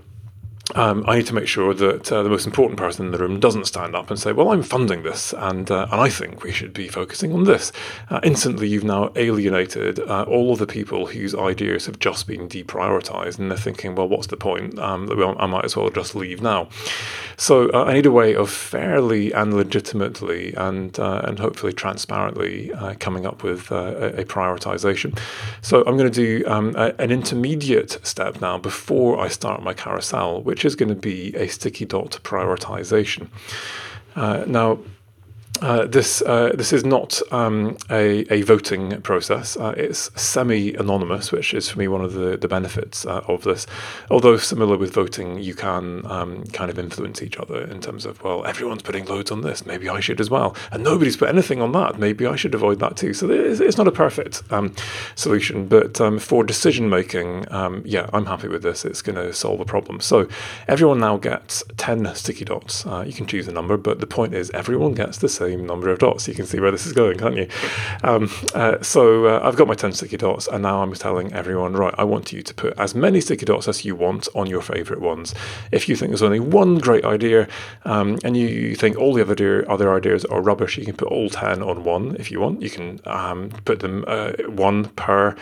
um, 0.75 1.05
I 1.07 1.17
need 1.17 1.27
to 1.27 1.35
make 1.35 1.49
sure 1.49 1.75
that 1.75 2.13
uh, 2.13 2.23
the 2.23 2.29
most 2.29 2.47
important 2.47 2.79
person 2.79 3.07
in 3.07 3.13
the 3.13 3.19
room 3.19 3.41
doesn't 3.41 3.67
stand 3.67 3.97
up 3.97 4.11
and 4.11 4.19
say, 4.19 4.33
"Well, 4.33 4.51
I'm 4.51 4.63
funding 4.63 5.03
this, 5.03 5.35
and 5.37 5.71
uh, 5.71 5.89
and 5.91 6.01
I 6.01 6.09
think 6.09 6.43
we 6.43 6.53
should 6.53 6.73
be 6.73 6.89
focusing 6.89 7.33
on 7.33 7.45
this." 7.45 7.73
Uh, 8.09 8.21
instantly, 8.23 8.69
you've 8.69 8.85
now 8.85 9.11
alienated 9.17 9.99
uh, 10.01 10.25
all 10.25 10.53
of 10.53 10.59
the 10.59 10.67
people 10.67 11.07
whose 11.07 11.35
ideas 11.35 11.87
have 11.87 11.99
just 11.99 12.27
been 12.27 12.49
deprioritized, 12.49 13.39
and 13.39 13.51
they're 13.51 13.59
thinking, 13.59 13.95
"Well, 13.95 14.09
what's 14.09 14.29
the 14.29 14.37
point? 14.37 14.79
Um, 14.79 15.11
I 15.39 15.47
might 15.47 15.65
as 15.65 15.77
well 15.77 15.91
just 15.91 16.15
leave 16.15 16.41
now." 16.41 16.69
So 17.37 17.71
uh, 17.73 17.85
I 17.85 17.95
need 17.95 18.07
a 18.07 18.13
way 18.13 18.35
of 18.35 18.51
fairly 18.51 19.33
and 19.33 19.55
legitimately 19.55 20.55
and 20.55 20.99
uh, 20.99 21.23
and 21.25 21.39
hopefully 21.39 21.73
transparently 21.73 22.71
coming 22.99 23.27
up 23.27 23.43
with 23.43 23.71
a, 23.71 24.21
a, 24.21 24.25
prioritization. 24.25 25.19
So 25.63 25.83
I'm 25.87 25.97
going 25.97 26.11
to 26.11 26.41
do 26.41 26.47
um, 26.47 26.75
a, 26.77 26.95
an 26.99 27.11
intermediate 27.11 27.99
step 28.07 28.41
now 28.41 28.59
before 28.59 29.19
I 29.19 29.29
start 29.29 29.63
my 29.63 29.73
carousel, 29.73 30.43
which 30.43 30.60
which 30.61 30.67
is 30.67 30.77
going 30.77 30.91
to 30.91 30.95
be 30.95 31.35
a 31.37 31.49
sticky 31.49 31.87
dot 31.87 32.19
prioritization. 32.23 33.29
Uh, 34.15 34.45
now, 34.47 34.79
uh, 35.61 35.87
this 35.87 36.23
uh, 36.23 36.51
this 36.55 36.73
is 36.73 36.85
not 36.85 37.21
um, 37.33 37.77
a, 37.91 38.25
a 38.33 38.43
voting 38.43 39.01
process. 39.03 39.57
Uh, 39.57 39.75
it's 39.77 40.11
semi-anonymous, 40.21 41.33
which 41.33 41.55
is 41.55 41.69
for 41.69 41.79
me 41.79 41.89
one 41.89 42.03
of 42.03 42.13
the 42.13 42.37
the 42.37 42.49
benefits 42.49 43.07
uh, 43.07 43.23
of 43.29 43.43
this. 43.45 43.67
Although 44.11 44.37
similar 44.39 44.77
with 44.77 44.95
voting, 44.95 45.39
you 45.39 45.55
can 45.55 46.05
um, 46.07 46.45
kind 46.47 46.71
of 46.71 46.79
influence 46.79 47.23
each 47.23 47.37
other 47.37 47.63
in 47.63 47.81
terms 47.81 48.07
of 48.07 48.23
well, 48.23 48.45
everyone's 48.47 48.83
putting 48.83 49.05
loads 49.05 49.31
on 49.31 49.43
this, 49.43 49.67
maybe 49.67 49.89
I 49.89 50.01
should 50.01 50.21
as 50.21 50.31
well, 50.31 50.57
and 50.73 50.83
nobody's 50.83 51.17
put 51.17 51.29
anything 51.29 51.61
on 51.61 51.73
that, 51.73 51.99
maybe 51.99 52.27
I 52.27 52.37
should 52.37 52.55
avoid 52.55 52.79
that 52.81 52.97
too. 52.97 53.13
So 53.13 53.29
it's, 53.31 53.61
it's 53.61 53.77
not 53.77 53.89
a 53.89 53.93
perfect 53.93 54.43
um, 54.51 54.75
solution, 55.15 55.67
but 55.67 56.01
um, 56.01 56.19
for 56.19 56.45
decision 56.45 56.89
making, 56.89 57.51
um, 57.53 57.83
yeah, 57.85 58.09
I'm 58.13 58.27
happy 58.27 58.49
with 58.49 58.63
this. 58.63 58.85
It's 58.85 59.03
going 59.03 59.17
to 59.17 59.33
solve 59.33 59.61
a 59.61 59.65
problem. 59.65 60.01
So 60.01 60.29
everyone 60.69 61.01
now 61.01 61.17
gets 61.17 61.65
ten 61.77 62.15
sticky 62.15 62.45
dots. 62.45 62.87
Uh, 62.87 63.05
you 63.07 63.13
can 63.13 63.27
choose 63.27 63.49
a 63.49 63.53
number, 63.53 63.77
but 63.77 64.01
the 64.01 64.07
point 64.07 64.35
is 64.35 64.51
everyone 64.51 64.95
gets 64.95 65.19
the 65.19 65.29
same 65.29 65.50
same 65.51 65.67
number 65.67 65.91
of 65.91 65.99
dots. 65.99 66.29
You 66.29 66.35
can 66.35 66.47
see 66.47 66.61
where 66.61 66.71
this 66.71 66.87
is 66.87 66.93
going, 66.93 67.19
can't 67.19 67.37
you? 67.37 67.49
Um, 68.03 68.31
uh, 68.55 68.81
so 68.83 69.27
uh, 69.27 69.41
I've 69.43 69.57
got 69.57 69.67
my 69.67 69.75
10 69.75 69.93
sticky 69.93 70.19
dots, 70.19 70.47
and 70.47 70.63
now 70.63 70.83
I'm 70.83 70.93
telling 70.95 71.33
everyone, 71.33 71.75
right, 71.75 71.95
I 71.99 72.05
want 72.05 72.33
you 72.33 72.43
to 72.43 72.55
put 72.55 72.79
as 72.79 72.95
many 72.95 73.21
sticky 73.21 73.47
dots 73.47 73.69
as 73.69 73.85
you 73.85 73.97
want 73.97 74.29
on 74.35 74.47
your 74.47 74.63
favorite 74.63 75.01
ones. 75.01 75.35
If 75.73 75.89
you 75.89 75.97
think 75.97 76.11
there's 76.11 76.23
only 76.23 76.41
one 76.41 76.79
great 76.79 77.05
idea 77.05 77.49
um, 77.85 78.19
and 78.25 78.37
you 78.37 78.75
think 78.75 78.97
all 78.97 79.15
the 79.15 79.23
other, 79.23 79.71
other 79.71 79.95
ideas 79.95 80.25
are 80.27 80.41
rubbish, 80.41 80.79
you 80.79 80.85
can 80.85 80.97
put 80.97 81.09
all 81.09 81.29
10 81.29 81.63
on 81.63 81.85
one 81.85 82.17
if 82.17 82.31
you 82.31 82.41
want. 82.41 82.63
You 82.63 82.71
can 82.71 83.01
um, 83.05 83.51
put 83.65 83.81
them 83.81 84.05
uh, 84.07 84.33
one 84.49 84.87
per. 84.91 85.37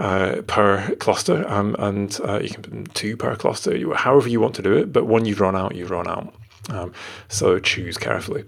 Uh, 0.00 0.42
per 0.42 0.94
cluster, 1.00 1.44
um, 1.48 1.74
and 1.80 2.20
uh, 2.22 2.38
you 2.38 2.50
can 2.50 2.62
put 2.62 2.94
two 2.94 3.16
per 3.16 3.34
cluster, 3.34 3.72
however 3.96 4.28
you 4.28 4.40
want 4.40 4.54
to 4.54 4.62
do 4.62 4.72
it. 4.72 4.92
But 4.92 5.06
when 5.06 5.24
you've 5.24 5.40
run 5.40 5.56
out, 5.56 5.74
you've 5.74 5.90
run 5.90 6.06
out. 6.06 6.32
Um, 6.68 6.92
so 7.26 7.58
choose 7.58 7.98
carefully. 7.98 8.44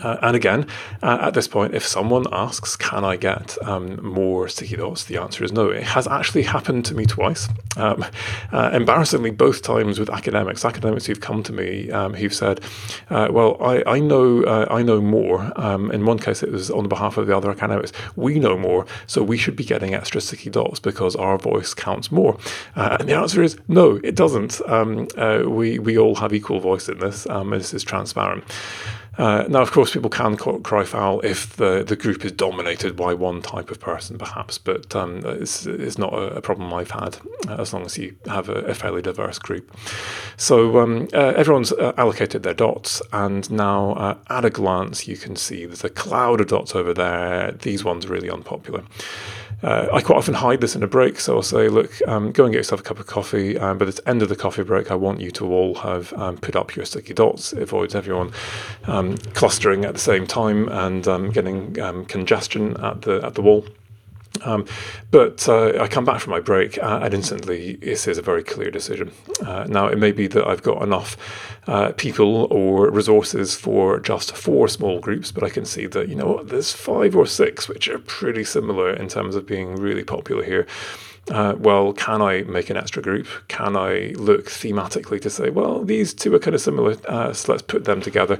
Uh, 0.00 0.16
and 0.22 0.34
again, 0.34 0.66
uh, 1.02 1.18
at 1.20 1.34
this 1.34 1.46
point, 1.46 1.74
if 1.74 1.86
someone 1.86 2.24
asks, 2.32 2.76
"Can 2.76 3.04
I 3.04 3.16
get 3.16 3.58
um, 3.62 4.02
more 4.02 4.48
sticky 4.48 4.76
dots?" 4.76 5.04
the 5.04 5.18
answer 5.18 5.44
is 5.44 5.52
no. 5.52 5.68
It 5.68 5.82
has 5.82 6.06
actually 6.06 6.42
happened 6.42 6.84
to 6.86 6.94
me 6.94 7.04
twice. 7.04 7.48
Um, 7.76 8.04
uh, 8.52 8.70
embarrassingly, 8.72 9.30
both 9.30 9.62
times 9.62 9.98
with 9.98 10.08
academics, 10.08 10.64
academics 10.64 11.06
who've 11.06 11.20
come 11.20 11.42
to 11.42 11.52
me 11.52 11.90
um, 11.90 12.14
who've 12.14 12.34
said, 12.34 12.60
uh, 13.10 13.28
"Well, 13.30 13.56
I, 13.60 13.82
I 13.86 13.98
know 14.00 14.44
uh, 14.44 14.66
I 14.70 14.82
know 14.82 15.00
more." 15.00 15.52
Um, 15.56 15.90
in 15.90 16.06
one 16.06 16.18
case, 16.18 16.42
it 16.42 16.50
was 16.50 16.70
on 16.70 16.88
behalf 16.88 17.18
of 17.18 17.26
the 17.26 17.36
other 17.36 17.50
academics. 17.50 17.92
We 18.16 18.38
know 18.38 18.56
more, 18.56 18.86
so 19.06 19.22
we 19.22 19.36
should 19.36 19.56
be 19.56 19.64
getting 19.64 19.94
extra 19.94 20.20
sticky 20.20 20.50
dots 20.50 20.80
because 20.80 21.14
our 21.16 21.36
voice 21.36 21.74
counts 21.74 22.10
more. 22.10 22.38
Uh, 22.76 22.96
and 22.98 23.08
the 23.08 23.14
answer 23.14 23.42
is 23.42 23.58
no, 23.68 24.00
it 24.02 24.14
doesn't. 24.14 24.60
Um, 24.66 25.06
we 25.54 25.78
we 25.78 25.98
all 25.98 26.14
have 26.14 26.32
equal 26.32 26.60
voice 26.60 26.88
in 26.88 26.98
this, 26.98 27.26
um, 27.28 27.50
this 27.50 27.74
is 27.74 27.84
transparent. 27.84 28.44
Uh, 29.18 29.44
now, 29.48 29.60
of 29.60 29.70
course, 29.70 29.92
people 29.92 30.08
can 30.08 30.36
cry 30.36 30.84
foul 30.84 31.20
if 31.20 31.56
the, 31.56 31.84
the 31.84 31.96
group 31.96 32.24
is 32.24 32.32
dominated 32.32 32.96
by 32.96 33.12
one 33.12 33.42
type 33.42 33.70
of 33.70 33.78
person, 33.78 34.16
perhaps, 34.16 34.56
but 34.56 34.96
um, 34.96 35.22
it's, 35.24 35.66
it's 35.66 35.98
not 35.98 36.14
a, 36.14 36.40
problem 36.42 36.72
I've 36.74 36.90
had 36.90 37.18
uh, 37.46 37.60
as 37.60 37.72
long 37.72 37.84
as 37.84 37.96
you 37.98 38.16
have 38.26 38.48
a, 38.48 38.54
a 38.62 38.74
fairly 38.74 39.02
diverse 39.02 39.38
group. 39.38 39.70
So 40.36 40.78
um, 40.78 41.08
uh, 41.12 41.34
everyone's 41.36 41.72
uh, 41.72 41.92
allocated 41.96 42.42
their 42.42 42.54
dots, 42.54 43.02
and 43.12 43.48
now 43.50 43.92
uh, 43.92 44.16
at 44.28 44.44
a 44.44 44.50
glance, 44.50 45.06
you 45.06 45.16
can 45.16 45.36
see 45.36 45.66
there's 45.66 45.84
a 45.84 45.90
cloud 45.90 46.40
of 46.40 46.48
dots 46.48 46.74
over 46.74 46.94
there. 46.94 47.52
These 47.52 47.84
ones 47.84 48.06
are 48.06 48.08
really 48.08 48.30
unpopular. 48.30 48.82
Uh, 49.62 49.86
I 49.92 50.00
quite 50.00 50.16
often 50.16 50.34
hide 50.34 50.60
this 50.60 50.74
in 50.74 50.82
a 50.82 50.86
break, 50.86 51.20
so 51.20 51.36
I'll 51.36 51.42
say, 51.42 51.68
look, 51.68 51.92
um, 52.08 52.32
go 52.32 52.44
and 52.44 52.52
get 52.52 52.58
yourself 52.58 52.80
a 52.80 52.84
cup 52.84 52.98
of 52.98 53.06
coffee. 53.06 53.56
Um, 53.56 53.78
but 53.78 53.88
at 53.88 53.96
the 53.96 54.08
end 54.08 54.22
of 54.22 54.28
the 54.28 54.36
coffee 54.36 54.64
break, 54.64 54.90
I 54.90 54.94
want 54.94 55.20
you 55.20 55.30
to 55.32 55.46
all 55.46 55.76
have 55.76 56.12
um, 56.14 56.36
put 56.36 56.56
up 56.56 56.74
your 56.74 56.84
sticky 56.84 57.14
dots. 57.14 57.52
It 57.52 57.62
avoids 57.62 57.94
everyone 57.94 58.32
um, 58.84 59.16
clustering 59.34 59.84
at 59.84 59.94
the 59.94 60.00
same 60.00 60.26
time 60.26 60.68
and 60.68 61.06
um, 61.06 61.30
getting 61.30 61.80
um, 61.80 62.04
congestion 62.06 62.76
at 62.82 63.02
the 63.02 63.24
at 63.24 63.34
the 63.34 63.42
wall. 63.42 63.64
Um, 64.44 64.66
but 65.10 65.48
uh, 65.48 65.80
I 65.80 65.88
come 65.88 66.04
back 66.04 66.20
from 66.20 66.32
my 66.32 66.40
break 66.40 66.82
uh, 66.82 67.00
and 67.02 67.14
instantly 67.14 67.76
this 67.76 68.06
is 68.06 68.18
a 68.18 68.22
very 68.22 68.42
clear 68.42 68.70
decision. 68.70 69.12
Uh, 69.44 69.64
now, 69.64 69.86
it 69.86 69.98
may 69.98 70.12
be 70.12 70.26
that 70.28 70.46
I've 70.46 70.62
got 70.62 70.82
enough 70.82 71.16
uh, 71.66 71.92
people 71.92 72.46
or 72.50 72.90
resources 72.90 73.54
for 73.54 74.00
just 74.00 74.36
four 74.36 74.68
small 74.68 75.00
groups, 75.00 75.30
but 75.30 75.44
I 75.44 75.48
can 75.48 75.64
see 75.64 75.86
that, 75.86 76.08
you 76.08 76.14
know 76.14 76.26
what, 76.26 76.48
there's 76.48 76.72
five 76.72 77.14
or 77.16 77.26
six 77.26 77.68
which 77.68 77.88
are 77.88 77.98
pretty 77.98 78.44
similar 78.44 78.92
in 78.92 79.08
terms 79.08 79.36
of 79.36 79.46
being 79.46 79.76
really 79.76 80.04
popular 80.04 80.42
here. 80.42 80.66
Uh, 81.30 81.54
well, 81.56 81.92
can 81.92 82.20
I 82.20 82.42
make 82.42 82.68
an 82.68 82.76
extra 82.76 83.00
group? 83.00 83.28
Can 83.46 83.76
I 83.76 84.12
look 84.16 84.46
thematically 84.46 85.20
to 85.20 85.30
say, 85.30 85.50
well, 85.50 85.84
these 85.84 86.12
two 86.12 86.34
are 86.34 86.40
kind 86.40 86.54
of 86.54 86.60
similar, 86.60 86.96
uh, 87.06 87.32
so 87.32 87.52
let's 87.52 87.62
put 87.62 87.84
them 87.84 88.00
together? 88.00 88.38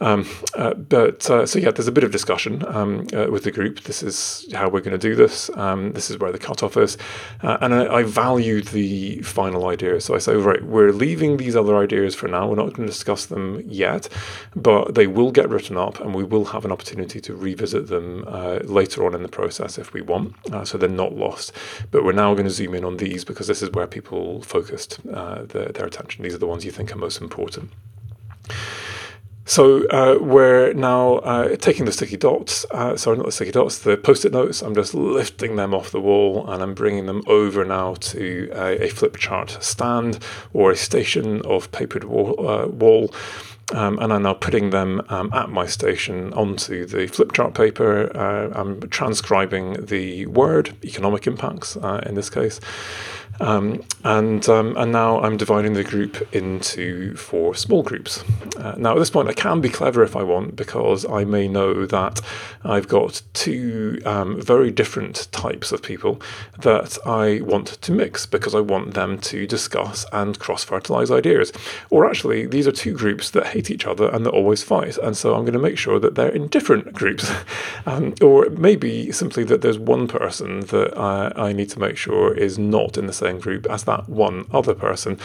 Um, 0.00 0.26
uh, 0.54 0.74
but 0.74 1.28
uh, 1.30 1.46
so 1.46 1.58
yeah, 1.58 1.70
there's 1.70 1.88
a 1.88 1.92
bit 1.92 2.04
of 2.04 2.10
discussion 2.10 2.64
um, 2.66 3.06
uh, 3.12 3.26
with 3.30 3.44
the 3.44 3.50
group. 3.50 3.82
This 3.82 4.02
is 4.02 4.48
how 4.54 4.68
we're 4.68 4.80
going 4.80 4.98
to 4.98 4.98
do 4.98 5.14
this. 5.14 5.50
Um, 5.54 5.92
this 5.92 6.10
is 6.10 6.18
where 6.18 6.32
the 6.32 6.38
cutoff 6.38 6.76
is, 6.76 6.96
uh, 7.42 7.58
and 7.60 7.74
I, 7.74 7.96
I, 7.96 8.02
value 8.02 8.62
the 8.62 9.20
final 9.22 9.68
idea. 9.68 10.00
So 10.00 10.14
I 10.14 10.18
say, 10.18 10.34
right, 10.34 10.62
we're 10.64 10.92
leaving 10.92 11.36
these 11.36 11.54
other 11.54 11.76
ideas 11.76 12.14
for 12.14 12.28
now. 12.28 12.48
We're 12.48 12.56
not 12.56 12.72
going 12.72 12.86
to 12.86 12.92
discuss 12.92 13.26
them 13.26 13.62
yet, 13.66 14.08
but 14.56 14.94
they 14.94 15.06
will 15.06 15.30
get 15.30 15.48
written 15.48 15.76
up, 15.76 16.00
and 16.00 16.14
we 16.14 16.24
will 16.24 16.46
have 16.46 16.64
an 16.64 16.72
opportunity 16.72 17.20
to 17.20 17.34
revisit 17.34 17.88
them 17.88 18.24
uh, 18.26 18.60
later 18.64 19.06
on 19.06 19.14
in 19.14 19.22
the 19.22 19.28
process 19.28 19.78
if 19.78 19.92
we 19.92 20.00
want. 20.00 20.34
Uh, 20.52 20.64
so 20.64 20.78
they're 20.78 20.88
not 20.88 21.14
lost. 21.14 21.52
But 21.90 22.04
we're 22.04 22.12
now 22.12 22.34
going 22.34 22.46
to 22.46 22.50
zoom 22.50 22.74
in 22.74 22.84
on 22.84 22.96
these 22.96 23.24
because 23.24 23.46
this 23.46 23.62
is 23.62 23.70
where 23.70 23.86
people 23.86 24.42
focused 24.42 25.02
their, 25.04 25.46
their 25.46 25.86
attention. 25.86 26.24
These 26.24 26.34
are 26.34 26.38
the 26.38 26.46
ones 26.46 26.64
you 26.64 26.70
think 26.70 26.92
are 26.92 26.98
most 26.98 27.20
important. 27.20 27.70
So 29.44 29.86
uh, 29.88 30.18
we're 30.20 30.72
now 30.72 31.14
uh, 31.16 31.56
taking 31.56 31.84
the 31.84 31.92
sticky 31.92 32.16
dots, 32.16 32.64
uh, 32.70 32.96
sorry, 32.96 33.16
not 33.16 33.26
the 33.26 33.32
sticky 33.32 33.50
dots, 33.50 33.80
the 33.80 33.96
post-it 33.96 34.32
notes. 34.32 34.62
I'm 34.62 34.74
just 34.74 34.94
lifting 34.94 35.56
them 35.56 35.74
off 35.74 35.90
the 35.90 36.00
wall 36.00 36.48
and 36.48 36.62
I'm 36.62 36.74
bringing 36.74 37.06
them 37.06 37.22
over 37.26 37.64
now 37.64 37.94
to 37.94 38.50
a, 38.54 38.84
a 38.84 38.88
flip 38.88 39.16
chart 39.16 39.58
stand 39.60 40.20
or 40.52 40.70
a 40.70 40.76
station 40.76 41.42
of 41.42 41.72
papered 41.72 42.04
wall. 42.04 42.48
Uh, 42.48 42.66
wall. 42.68 43.12
Um, 43.72 43.98
and 44.00 44.12
I'm 44.12 44.22
now 44.24 44.34
putting 44.34 44.70
them 44.70 45.00
um, 45.08 45.32
at 45.32 45.48
my 45.48 45.66
station 45.66 46.32
onto 46.34 46.84
the 46.84 47.06
flip 47.06 47.32
chart 47.32 47.54
paper. 47.54 48.14
Uh, 48.14 48.50
I'm 48.52 48.80
transcribing 48.90 49.86
the 49.86 50.26
word, 50.26 50.74
economic 50.84 51.26
impacts 51.26 51.76
uh, 51.76 52.02
in 52.04 52.14
this 52.14 52.28
case. 52.28 52.60
Um, 53.42 53.82
and 54.04 54.48
um, 54.48 54.76
and 54.76 54.92
now 54.92 55.20
I'm 55.20 55.36
dividing 55.36 55.72
the 55.74 55.82
group 55.82 56.32
into 56.32 57.16
four 57.16 57.56
small 57.56 57.82
groups. 57.82 58.22
Uh, 58.56 58.74
now 58.76 58.92
at 58.92 58.98
this 58.98 59.10
point 59.10 59.28
I 59.28 59.32
can 59.32 59.60
be 59.60 59.68
clever 59.68 60.02
if 60.04 60.14
I 60.14 60.22
want 60.22 60.54
because 60.54 61.04
I 61.06 61.24
may 61.24 61.48
know 61.48 61.84
that 61.86 62.20
I've 62.64 62.86
got 62.86 63.22
two 63.32 64.00
um, 64.04 64.40
very 64.40 64.70
different 64.70 65.28
types 65.32 65.72
of 65.72 65.82
people 65.82 66.22
that 66.60 66.98
I 67.04 67.40
want 67.42 67.66
to 67.82 67.92
mix 67.92 68.26
because 68.26 68.54
I 68.54 68.60
want 68.60 68.94
them 68.94 69.18
to 69.18 69.46
discuss 69.46 70.06
and 70.12 70.38
cross 70.38 70.62
fertilize 70.62 71.10
ideas. 71.10 71.52
Or 71.90 72.08
actually 72.08 72.46
these 72.46 72.68
are 72.68 72.72
two 72.72 72.94
groups 72.94 73.30
that 73.30 73.48
hate 73.48 73.70
each 73.70 73.86
other 73.86 74.08
and 74.08 74.24
that 74.24 74.30
always 74.30 74.62
fight, 74.62 74.98
and 74.98 75.16
so 75.16 75.34
I'm 75.34 75.42
going 75.42 75.52
to 75.52 75.58
make 75.58 75.78
sure 75.78 75.98
that 75.98 76.14
they're 76.14 76.28
in 76.28 76.46
different 76.48 76.92
groups. 76.92 77.30
Um, 77.84 78.14
or 78.22 78.48
maybe 78.50 79.10
simply 79.10 79.42
that 79.44 79.60
there's 79.60 79.78
one 79.78 80.06
person 80.06 80.60
that 80.66 80.96
I, 80.96 81.32
I, 81.34 81.52
need 81.52 81.68
to 81.70 81.80
make 81.80 81.96
sure 81.96 82.32
is 82.32 82.58
not 82.58 82.96
in 82.96 83.06
the 83.06 83.12
same 83.12 83.31
group 83.38 83.66
as 83.70 83.84
that 83.84 84.08
one 84.08 84.46
other 84.52 84.74
person. 84.74 85.18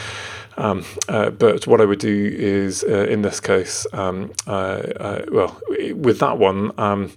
Um, 0.58 0.84
uh, 1.08 1.30
but 1.30 1.66
what 1.68 1.80
I 1.80 1.84
would 1.84 2.00
do 2.00 2.34
is, 2.36 2.82
uh, 2.82 3.06
in 3.08 3.22
this 3.22 3.38
case, 3.38 3.86
um, 3.92 4.32
uh, 4.46 4.50
uh 4.50 5.24
well, 5.30 5.60
with 5.94 6.18
that 6.18 6.38
one, 6.38 6.72
um, 6.78 7.12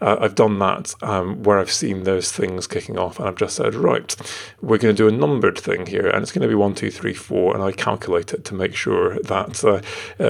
uh, 0.00 0.16
I've 0.20 0.34
done 0.34 0.58
that 0.58 0.94
um, 1.02 1.42
where 1.42 1.58
I've 1.58 1.70
seen 1.70 2.04
those 2.04 2.32
things 2.32 2.66
kicking 2.66 2.98
off, 2.98 3.18
and 3.18 3.28
I've 3.28 3.36
just 3.36 3.56
said, 3.56 3.74
right, 3.74 4.14
we're 4.60 4.78
going 4.78 4.94
to 4.94 5.02
do 5.02 5.08
a 5.08 5.12
numbered 5.12 5.58
thing 5.58 5.86
here, 5.86 6.08
and 6.08 6.22
it's 6.22 6.32
going 6.32 6.42
to 6.42 6.48
be 6.48 6.54
one, 6.54 6.74
two, 6.74 6.90
three, 6.90 7.14
four, 7.14 7.54
and 7.54 7.62
I 7.62 7.72
calculate 7.72 8.32
it 8.32 8.44
to 8.46 8.54
make 8.54 8.74
sure 8.74 9.18
that 9.20 9.64
uh, 9.64 9.80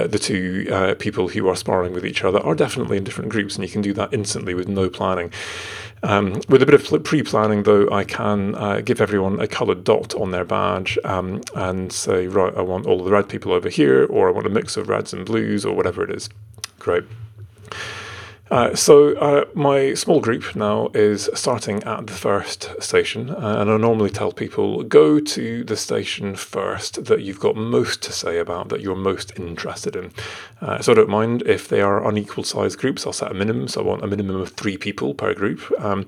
the 0.07 0.19
two 0.19 0.95
people 0.99 1.29
who 1.29 1.47
are 1.49 1.55
sparring 1.55 1.93
with 1.93 2.05
each 2.05 2.23
other 2.23 2.39
are 2.39 2.55
definitely 2.55 2.97
in 2.97 3.03
different 3.03 3.29
groups, 3.29 3.55
and 3.55 3.65
you 3.65 3.71
can 3.71 3.81
do 3.81 3.93
that 3.93 4.13
instantly 4.13 4.53
with 4.53 4.67
no 4.67 4.89
planning. 4.89 5.31
Um, 6.03 6.41
with 6.47 6.61
a 6.61 6.65
bit 6.65 6.75
of 6.75 7.03
pre-planning, 7.03 7.63
though, 7.63 7.89
I 7.89 8.03
can 8.03 8.55
uh, 8.55 8.81
give 8.81 9.01
everyone 9.01 9.39
a 9.39 9.47
coloured 9.47 9.83
dot 9.83 10.13
on 10.15 10.31
their 10.31 10.45
badge 10.45 10.97
um, 11.03 11.41
and 11.55 11.91
say, 11.91 12.27
right, 12.27 12.55
I 12.55 12.61
want 12.61 12.85
all 12.85 12.99
of 12.99 13.05
the 13.05 13.11
red 13.11 13.27
people 13.27 13.51
over 13.51 13.69
here, 13.69 14.05
or 14.05 14.29
I 14.29 14.31
want 14.31 14.45
a 14.45 14.51
mix 14.51 14.77
of 14.77 14.89
reds 14.89 15.11
and 15.11 15.25
blues, 15.25 15.65
or 15.65 15.75
whatever 15.75 16.03
it 16.03 16.11
is. 16.11 16.29
Great. 16.79 17.03
Uh, 18.49 18.73
so 18.73 19.15
uh, 19.17 19.45
my 19.53 19.93
small 19.93 20.21
group 20.21 20.55
now 20.55 20.89
is 20.93 21.29
starting 21.33 21.83
at 21.83 22.07
the 22.07 22.13
first 22.13 22.69
station, 22.81 23.29
uh, 23.29 23.57
and 23.59 23.69
I 23.69 23.77
normally 23.77 24.09
tell 24.09 24.31
people 24.31 24.83
go 24.83 25.19
to 25.19 25.63
the 25.63 25.75
station 25.75 26.35
first 26.35 27.05
that 27.05 27.21
you've 27.21 27.39
got 27.39 27.55
most 27.55 28.01
to 28.03 28.11
say 28.11 28.39
about, 28.39 28.69
that 28.69 28.81
you're 28.81 28.95
most 28.95 29.37
interested 29.37 29.95
in. 29.95 30.11
Uh, 30.61 30.81
so 30.81 30.93
I 30.93 30.95
don't 30.95 31.09
mind 31.09 31.43
if 31.45 31.67
they 31.67 31.81
are 31.81 32.07
unequal 32.07 32.43
sized 32.43 32.79
groups. 32.79 33.05
I'll 33.05 33.13
set 33.13 33.31
a 33.31 33.35
minimum, 33.35 33.67
so 33.67 33.81
I 33.81 33.83
want 33.83 34.03
a 34.03 34.07
minimum 34.07 34.39
of 34.39 34.51
three 34.51 34.77
people 34.77 35.13
per 35.13 35.33
group. 35.33 35.61
Um, 35.79 36.05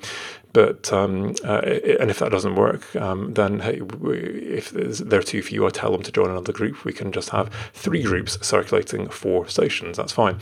but 0.52 0.92
um, 0.92 1.36
uh, 1.44 1.62
and 2.00 2.10
if 2.10 2.20
that 2.20 2.32
doesn't 2.32 2.56
work, 2.56 2.96
um, 2.96 3.34
then 3.34 3.60
hey, 3.60 3.82
if 4.04 4.72
there 4.72 5.20
are 5.20 5.24
too 5.24 5.44
few, 5.44 5.66
I 5.66 5.70
tell 5.70 5.92
them 5.92 6.02
to 6.04 6.12
join 6.12 6.32
another 6.32 6.54
group. 6.54 6.84
We 6.86 6.94
can 6.94 7.12
just 7.12 7.30
have 7.30 7.54
three 7.74 8.04
groups 8.04 8.38
circulating 8.46 9.10
four 9.10 9.48
stations. 9.48 9.98
That's 9.98 10.12
fine. 10.12 10.40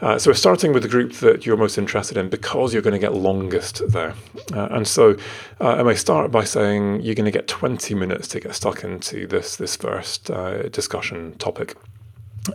Uh, 0.00 0.18
so 0.18 0.30
we're 0.30 0.34
starting 0.34 0.72
with 0.72 0.82
the 0.82 0.88
group 0.88 1.12
that 1.14 1.44
you're 1.44 1.56
most 1.56 1.76
interested 1.76 2.16
in 2.16 2.28
because 2.28 2.72
you're 2.72 2.82
going 2.82 2.92
to 2.92 2.98
get 2.98 3.14
longest 3.14 3.82
there. 3.88 4.14
Uh, 4.52 4.68
and 4.70 4.88
so 4.88 5.16
uh, 5.60 5.74
I 5.74 5.82
may 5.82 5.94
start 5.94 6.30
by 6.30 6.44
saying 6.44 7.02
you're 7.02 7.14
going 7.14 7.24
to 7.26 7.30
get 7.30 7.46
20 7.46 7.94
minutes 7.94 8.28
to 8.28 8.40
get 8.40 8.54
stuck 8.54 8.82
into 8.82 9.26
this 9.26 9.56
this 9.56 9.76
first 9.76 10.30
uh, 10.30 10.68
discussion 10.68 11.36
topic. 11.38 11.76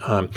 Um, 0.01 0.29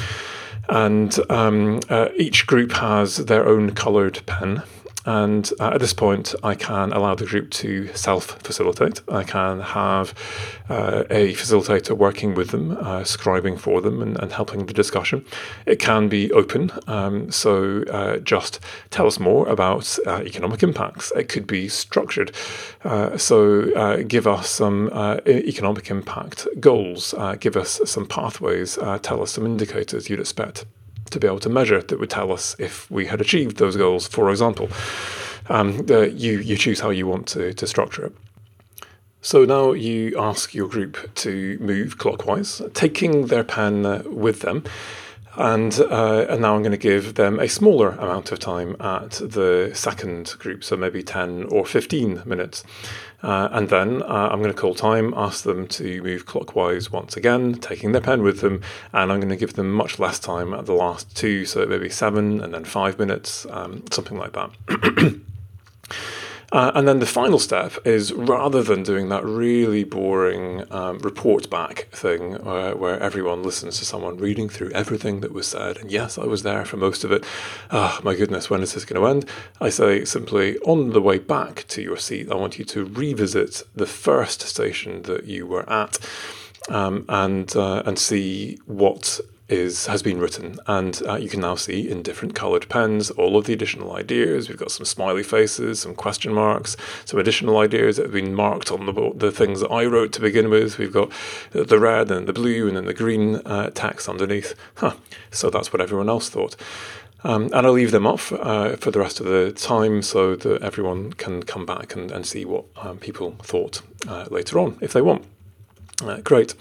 and 0.68 1.18
um, 1.28 1.80
uh, 1.88 2.08
each 2.16 2.46
group 2.46 2.72
has 2.72 3.16
their 3.16 3.46
own 3.46 3.74
coloured 3.74 4.24
pen. 4.26 4.62
And 5.04 5.50
uh, 5.58 5.70
at 5.74 5.80
this 5.80 5.92
point, 5.92 6.34
I 6.42 6.54
can 6.54 6.92
allow 6.92 7.14
the 7.14 7.26
group 7.26 7.50
to 7.50 7.88
self 7.94 8.40
facilitate. 8.42 9.00
I 9.08 9.24
can 9.24 9.60
have 9.60 10.14
uh, 10.68 11.04
a 11.10 11.34
facilitator 11.34 11.96
working 11.96 12.34
with 12.34 12.50
them, 12.50 12.72
uh, 12.72 13.00
scribing 13.00 13.58
for 13.58 13.80
them, 13.80 14.00
and, 14.00 14.18
and, 14.20 14.32
helping 14.32 14.66
the 14.66 14.72
discussion. 14.72 15.24
It 15.66 15.78
can 15.78 16.08
be 16.08 16.30
open, 16.32 16.70
um, 16.86 17.30
so 17.30 17.82
uh, 17.84 18.18
just 18.18 18.60
tell 18.90 19.06
us 19.06 19.18
more 19.18 19.46
about 19.48 19.98
uh, 20.06 20.22
economic 20.22 20.62
impacts. 20.62 21.12
It 21.16 21.28
could 21.28 21.46
be 21.46 21.68
structured, 21.68 22.32
uh, 22.84 23.18
so 23.18 24.02
give 24.04 24.26
us 24.26 24.48
some 24.48 24.88
economic 25.26 25.90
impact 25.90 26.46
goals, 26.60 27.14
give 27.40 27.56
us 27.56 27.80
some 27.84 28.06
pathways, 28.06 28.78
tell 29.02 29.22
us 29.22 29.32
some 29.32 29.46
indicators 29.46 30.08
you'd 30.08 30.20
expect 30.20 30.64
to 31.12 31.20
be 31.20 31.26
able 31.26 31.40
to 31.40 31.48
measure 31.48 31.80
that 31.80 31.98
would 31.98 32.10
tell 32.10 32.32
us 32.32 32.56
if 32.58 32.90
we 32.90 33.06
had 33.06 33.20
achieved 33.20 33.56
those 33.56 33.76
goals, 33.76 34.06
for 34.08 34.30
example. 34.30 34.68
Um, 35.48 35.86
you, 35.88 36.38
you 36.38 36.56
choose 36.56 36.80
how 36.80 36.90
you 36.90 37.06
want 37.06 37.26
to, 37.28 37.52
to 37.54 37.66
structure 37.66 38.06
it. 38.06 38.12
So 39.24 39.44
now 39.44 39.72
you 39.72 40.18
ask 40.18 40.52
your 40.52 40.68
group 40.68 41.14
to 41.16 41.56
move 41.60 41.96
clockwise, 41.98 42.60
taking 42.74 43.26
their 43.26 43.44
pen 43.44 44.02
with 44.12 44.40
them. 44.40 44.64
And, 45.36 45.80
uh, 45.80 46.26
and 46.28 46.42
now 46.42 46.56
I'm 46.56 46.62
going 46.62 46.72
to 46.72 46.76
give 46.76 47.14
them 47.14 47.38
a 47.38 47.48
smaller 47.48 47.90
amount 47.92 48.32
of 48.32 48.38
time 48.38 48.76
at 48.80 49.12
the 49.12 49.70
second 49.74 50.34
group, 50.38 50.62
so 50.62 50.76
maybe 50.76 51.02
10 51.02 51.44
or 51.44 51.64
15 51.64 52.22
minutes. 52.26 52.64
Uh, 53.22 53.48
and 53.52 53.68
then 53.68 54.02
uh, 54.02 54.28
I'm 54.32 54.40
going 54.40 54.52
to 54.52 54.60
call 54.60 54.74
time, 54.74 55.14
ask 55.16 55.44
them 55.44 55.68
to 55.68 56.02
move 56.02 56.26
clockwise 56.26 56.90
once 56.90 57.16
again, 57.16 57.54
taking 57.54 57.92
their 57.92 58.00
pen 58.00 58.22
with 58.22 58.40
them, 58.40 58.62
and 58.92 59.12
I'm 59.12 59.20
going 59.20 59.28
to 59.28 59.36
give 59.36 59.54
them 59.54 59.72
much 59.72 59.98
less 59.98 60.18
time 60.18 60.52
at 60.52 60.66
the 60.66 60.72
last 60.72 61.16
two, 61.16 61.44
so 61.44 61.64
maybe 61.64 61.88
seven 61.88 62.40
and 62.40 62.52
then 62.52 62.64
five 62.64 62.98
minutes, 62.98 63.46
um, 63.50 63.84
something 63.90 64.18
like 64.18 64.32
that. 64.32 64.50
Uh, 66.52 66.70
and 66.74 66.86
then 66.86 66.98
the 66.98 67.06
final 67.06 67.38
step 67.38 67.72
is 67.86 68.12
rather 68.12 68.62
than 68.62 68.82
doing 68.82 69.08
that 69.08 69.24
really 69.24 69.84
boring 69.84 70.62
um, 70.70 70.98
report 70.98 71.48
back 71.48 71.88
thing 71.92 72.36
uh, 72.46 72.72
where 72.72 73.00
everyone 73.00 73.42
listens 73.42 73.78
to 73.78 73.86
someone 73.86 74.18
reading 74.18 74.50
through 74.50 74.70
everything 74.72 75.20
that 75.20 75.32
was 75.32 75.46
said, 75.46 75.78
and 75.78 75.90
yes, 75.90 76.18
I 76.18 76.26
was 76.26 76.42
there 76.42 76.66
for 76.66 76.76
most 76.76 77.04
of 77.04 77.12
it. 77.12 77.24
Ah, 77.70 77.96
oh, 77.98 78.04
my 78.04 78.14
goodness, 78.14 78.50
when 78.50 78.60
is 78.60 78.74
this 78.74 78.84
going 78.84 79.00
to 79.00 79.08
end? 79.08 79.24
I 79.62 79.70
say 79.70 80.04
simply, 80.04 80.58
on 80.58 80.90
the 80.90 81.00
way 81.00 81.18
back 81.18 81.64
to 81.68 81.80
your 81.80 81.96
seat, 81.96 82.30
I 82.30 82.34
want 82.34 82.58
you 82.58 82.66
to 82.66 82.84
revisit 82.84 83.62
the 83.74 83.86
first 83.86 84.42
station 84.42 85.02
that 85.02 85.24
you 85.24 85.46
were 85.46 85.68
at. 85.70 85.98
Um, 86.68 87.06
and 87.08 87.56
uh, 87.56 87.82
and 87.84 87.98
see 87.98 88.56
what 88.66 89.18
is 89.48 89.86
has 89.86 90.02
been 90.02 90.18
written, 90.18 90.58
and 90.66 91.02
uh, 91.06 91.16
you 91.16 91.28
can 91.28 91.40
now 91.40 91.54
see 91.54 91.88
in 91.88 92.02
different 92.02 92.34
coloured 92.34 92.68
pens 92.68 93.10
all 93.10 93.36
of 93.36 93.44
the 93.44 93.52
additional 93.52 93.94
ideas. 93.94 94.48
We've 94.48 94.58
got 94.58 94.70
some 94.70 94.86
smiley 94.86 95.22
faces, 95.22 95.80
some 95.80 95.94
question 95.94 96.32
marks, 96.32 96.76
some 97.04 97.20
additional 97.20 97.58
ideas 97.58 97.96
that 97.96 98.04
have 98.04 98.12
been 98.12 98.34
marked 98.34 98.70
on 98.70 98.86
the 98.86 99.12
the 99.14 99.32
things 99.32 99.60
that 99.60 99.70
I 99.70 99.84
wrote 99.84 100.12
to 100.12 100.20
begin 100.20 100.50
with. 100.50 100.78
We've 100.78 100.92
got 100.92 101.10
the 101.50 101.78
red 101.78 102.10
and 102.10 102.26
the 102.26 102.32
blue 102.32 102.68
and 102.68 102.76
then 102.76 102.86
the 102.86 102.94
green 102.94 103.36
uh, 103.36 103.70
text 103.74 104.08
underneath. 104.08 104.54
Huh. 104.76 104.94
So 105.30 105.50
that's 105.50 105.72
what 105.72 105.80
everyone 105.80 106.08
else 106.08 106.28
thought. 106.28 106.56
Um, 107.24 107.44
and 107.52 107.66
I'll 107.66 107.72
leave 107.72 107.92
them 107.92 108.06
off 108.06 108.32
uh, 108.32 108.76
for 108.76 108.90
the 108.90 108.98
rest 108.98 109.20
of 109.20 109.26
the 109.26 109.52
time 109.52 110.02
so 110.02 110.34
that 110.34 110.62
everyone 110.62 111.12
can 111.12 111.42
come 111.44 111.64
back 111.64 111.94
and, 111.94 112.10
and 112.10 112.26
see 112.26 112.44
what 112.44 112.64
um, 112.76 112.98
people 112.98 113.36
thought 113.42 113.80
uh, 114.08 114.26
later 114.30 114.58
on 114.58 114.76
if 114.80 114.92
they 114.92 115.02
want. 115.02 115.24
Uh, 116.02 116.16
great. 116.16 116.54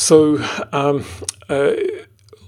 So 0.00 0.42
um, 0.72 1.04
uh, 1.50 1.72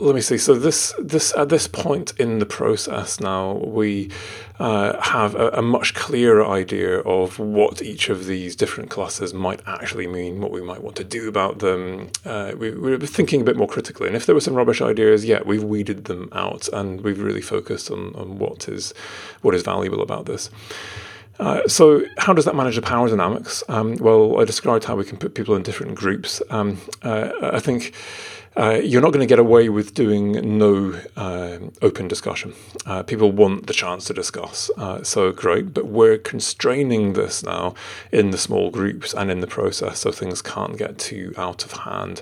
let 0.00 0.14
me 0.14 0.22
see. 0.22 0.38
So 0.38 0.54
this 0.54 0.94
this 0.98 1.34
at 1.36 1.50
this 1.50 1.68
point 1.68 2.14
in 2.18 2.38
the 2.38 2.46
process 2.46 3.20
now 3.20 3.52
we 3.52 4.10
uh, 4.58 4.98
have 5.02 5.34
a, 5.34 5.50
a, 5.50 5.62
much 5.62 5.92
clearer 5.92 6.46
idea 6.46 7.00
of 7.00 7.38
what 7.38 7.82
each 7.82 8.08
of 8.08 8.24
these 8.24 8.56
different 8.56 8.88
classes 8.88 9.34
might 9.34 9.60
actually 9.66 10.06
mean, 10.06 10.40
what 10.40 10.50
we 10.50 10.62
might 10.62 10.82
want 10.82 10.96
to 10.96 11.04
do 11.04 11.28
about 11.28 11.58
them. 11.58 12.10
Uh, 12.24 12.52
we, 12.56 12.70
we're 12.70 12.98
thinking 13.00 13.42
a 13.42 13.44
bit 13.44 13.56
more 13.56 13.68
critically, 13.68 14.06
and 14.06 14.16
if 14.16 14.24
there 14.24 14.34
were 14.34 14.40
some 14.40 14.54
rubbish 14.54 14.80
ideas, 14.80 15.24
yeah, 15.24 15.40
we've 15.44 15.64
weeded 15.64 16.04
them 16.04 16.28
out, 16.32 16.68
and 16.68 17.02
we've 17.02 17.20
really 17.20 17.42
focused 17.42 17.90
on, 17.90 18.14
on 18.14 18.38
what 18.38 18.68
is 18.68 18.94
what 19.42 19.54
is 19.54 19.62
valuable 19.62 20.00
about 20.00 20.24
this. 20.24 20.48
Uh, 21.38 21.66
so, 21.66 22.04
how 22.18 22.32
does 22.32 22.44
that 22.44 22.54
manage 22.54 22.76
the 22.76 22.82
power 22.82 23.08
dynamics? 23.08 23.64
Um, 23.68 23.96
well, 23.96 24.40
I 24.40 24.44
described 24.44 24.84
how 24.84 24.96
we 24.96 25.04
can 25.04 25.16
put 25.16 25.34
people 25.34 25.54
in 25.56 25.62
different 25.62 25.94
groups. 25.94 26.42
Um, 26.50 26.78
uh, 27.02 27.30
I 27.42 27.58
think 27.58 27.94
uh, 28.56 28.80
you're 28.82 29.00
not 29.00 29.12
going 29.12 29.26
to 29.26 29.26
get 29.26 29.38
away 29.38 29.68
with 29.70 29.94
doing 29.94 30.58
no 30.58 31.00
uh, 31.16 31.58
open 31.80 32.06
discussion. 32.06 32.52
Uh, 32.84 33.02
people 33.02 33.32
want 33.32 33.66
the 33.66 33.72
chance 33.72 34.04
to 34.04 34.14
discuss, 34.14 34.70
uh, 34.76 35.02
so 35.02 35.32
great, 35.32 35.72
but 35.72 35.86
we're 35.86 36.18
constraining 36.18 37.14
this 37.14 37.42
now 37.42 37.74
in 38.12 38.30
the 38.30 38.38
small 38.38 38.70
groups 38.70 39.14
and 39.14 39.30
in 39.30 39.40
the 39.40 39.46
process 39.46 40.00
so 40.00 40.12
things 40.12 40.42
can't 40.42 40.76
get 40.76 40.98
too 40.98 41.32
out 41.38 41.64
of 41.64 41.72
hand. 41.72 42.20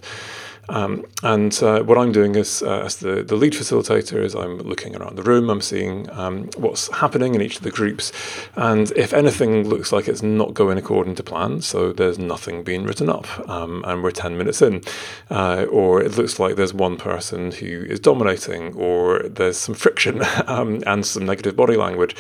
Um, 0.69 1.05
and 1.23 1.61
uh, 1.63 1.83
what 1.83 1.99
I'm 1.99 2.13
doing 2.13 2.35
is, 2.35 2.63
uh, 2.63 2.83
as 2.85 2.97
the, 2.97 3.23
the 3.23 3.37
lead 3.37 3.55
facilitator, 3.55 4.23
is 4.23 4.35
I'm 4.35 4.59
looking 4.59 4.95
around 4.95 5.17
the 5.17 5.23
room, 5.23 5.51
I'm 5.51 5.61
seeing 5.61 6.09
um, 6.11 6.49
what's 6.57 6.89
happening 6.95 7.35
in 7.35 7.43
each 7.43 7.57
of 7.57 7.63
the 7.63 7.71
groups, 7.71 8.13
and 8.57 8.91
if 8.93 9.13
anything 9.13 9.69
looks 9.69 9.93
like 9.93 10.09
it's 10.09 10.23
not 10.23 10.55
going 10.55 10.79
according 10.79 11.17
to 11.17 11.23
plan, 11.23 11.61
so 11.61 11.93
there's 11.93 12.19
nothing 12.19 12.63
being 12.63 12.85
written 12.85 13.09
up, 13.09 13.27
um, 13.49 13.85
and 13.87 14.03
we're 14.03 14.11
10 14.11 14.39
minutes 14.39 14.63
in, 14.63 14.83
uh, 15.31 15.67
or 15.71 16.01
it 16.03 16.17
looks 16.17 16.39
like 16.39 16.57
there's 16.57 16.75
one 16.75 16.97
person 16.97 17.51
who 17.51 17.85
is 17.89 17.99
dominating, 17.99 18.75
or 18.75 19.23
there's 19.25 19.57
some 19.57 19.75
friction 19.75 20.23
um, 20.47 20.83
and 20.87 21.05
some 21.05 21.27
negative 21.27 21.57
body 21.57 21.77
language, 21.77 22.15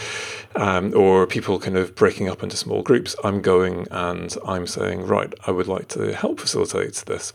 um, 0.56 0.92
or 0.94 1.26
people 1.26 1.58
kind 1.60 1.76
of 1.76 1.94
breaking 1.94 2.28
up 2.28 2.42
into 2.42 2.56
small 2.56 2.82
groups, 2.82 3.14
I'm 3.22 3.40
going 3.40 3.86
and 3.90 4.36
I'm 4.46 4.66
saying, 4.66 5.06
right, 5.06 5.32
I 5.46 5.50
would 5.50 5.68
like 5.68 5.88
to 5.88 6.14
help 6.14 6.40
facilitate 6.40 6.94
this. 7.06 7.32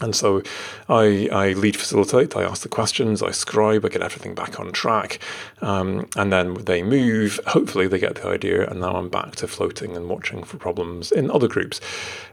And 0.00 0.14
so 0.14 0.42
I, 0.88 1.28
I 1.32 1.52
lead 1.54 1.76
facilitate, 1.76 2.36
I 2.36 2.44
ask 2.44 2.62
the 2.62 2.68
questions, 2.68 3.22
I 3.22 3.32
scribe, 3.32 3.84
I 3.84 3.88
get 3.88 4.02
everything 4.02 4.34
back 4.34 4.60
on 4.60 4.72
track. 4.72 5.18
Um, 5.60 6.08
and 6.16 6.32
then 6.32 6.54
they 6.64 6.82
move. 6.82 7.40
Hopefully, 7.48 7.88
they 7.88 7.98
get 7.98 8.14
the 8.16 8.28
idea. 8.28 8.68
And 8.68 8.80
now 8.80 8.94
I'm 8.94 9.08
back 9.08 9.34
to 9.36 9.48
floating 9.48 9.96
and 9.96 10.08
watching 10.08 10.44
for 10.44 10.56
problems 10.56 11.10
in 11.10 11.30
other 11.30 11.48
groups. 11.48 11.80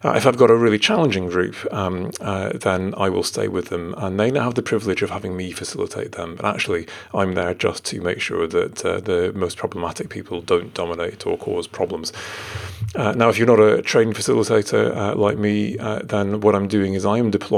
Uh, 0.03 0.13
if 0.15 0.27
I've 0.27 0.37
got 0.37 0.51
a 0.51 0.55
really 0.55 0.77
challenging 0.77 1.27
group, 1.27 1.55
um, 1.73 2.11
uh, 2.21 2.49
then 2.53 2.93
I 2.97 3.09
will 3.09 3.23
stay 3.23 3.47
with 3.47 3.69
them. 3.69 3.95
And 3.97 4.19
they 4.19 4.29
now 4.29 4.43
have 4.43 4.55
the 4.55 4.61
privilege 4.61 5.01
of 5.01 5.09
having 5.09 5.35
me 5.35 5.51
facilitate 5.51 6.11
them. 6.11 6.35
But 6.35 6.45
actually, 6.45 6.87
I'm 7.13 7.33
there 7.33 7.55
just 7.55 7.83
to 7.85 8.01
make 8.01 8.21
sure 8.21 8.45
that 8.47 8.85
uh, 8.85 8.99
the 8.99 9.33
most 9.33 9.57
problematic 9.57 10.09
people 10.09 10.41
don't 10.41 10.73
dominate 10.73 11.25
or 11.25 11.37
cause 11.37 11.65
problems. 11.65 12.13
Uh, 12.93 13.11
now, 13.13 13.29
if 13.29 13.37
you're 13.37 13.47
not 13.47 13.59
a 13.59 13.81
trained 13.81 14.15
facilitator 14.15 14.95
uh, 14.95 15.15
like 15.15 15.37
me, 15.37 15.77
uh, 15.79 15.99
then 16.03 16.39
what 16.41 16.53
I'm 16.55 16.67
doing 16.67 16.93
is 16.93 17.05
I 17.05 17.17
am 17.17 17.31
deploying 17.31 17.54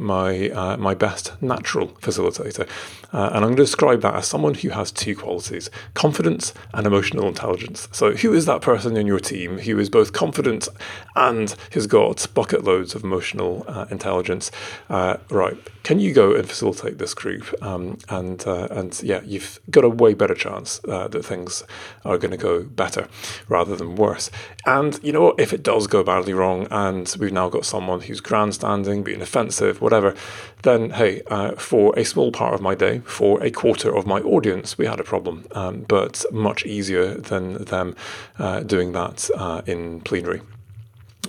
my 0.00 0.50
uh, 0.50 0.76
my 0.76 0.94
best 0.94 1.32
natural 1.40 1.88
facilitator, 2.02 2.68
uh, 3.12 3.30
and 3.32 3.36
I'm 3.36 3.42
going 3.42 3.56
to 3.56 3.62
describe 3.62 4.02
that 4.02 4.14
as 4.14 4.26
someone 4.26 4.54
who 4.54 4.70
has 4.70 4.90
two 4.90 5.16
qualities: 5.16 5.70
confidence 5.94 6.54
and 6.74 6.86
emotional 6.86 7.26
intelligence. 7.26 7.88
So, 7.92 8.12
who 8.12 8.32
is 8.32 8.46
that 8.46 8.60
person 8.60 8.96
in 8.96 9.06
your 9.06 9.20
team 9.20 9.58
who 9.58 9.78
is 9.78 9.90
both 9.90 10.12
confident 10.12 10.68
and 11.16 11.54
has 11.72 11.86
got 11.86 12.26
bucket 12.34 12.64
loads 12.64 12.94
of 12.94 13.04
emotional 13.04 13.64
uh, 13.68 13.86
intelligence? 13.90 14.50
right? 14.88 15.56
Can 15.84 16.00
you 16.00 16.12
go 16.12 16.34
and 16.34 16.46
facilitate 16.46 16.98
this 16.98 17.14
group? 17.14 17.54
Um, 17.62 17.98
and 18.08 18.44
and 18.46 19.00
yeah, 19.02 19.22
you've 19.24 19.60
got 19.70 19.84
a 19.84 19.88
way 19.88 20.14
better 20.14 20.34
chance 20.34 20.78
that 20.80 21.24
things 21.24 21.64
are 22.04 22.18
going 22.18 22.30
to 22.30 22.36
go 22.36 22.64
better 22.64 23.08
rather 23.48 23.76
than 23.76 23.96
worse. 23.96 24.30
And 24.66 24.98
you 25.02 25.12
know 25.12 25.22
what? 25.22 25.40
If 25.40 25.52
it 25.52 25.62
does 25.62 25.86
go 25.86 26.02
badly 26.02 26.34
wrong 26.34 26.66
and 26.70 27.14
we've 27.18 27.32
now 27.32 27.48
got 27.48 27.64
someone 27.64 28.00
who's 28.00 28.20
grandstanding, 28.20 29.02
being 29.02 29.22
offensive, 29.22 29.80
whatever, 29.80 30.14
then 30.62 30.90
hey, 30.90 31.22
uh, 31.28 31.52
for 31.52 31.96
a 31.98 32.04
small 32.04 32.32
part 32.32 32.54
of 32.54 32.60
my 32.60 32.74
day, 32.74 33.00
for 33.00 33.42
a 33.42 33.50
quarter 33.50 33.94
of 33.94 34.06
my 34.06 34.20
audience, 34.20 34.76
we 34.76 34.86
had 34.86 35.00
a 35.00 35.04
problem. 35.04 35.46
Um, 35.52 35.84
but 35.88 36.24
much 36.32 36.66
easier 36.66 37.14
than 37.14 37.64
them 37.64 37.96
uh, 38.38 38.60
doing 38.60 38.92
that 38.92 39.30
uh, 39.36 39.62
in 39.66 40.00
plenary. 40.00 40.40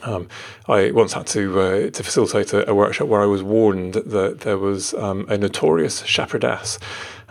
Um, 0.04 0.30
I 0.68 0.92
once 0.92 1.14
had 1.14 1.28
to 1.28 1.60
uh, 1.60 1.90
to 1.90 2.04
facilitate 2.04 2.54
a, 2.54 2.70
a, 2.70 2.74
workshop 2.74 3.10
where 3.10 3.22
I 3.22 3.26
was 3.26 3.44
warned 3.44 3.96
that 3.96 4.42
there 4.42 4.58
was 4.58 4.94
um, 4.94 5.26
a 5.28 5.38
notorious 5.38 6.06
shepherdess 6.06 6.80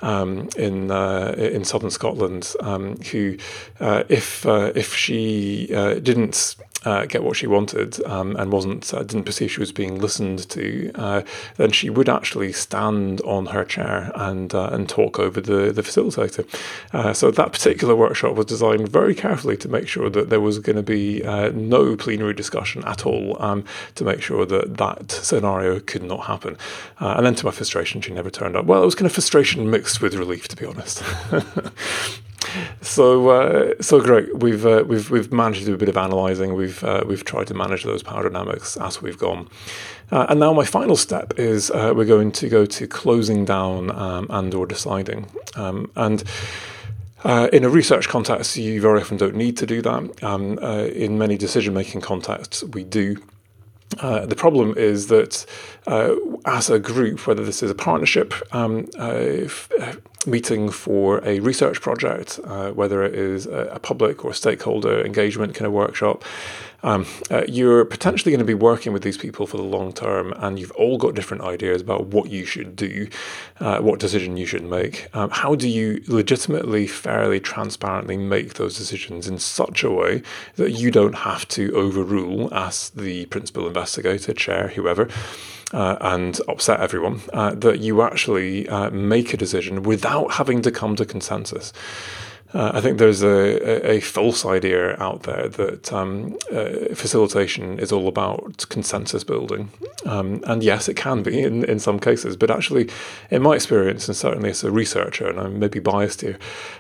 um, 0.02 0.48
in 0.56 0.90
uh, 0.90 1.34
in 1.36 1.64
southern 1.64 1.90
Scotland, 1.90 2.54
um, 2.60 2.96
who, 3.10 3.36
uh, 3.80 4.04
if 4.08 4.46
uh, 4.46 4.72
if 4.74 4.94
she 4.94 5.70
uh, 5.74 5.94
didn't 5.94 6.56
uh, 6.84 7.06
get 7.06 7.24
what 7.24 7.36
she 7.36 7.46
wanted 7.46 8.04
um, 8.06 8.36
and 8.36 8.52
wasn't 8.52 8.92
uh, 8.94 9.02
didn't 9.02 9.24
perceive 9.24 9.50
she 9.50 9.60
was 9.60 9.72
being 9.72 9.98
listened 9.98 10.48
to, 10.50 10.90
uh, 10.94 11.22
then 11.56 11.70
she 11.70 11.90
would 11.90 12.08
actually 12.08 12.52
stand 12.52 13.20
on 13.22 13.46
her 13.46 13.64
chair 13.64 14.12
and 14.14 14.54
uh, 14.54 14.70
and 14.72 14.88
talk 14.88 15.18
over 15.18 15.40
the 15.40 15.72
the 15.72 15.82
facilitator. 15.82 16.46
Uh, 16.92 17.12
so 17.12 17.30
that 17.30 17.52
particular 17.52 17.96
workshop 17.96 18.36
was 18.36 18.46
designed 18.46 18.88
very 18.88 19.14
carefully 19.14 19.56
to 19.56 19.68
make 19.68 19.88
sure 19.88 20.08
that 20.08 20.30
there 20.30 20.40
was 20.40 20.58
going 20.58 20.76
to 20.76 20.82
be 20.82 21.22
uh, 21.24 21.50
no 21.50 21.96
plenary 21.96 22.34
discussion 22.34 22.84
at 22.84 23.04
all 23.04 23.40
um, 23.42 23.64
to 23.94 24.04
make 24.04 24.22
sure 24.22 24.46
that 24.46 24.76
that 24.76 25.10
scenario 25.10 25.80
could 25.80 26.02
not 26.02 26.26
happen. 26.26 26.56
and 27.00 27.26
then 27.26 27.34
to 27.34 27.44
my 27.44 27.50
frustration, 27.50 28.00
she 28.00 28.12
never 28.12 28.30
turned 28.30 28.56
up. 28.56 28.66
Well, 28.66 28.82
it 28.82 28.86
was 28.86 28.94
kind 28.94 29.06
of 29.06 29.12
frustration 29.12 29.70
mixed 29.70 30.00
with 30.00 30.14
relief, 30.14 30.48
to 30.48 30.56
be 30.56 30.64
honest. 30.64 31.02
so 32.80 33.28
uh, 33.28 33.74
so 33.80 34.00
great. 34.00 34.38
We've 34.38 34.64
uh, 34.64 34.84
we've 34.86 35.10
we've 35.10 35.32
managed 35.32 35.60
to 35.60 35.66
do 35.66 35.74
a 35.74 35.76
bit 35.76 35.88
of 35.88 35.96
analysing. 35.96 36.54
We've 36.54 36.82
uh, 36.84 37.04
we've 37.06 37.24
tried 37.24 37.46
to 37.48 37.54
manage 37.54 37.84
those 37.84 38.02
power 38.02 38.28
dynamics 38.28 38.76
as 38.76 39.02
we've 39.02 39.18
gone. 39.18 39.48
Uh, 40.10 40.26
and 40.28 40.40
now 40.40 40.52
my 40.52 40.64
final 40.64 40.96
step 40.96 41.38
is 41.38 41.70
uh, 41.70 41.92
we're 41.94 42.04
going 42.04 42.32
to 42.32 42.48
go 42.48 42.64
to 42.64 42.86
closing 42.86 43.44
down 43.44 43.90
um, 43.90 44.26
and 44.30 44.54
or 44.54 44.66
deciding. 44.66 45.26
Um, 45.56 45.90
and 45.96 46.24
uh, 47.24 47.48
in 47.52 47.64
a 47.64 47.68
research 47.68 48.08
context, 48.08 48.56
you 48.56 48.80
very 48.80 49.00
often 49.00 49.16
don't 49.16 49.34
need 49.34 49.56
to 49.58 49.66
do 49.66 49.82
that. 49.82 50.22
Um, 50.22 50.58
in 50.58 51.18
many 51.18 51.36
decision 51.36 51.74
making 51.74 52.00
contexts, 52.00 52.62
we 52.62 52.84
do. 52.84 53.22
Uh, 54.00 54.26
the 54.26 54.36
problem 54.36 54.74
is 54.76 55.08
that 55.08 55.46
uh, 55.86 56.14
as 56.44 56.70
a 56.70 56.78
group, 56.78 57.26
whether 57.26 57.44
this 57.44 57.62
is 57.62 57.70
a 57.70 57.74
partnership 57.74 58.34
um, 58.54 58.88
uh, 58.98 59.44
f- 59.44 59.70
uh, 59.80 59.94
meeting 60.26 60.70
for 60.70 61.24
a 61.24 61.40
research 61.40 61.80
project, 61.80 62.40
uh, 62.44 62.70
whether 62.72 63.02
it 63.02 63.14
is 63.14 63.46
a, 63.46 63.68
a, 63.72 63.78
public 63.78 64.24
or 64.24 64.34
stakeholder 64.34 65.04
engagement 65.04 65.54
kind 65.54 65.66
of 65.66 65.72
workshop, 65.72 66.24
um, 66.82 67.06
uh, 67.30 67.44
you're 67.48 67.84
potentially 67.84 68.30
going 68.30 68.38
to 68.38 68.44
be 68.44 68.54
working 68.54 68.92
with 68.92 69.02
these 69.02 69.18
people 69.18 69.46
for 69.46 69.56
the 69.56 69.62
long 69.62 69.92
term, 69.92 70.32
and 70.36 70.58
you've 70.58 70.70
all 70.72 70.98
got 70.98 71.14
different 71.14 71.42
ideas 71.42 71.82
about 71.82 72.06
what 72.06 72.30
you 72.30 72.44
should 72.44 72.76
do, 72.76 73.08
uh, 73.60 73.80
what 73.80 73.98
decision 73.98 74.36
you 74.36 74.46
should 74.46 74.64
make. 74.64 75.08
Um, 75.14 75.30
how 75.30 75.54
do 75.54 75.68
you 75.68 76.02
legitimately, 76.06 76.86
fairly, 76.86 77.40
transparently 77.40 78.16
make 78.16 78.54
those 78.54 78.78
decisions 78.78 79.26
in 79.26 79.38
such 79.38 79.82
a 79.82 79.90
way 79.90 80.22
that 80.56 80.72
you 80.72 80.90
don't 80.90 81.16
have 81.16 81.46
to 81.48 81.72
overrule 81.74 82.52
as 82.54 82.90
the 82.90 83.26
principal 83.26 83.66
investigator, 83.66 84.32
chair, 84.32 84.68
whoever? 84.68 85.08
uh, 85.72 85.96
and 86.00 86.40
upset 86.48 86.80
everyone, 86.80 87.20
uh, 87.32 87.54
that 87.54 87.80
you 87.80 88.02
actually 88.02 88.68
uh, 88.68 88.90
make 88.90 89.34
a 89.34 89.36
decision 89.36 89.82
without 89.82 90.32
having 90.32 90.62
to 90.62 90.70
come 90.70 90.96
to 90.96 91.04
consensus. 91.04 91.72
Uh, 92.54 92.70
I 92.72 92.80
think 92.80 92.98
there's 92.98 93.22
a, 93.22 93.90
a, 93.90 94.00
false 94.00 94.46
idea 94.46 94.96
out 94.98 95.24
there 95.24 95.48
that 95.48 95.92
um, 95.92 96.38
uh, 96.50 96.94
facilitation 96.94 97.78
is 97.78 97.92
all 97.92 98.08
about 98.08 98.66
consensus 98.70 99.22
building. 99.22 99.70
Um, 100.06 100.42
and 100.46 100.62
yes, 100.62 100.88
it 100.88 100.94
can 100.94 101.22
be 101.22 101.42
in, 101.42 101.64
in 101.64 101.78
some 101.78 102.00
cases, 102.00 102.36
but 102.38 102.50
actually, 102.50 102.88
in 103.30 103.42
my 103.42 103.54
experience, 103.54 104.08
and 104.08 104.16
certainly 104.16 104.48
as 104.48 104.64
a 104.64 104.70
researcher, 104.70 105.28
and 105.28 105.38
I'm 105.38 105.58
maybe 105.58 105.78
biased 105.78 106.22
here, 106.22 106.38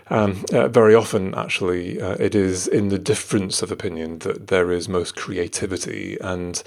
um, 0.08 0.42
uh, 0.54 0.68
very 0.68 0.94
often 0.94 1.34
actually 1.34 2.00
uh, 2.00 2.16
it 2.18 2.34
is 2.34 2.66
in 2.66 2.88
the 2.88 2.98
difference 2.98 3.60
of 3.60 3.70
opinion 3.70 4.20
that 4.20 4.46
there 4.46 4.72
is 4.72 4.88
most 4.88 5.16
creativity 5.16 6.16
and, 6.22 6.62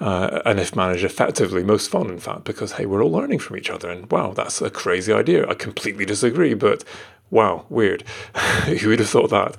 uh, 0.00 0.40
and 0.46 0.60
if 0.60 0.74
managed 0.74 1.04
effectively, 1.04 1.62
most 1.62 1.90
fun, 1.90 2.08
in 2.08 2.18
fact, 2.18 2.44
because 2.44 2.72
hey, 2.72 2.86
we're 2.86 3.04
all 3.04 3.12
learning 3.12 3.40
from 3.40 3.58
each 3.58 3.68
other. 3.68 3.90
And 3.90 4.10
wow, 4.10 4.32
that's 4.32 4.62
a 4.62 4.70
crazy 4.70 5.12
idea. 5.12 5.46
I 5.46 5.52
completely 5.52 6.06
disagree, 6.06 6.54
but 6.54 6.84
wow, 7.30 7.66
weird. 7.68 8.02
Who 8.80 8.88
would 8.90 8.98
have 8.98 9.08
thought 9.08 9.30
that? 9.30 9.56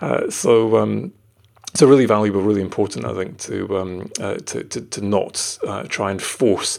Uh, 0.00 0.30
so, 0.30 0.76
um, 0.76 1.12
so 1.74 1.86
really 1.86 2.04
valuable, 2.04 2.42
really 2.42 2.60
important, 2.60 3.04
I 3.04 3.14
think, 3.14 3.38
to 3.40 3.78
um, 3.78 4.10
uh, 4.20 4.34
to, 4.34 4.64
to, 4.64 4.80
to 4.80 5.00
not 5.00 5.58
uh, 5.66 5.84
try 5.84 6.10
and 6.10 6.20
force 6.20 6.78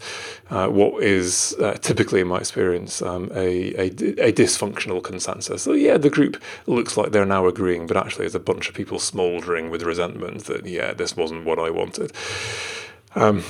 uh, 0.52 0.68
what 0.68 1.04
is 1.04 1.56
uh, 1.60 1.74
typically, 1.74 2.22
in 2.22 2.28
my 2.28 2.38
experience, 2.38 3.02
um, 3.02 3.32
a, 3.34 3.74
a, 3.74 3.86
a 3.86 4.32
dysfunctional 4.32 5.04
consensus. 5.04 5.64
So 5.64 5.74
yeah, 5.74 5.98
the 5.98 6.12
group 6.12 6.42
looks 6.68 6.96
like 6.96 7.12
they're 7.12 7.26
now 7.26 7.48
agreeing, 7.48 7.88
but 7.88 7.98
actually, 7.98 8.26
there's 8.26 8.36
a 8.36 8.40
bunch 8.40 8.70
of 8.70 8.76
people 8.76 9.00
smouldering 9.00 9.72
with 9.72 9.82
resentment 9.82 10.46
that 10.46 10.66
yeah, 10.66 10.94
this 10.94 11.18
wasn't 11.18 11.46
what 11.46 11.58
I 11.58 11.72
wanted. 11.72 12.12
Um, 13.16 13.44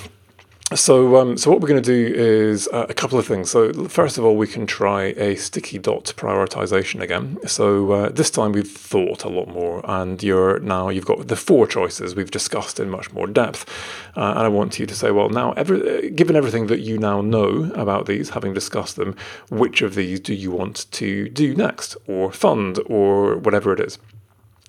so, 0.73 1.17
um, 1.17 1.37
so 1.37 1.51
what 1.51 1.61
we're 1.61 1.67
going 1.67 1.83
to 1.83 2.09
do 2.09 2.15
is 2.15 2.67
uh, 2.69 2.87
a 2.89 2.93
couple 2.93 3.19
of 3.19 3.27
things. 3.27 3.51
So, 3.51 3.71
first 3.87 4.17
of 4.17 4.25
all, 4.25 4.35
we 4.35 4.47
can 4.47 4.65
try 4.65 5.13
a 5.17 5.35
sticky 5.35 5.77
dot 5.77 6.13
prioritization 6.15 7.01
again. 7.01 7.37
So 7.45 7.91
uh, 7.91 8.09
this 8.09 8.31
time 8.31 8.53
we've 8.53 8.71
thought 8.71 9.23
a 9.23 9.29
lot 9.29 9.49
more, 9.49 9.81
and 9.83 10.21
you're 10.23 10.59
now 10.59 10.89
you've 10.89 11.05
got 11.05 11.27
the 11.27 11.35
four 11.35 11.67
choices 11.67 12.15
we've 12.15 12.31
discussed 12.31 12.79
in 12.79 12.89
much 12.89 13.11
more 13.11 13.27
depth. 13.27 13.69
Uh, 14.15 14.31
and 14.31 14.39
I 14.39 14.47
want 14.47 14.79
you 14.79 14.85
to 14.85 14.95
say, 14.95 15.11
well, 15.11 15.29
now, 15.29 15.51
every, 15.53 16.09
given 16.11 16.35
everything 16.35 16.67
that 16.67 16.79
you 16.79 16.97
now 16.97 17.21
know 17.21 17.71
about 17.75 18.05
these, 18.05 18.29
having 18.29 18.53
discussed 18.53 18.95
them, 18.95 19.15
which 19.49 19.81
of 19.81 19.95
these 19.95 20.19
do 20.21 20.33
you 20.33 20.51
want 20.51 20.89
to 20.91 21.29
do 21.29 21.55
next, 21.55 21.97
or 22.07 22.31
fund, 22.31 22.79
or 22.87 23.35
whatever 23.35 23.73
it 23.73 23.79
is? 23.79 23.99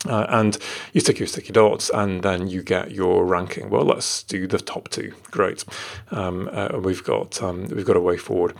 Uh, 0.06 0.26
and 0.28 0.58
you 0.92 1.00
stick 1.00 1.18
your 1.18 1.26
sticky 1.26 1.52
dots 1.52 1.90
and 1.90 2.22
then 2.22 2.46
you 2.46 2.62
get 2.62 2.90
your 2.90 3.24
ranking. 3.24 3.70
Well, 3.70 3.84
let's 3.84 4.22
do 4.22 4.46
the 4.46 4.58
top 4.58 4.88
two. 4.88 5.14
Great. 5.30 5.64
Um, 6.10 6.50
uh, 6.52 6.78
we've 6.78 7.02
got 7.02 7.42
um, 7.42 7.66
we've 7.68 7.86
got 7.86 7.96
a 7.96 8.00
way 8.00 8.16
forward. 8.16 8.54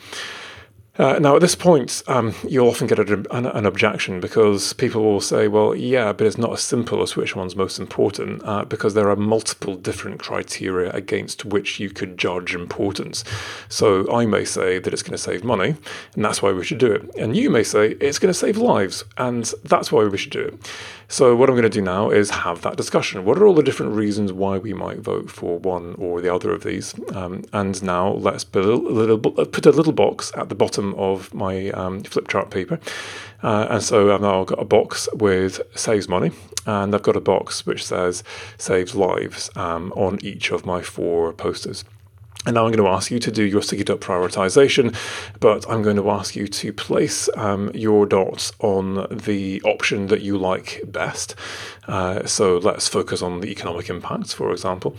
Uh, 0.96 1.18
now, 1.18 1.34
at 1.34 1.40
this 1.40 1.56
point, 1.56 2.04
um, 2.06 2.32
you'll 2.46 2.68
often 2.68 2.86
get 2.86 3.00
an, 3.00 3.26
an, 3.32 3.66
objection 3.66 4.20
because 4.20 4.72
people 4.74 5.02
will 5.02 5.20
say, 5.20 5.48
well, 5.48 5.74
yeah, 5.74 6.12
but 6.12 6.24
it's 6.24 6.38
not 6.38 6.52
as 6.52 6.62
simple 6.62 7.02
as 7.02 7.16
which 7.16 7.34
one's 7.34 7.56
most 7.56 7.80
important 7.80 8.40
uh, 8.44 8.64
because 8.64 8.94
there 8.94 9.10
are 9.10 9.16
multiple 9.16 9.74
different 9.74 10.20
criteria 10.20 10.92
against 10.92 11.44
which 11.44 11.80
you 11.80 11.90
could 11.90 12.16
judge 12.16 12.54
importance. 12.54 13.24
So 13.68 14.08
I 14.12 14.24
may 14.24 14.44
say 14.44 14.78
that 14.78 14.92
it's 14.92 15.02
going 15.02 15.16
to 15.16 15.18
save 15.18 15.42
money 15.42 15.74
and 16.14 16.24
that's 16.24 16.40
why 16.40 16.52
we 16.52 16.64
should 16.64 16.78
do 16.78 16.92
it. 16.92 17.12
And 17.18 17.36
you 17.36 17.50
may 17.50 17.64
say 17.64 17.96
it's 18.00 18.20
going 18.20 18.32
to 18.32 18.38
save 18.38 18.56
lives 18.56 19.04
and 19.16 19.52
that's 19.64 19.90
why 19.90 20.04
we 20.04 20.16
should 20.16 20.30
do 20.30 20.42
it. 20.44 20.70
So, 21.08 21.36
what 21.36 21.48
I'm 21.48 21.54
going 21.54 21.64
to 21.64 21.68
do 21.68 21.82
now 21.82 22.10
is 22.10 22.30
have 22.30 22.62
that 22.62 22.76
discussion. 22.76 23.24
What 23.24 23.38
are 23.38 23.46
all 23.46 23.54
the 23.54 23.62
different 23.62 23.92
reasons 23.92 24.32
why 24.32 24.58
we 24.58 24.72
might 24.72 24.98
vote 24.98 25.30
for 25.30 25.58
one 25.58 25.94
or 25.98 26.20
the 26.20 26.34
other 26.34 26.52
of 26.52 26.62
these? 26.62 26.94
Um, 27.14 27.44
and 27.52 27.82
now 27.82 28.12
let's 28.12 28.44
put 28.44 28.64
a 28.64 28.74
little, 28.74 29.18
put 29.18 29.66
a 29.66 29.70
little 29.70 29.92
box 29.92 30.32
at 30.36 30.48
the 30.48 30.54
bottom 30.54 30.94
of 30.94 31.32
my 31.34 31.70
um, 31.70 32.02
flip 32.02 32.28
chart 32.28 32.50
paper. 32.50 32.78
Uh, 33.42 33.66
and 33.70 33.82
so 33.82 34.14
I've 34.14 34.22
now 34.22 34.44
got 34.44 34.60
a 34.60 34.64
box 34.64 35.08
with 35.12 35.60
saves 35.74 36.08
money, 36.08 36.32
and 36.66 36.94
I've 36.94 37.02
got 37.02 37.16
a 37.16 37.20
box 37.20 37.66
which 37.66 37.84
says 37.84 38.24
saves 38.56 38.94
lives 38.94 39.50
um, 39.56 39.92
on 39.94 40.18
each 40.22 40.50
of 40.50 40.64
my 40.64 40.80
four 40.80 41.32
posters. 41.32 41.84
And 42.46 42.54
now 42.54 42.66
I'm 42.66 42.72
going 42.72 42.84
to 42.84 42.88
ask 42.88 43.10
you 43.10 43.18
to 43.20 43.30
do 43.30 43.42
your 43.42 43.62
sticky 43.62 43.84
dot 43.84 44.00
prioritization, 44.00 44.94
but 45.40 45.68
I'm 45.68 45.82
going 45.82 45.96
to 45.96 46.10
ask 46.10 46.36
you 46.36 46.46
to 46.46 46.72
place 46.72 47.28
um, 47.36 47.70
your 47.74 48.04
dots 48.04 48.52
on 48.60 49.06
the 49.10 49.62
option 49.62 50.08
that 50.08 50.20
you 50.20 50.36
like 50.36 50.82
best. 50.86 51.34
Uh, 51.88 52.26
so 52.26 52.58
let's 52.58 52.86
focus 52.86 53.22
on 53.22 53.40
the 53.40 53.48
economic 53.50 53.88
impacts, 53.88 54.34
for 54.34 54.52
example. 54.52 54.96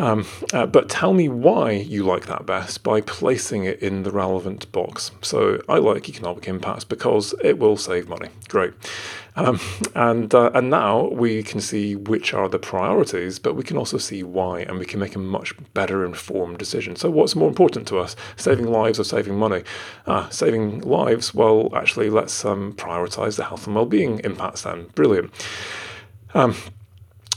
Um, 0.00 0.24
uh, 0.54 0.64
but 0.64 0.88
tell 0.88 1.12
me 1.12 1.28
why 1.28 1.72
you 1.72 2.04
like 2.04 2.24
that 2.24 2.46
best 2.46 2.82
by 2.82 3.02
placing 3.02 3.64
it 3.64 3.80
in 3.80 4.02
the 4.02 4.10
relevant 4.10 4.72
box. 4.72 5.10
So 5.20 5.60
I 5.68 5.76
like 5.76 6.08
economic 6.08 6.48
impacts 6.48 6.84
because 6.84 7.34
it 7.44 7.58
will 7.58 7.76
save 7.76 8.08
money. 8.08 8.30
Great. 8.48 8.72
Um, 9.36 9.60
and 9.94 10.34
uh, 10.34 10.52
and 10.54 10.70
now 10.70 11.08
we 11.08 11.42
can 11.42 11.60
see 11.60 11.96
which 11.96 12.32
are 12.32 12.48
the 12.48 12.58
priorities, 12.58 13.38
but 13.38 13.54
we 13.54 13.62
can 13.62 13.76
also 13.76 13.98
see 13.98 14.22
why, 14.22 14.60
and 14.60 14.78
we 14.78 14.86
can 14.86 15.00
make 15.00 15.14
a 15.16 15.18
much 15.18 15.52
better 15.74 16.02
informed 16.06 16.56
decision. 16.56 16.96
So 16.96 17.10
what's 17.10 17.36
more 17.36 17.48
important 17.48 17.86
to 17.88 17.98
us, 17.98 18.16
saving 18.36 18.72
lives 18.72 18.98
or 18.98 19.04
saving 19.04 19.36
money? 19.36 19.64
Uh, 20.06 20.30
saving 20.30 20.80
lives. 20.80 21.34
Well, 21.34 21.68
actually, 21.76 22.08
let's 22.08 22.42
um, 22.44 22.72
prioritize 22.72 23.36
the 23.36 23.44
health 23.44 23.66
and 23.66 23.76
well-being 23.76 24.20
impacts. 24.20 24.62
Then, 24.62 24.86
brilliant. 24.94 25.30
Um, 26.32 26.56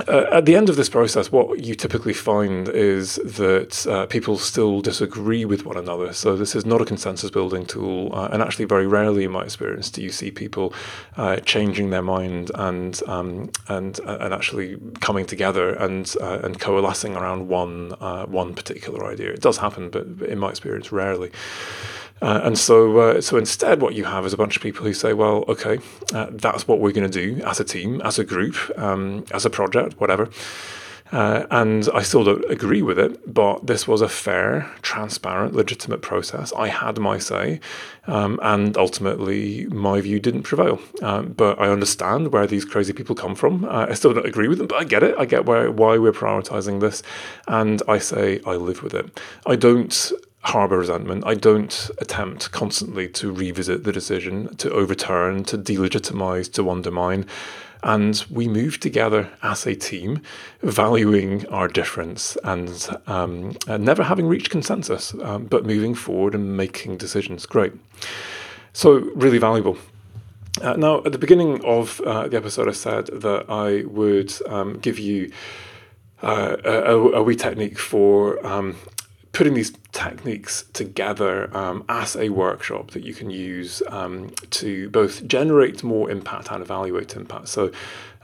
uh, 0.07 0.25
at 0.31 0.45
the 0.45 0.55
end 0.55 0.69
of 0.69 0.75
this 0.75 0.89
process, 0.89 1.31
what 1.31 1.63
you 1.63 1.75
typically 1.75 2.13
find 2.13 2.67
is 2.67 3.15
that 3.17 3.85
uh, 3.85 4.07
people 4.07 4.39
still 4.39 4.81
disagree 4.81 5.45
with 5.45 5.65
one 5.65 5.77
another. 5.77 6.11
So 6.13 6.35
this 6.35 6.55
is 6.55 6.65
not 6.65 6.81
a 6.81 6.85
consensus 6.85 7.29
building 7.29 7.63
tool, 7.67 8.09
uh, 8.11 8.27
and 8.31 8.41
actually, 8.41 8.65
very 8.65 8.87
rarely 8.87 9.23
in 9.23 9.31
my 9.31 9.43
experience 9.43 9.91
do 9.91 10.01
you 10.01 10.09
see 10.09 10.31
people 10.31 10.73
uh, 11.15 11.37
changing 11.37 11.91
their 11.91 12.01
mind 12.01 12.49
and 12.55 12.99
um, 13.07 13.51
and 13.67 13.99
uh, 13.99 14.17
and 14.19 14.33
actually 14.33 14.77
coming 14.99 15.27
together 15.27 15.75
and 15.75 16.15
uh, 16.19 16.39
and 16.43 16.59
coalescing 16.59 17.15
around 17.15 17.47
one 17.47 17.91
one 18.31 18.55
particular 18.55 19.05
idea. 19.05 19.31
It 19.31 19.41
does 19.41 19.57
happen, 19.57 19.91
but 19.91 20.07
in 20.27 20.39
my 20.39 20.49
experience, 20.49 20.91
rarely. 20.91 21.31
Uh, 22.23 22.39
and 22.43 22.57
so, 22.57 22.97
uh, 22.99 23.21
so 23.21 23.35
instead, 23.37 23.81
what 23.81 23.95
you 23.95 24.05
have 24.05 24.25
is 24.25 24.31
a 24.31 24.37
bunch 24.37 24.55
of 24.55 24.63
people 24.63 24.85
who 24.85 24.93
say, 24.93 25.11
"Well, 25.11 25.43
okay, 25.49 25.79
uh, 26.13 26.27
that's 26.31 26.65
what 26.67 26.79
we're 26.79 26.93
going 26.93 27.09
to 27.11 27.19
do 27.25 27.43
as 27.43 27.59
a 27.59 27.65
team, 27.65 27.99
as 28.01 28.17
a 28.17 28.23
group, 28.23 28.55
um, 28.77 29.25
as 29.31 29.45
a 29.45 29.49
project, 29.49 29.99
whatever." 29.99 30.29
Uh, 31.11 31.45
and 31.51 31.89
I 31.93 32.01
still 32.01 32.23
don't 32.23 32.49
agree 32.49 32.81
with 32.81 32.97
it, 32.97 33.31
but 33.31 33.67
this 33.67 33.87
was 33.87 34.01
a 34.01 34.09
fair, 34.09 34.71
transparent, 34.81 35.53
legitimate 35.53 36.01
process. 36.01 36.51
I 36.53 36.69
had 36.69 36.97
my 36.97 37.19
say, 37.19 37.59
um, 38.07 38.39
and 38.41 38.75
ultimately 38.77 39.67
my 39.67 40.01
view 40.01 40.19
didn't 40.19 40.41
prevail. 40.43 40.79
Um, 41.03 41.33
but 41.33 41.59
I 41.59 41.67
understand 41.69 42.31
where 42.33 42.47
these 42.47 42.65
crazy 42.65 42.93
people 42.93 43.15
come 43.15 43.35
from. 43.35 43.65
Uh, 43.65 43.87
I 43.89 43.93
still 43.93 44.13
don't 44.13 44.25
agree 44.25 44.47
with 44.47 44.57
them, 44.57 44.67
but 44.67 44.77
I 44.77 44.85
get 44.85 45.03
it. 45.03 45.13
I 45.19 45.25
get 45.25 45.45
where, 45.45 45.69
why 45.69 45.99
we're 45.99 46.13
prioritizing 46.13 46.79
this, 46.79 47.03
and 47.47 47.83
I 47.87 47.99
say 47.99 48.39
I 48.47 48.55
live 48.55 48.81
with 48.81 48.95
it. 48.95 49.19
I 49.45 49.55
don't 49.55 50.11
harbour 50.43 50.77
resentment. 50.77 51.25
I 51.25 51.35
don't 51.35 51.89
attempt 51.99 52.51
constantly 52.51 53.07
to 53.09 53.31
revisit 53.31 53.83
the 53.83 53.91
decision, 53.91 54.55
to 54.57 54.71
overturn, 54.71 55.43
to 55.45 55.57
delegitimize, 55.57 56.51
to 56.53 56.69
undermine. 56.69 57.25
And 57.81 58.23
we 58.29 58.47
move 58.47 58.79
together 58.79 59.29
as 59.41 59.65
a 59.65 59.75
team, 59.75 60.21
valuing 60.61 61.45
our 61.47 61.67
difference 61.67 62.37
and, 62.43 62.89
um, 63.07 63.57
and 63.67 63.83
never 63.83 64.03
having 64.03 64.25
reached 64.27 64.49
consensus, 64.49 65.13
um, 65.21 65.45
but 65.45 65.65
moving 65.65 65.93
forward 65.93 66.33
and 66.33 66.55
making 66.55 66.97
decisions. 66.97 67.45
Great. 67.45 67.73
So, 68.71 69.11
really 69.15 69.37
valuable. 69.37 69.77
Uh, 70.61 70.73
now, 70.73 71.03
at 71.03 71.11
the 71.11 71.17
beginning 71.17 71.63
of 71.65 71.99
uh, 72.01 72.27
the 72.27 72.37
episode, 72.37 72.69
I 72.69 72.73
said 72.73 73.07
that 73.07 73.45
I 73.49 73.83
would 73.85 74.33
um, 74.47 74.79
give 74.79 74.99
you 74.99 75.31
uh, 76.21 76.55
a, 76.63 76.95
a, 76.95 77.23
wee 77.23 77.35
technique 77.35 77.77
for 77.77 78.43
um, 78.45 78.77
putting 79.33 79.55
these 79.55 79.73
techniques 79.93 80.65
together 80.73 81.55
um, 81.55 81.85
as 81.87 82.15
a 82.15 82.29
workshop 82.29 82.91
that 82.91 83.03
you 83.03 83.13
can 83.13 83.29
use 83.29 83.81
um, 83.87 84.29
to 84.49 84.89
both 84.89 85.25
generate 85.27 85.83
more 85.83 86.11
impact 86.11 86.51
and 86.51 86.61
evaluate 86.61 87.15
impact. 87.15 87.47
So 87.47 87.71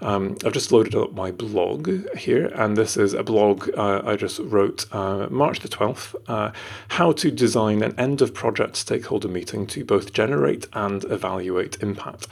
um, 0.02 0.38
I've 0.44 0.54
just 0.54 0.72
loaded 0.72 0.96
up 0.96 1.14
my 1.14 1.32
blog 1.32 1.90
here, 2.18 2.48
and 2.56 2.76
this 2.76 2.98
is 2.98 3.14
a 3.14 3.24
blog 3.24 3.70
uh, 3.78 4.02
I 4.04 4.16
just 4.16 4.40
wrote 4.40 4.86
uh, 4.94 5.28
March 5.30 5.60
the 5.60 5.68
12th 5.68 6.16
uh, 6.28 6.52
How 6.90 7.12
to 7.14 7.32
Design 7.32 7.84
an 7.84 7.98
End 8.00 8.22
of 8.22 8.34
Project 8.34 8.76
Stakeholder 8.76 9.28
Meeting 9.28 9.68
to 9.68 9.86
both 9.86 10.14
generate 10.14 10.68
and 10.74 11.04
evaluate 11.06 11.82
impact. 11.82 12.28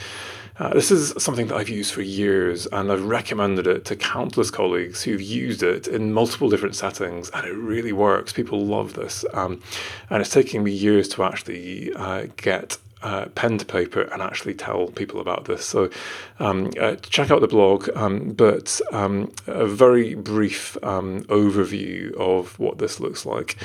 Uh, 0.59 0.73
this 0.73 0.89
is 0.89 1.13
something 1.21 1.47
that 1.47 1.55
I've 1.55 1.69
used 1.69 1.93
for 1.93 2.01
years, 2.01 2.65
and 2.71 2.91
I've 2.91 3.05
recommended 3.05 3.67
it 3.67 3.85
to 3.85 3.95
countless 3.95 4.49
colleagues 4.49 5.03
who've 5.03 5.21
used 5.21 5.61
it 5.61 5.87
in 5.87 6.13
multiple 6.13 6.49
different 6.49 6.75
settings, 6.75 7.29
and 7.29 7.45
it 7.45 7.53
really 7.53 7.93
works. 7.93 8.33
People 8.33 8.65
love 8.65 8.93
this, 8.93 9.23
um, 9.33 9.61
and 10.09 10.21
it's 10.21 10.31
taking 10.31 10.63
me 10.63 10.71
years 10.71 11.07
to 11.09 11.23
actually 11.23 11.93
uh, 11.93 12.25
get 12.37 12.77
uh, 13.03 13.25
pen 13.35 13.59
to 13.59 13.65
paper 13.65 14.01
and 14.01 14.23
actually 14.23 14.55
tell 14.55 14.87
people 14.87 15.19
about 15.19 15.45
this. 15.45 15.63
So 15.63 15.91
um, 16.39 16.71
uh, 16.79 16.95
check 16.95 17.29
out 17.29 17.41
the 17.41 17.47
blog, 17.47 17.89
um, 17.95 18.31
but 18.31 18.81
um, 18.91 19.31
a 19.45 19.67
very 19.67 20.15
brief 20.15 20.75
um, 20.83 21.23
overview 21.25 22.15
of 22.15 22.57
what 22.57 22.79
this 22.79 22.99
looks 22.99 23.25
like. 23.25 23.57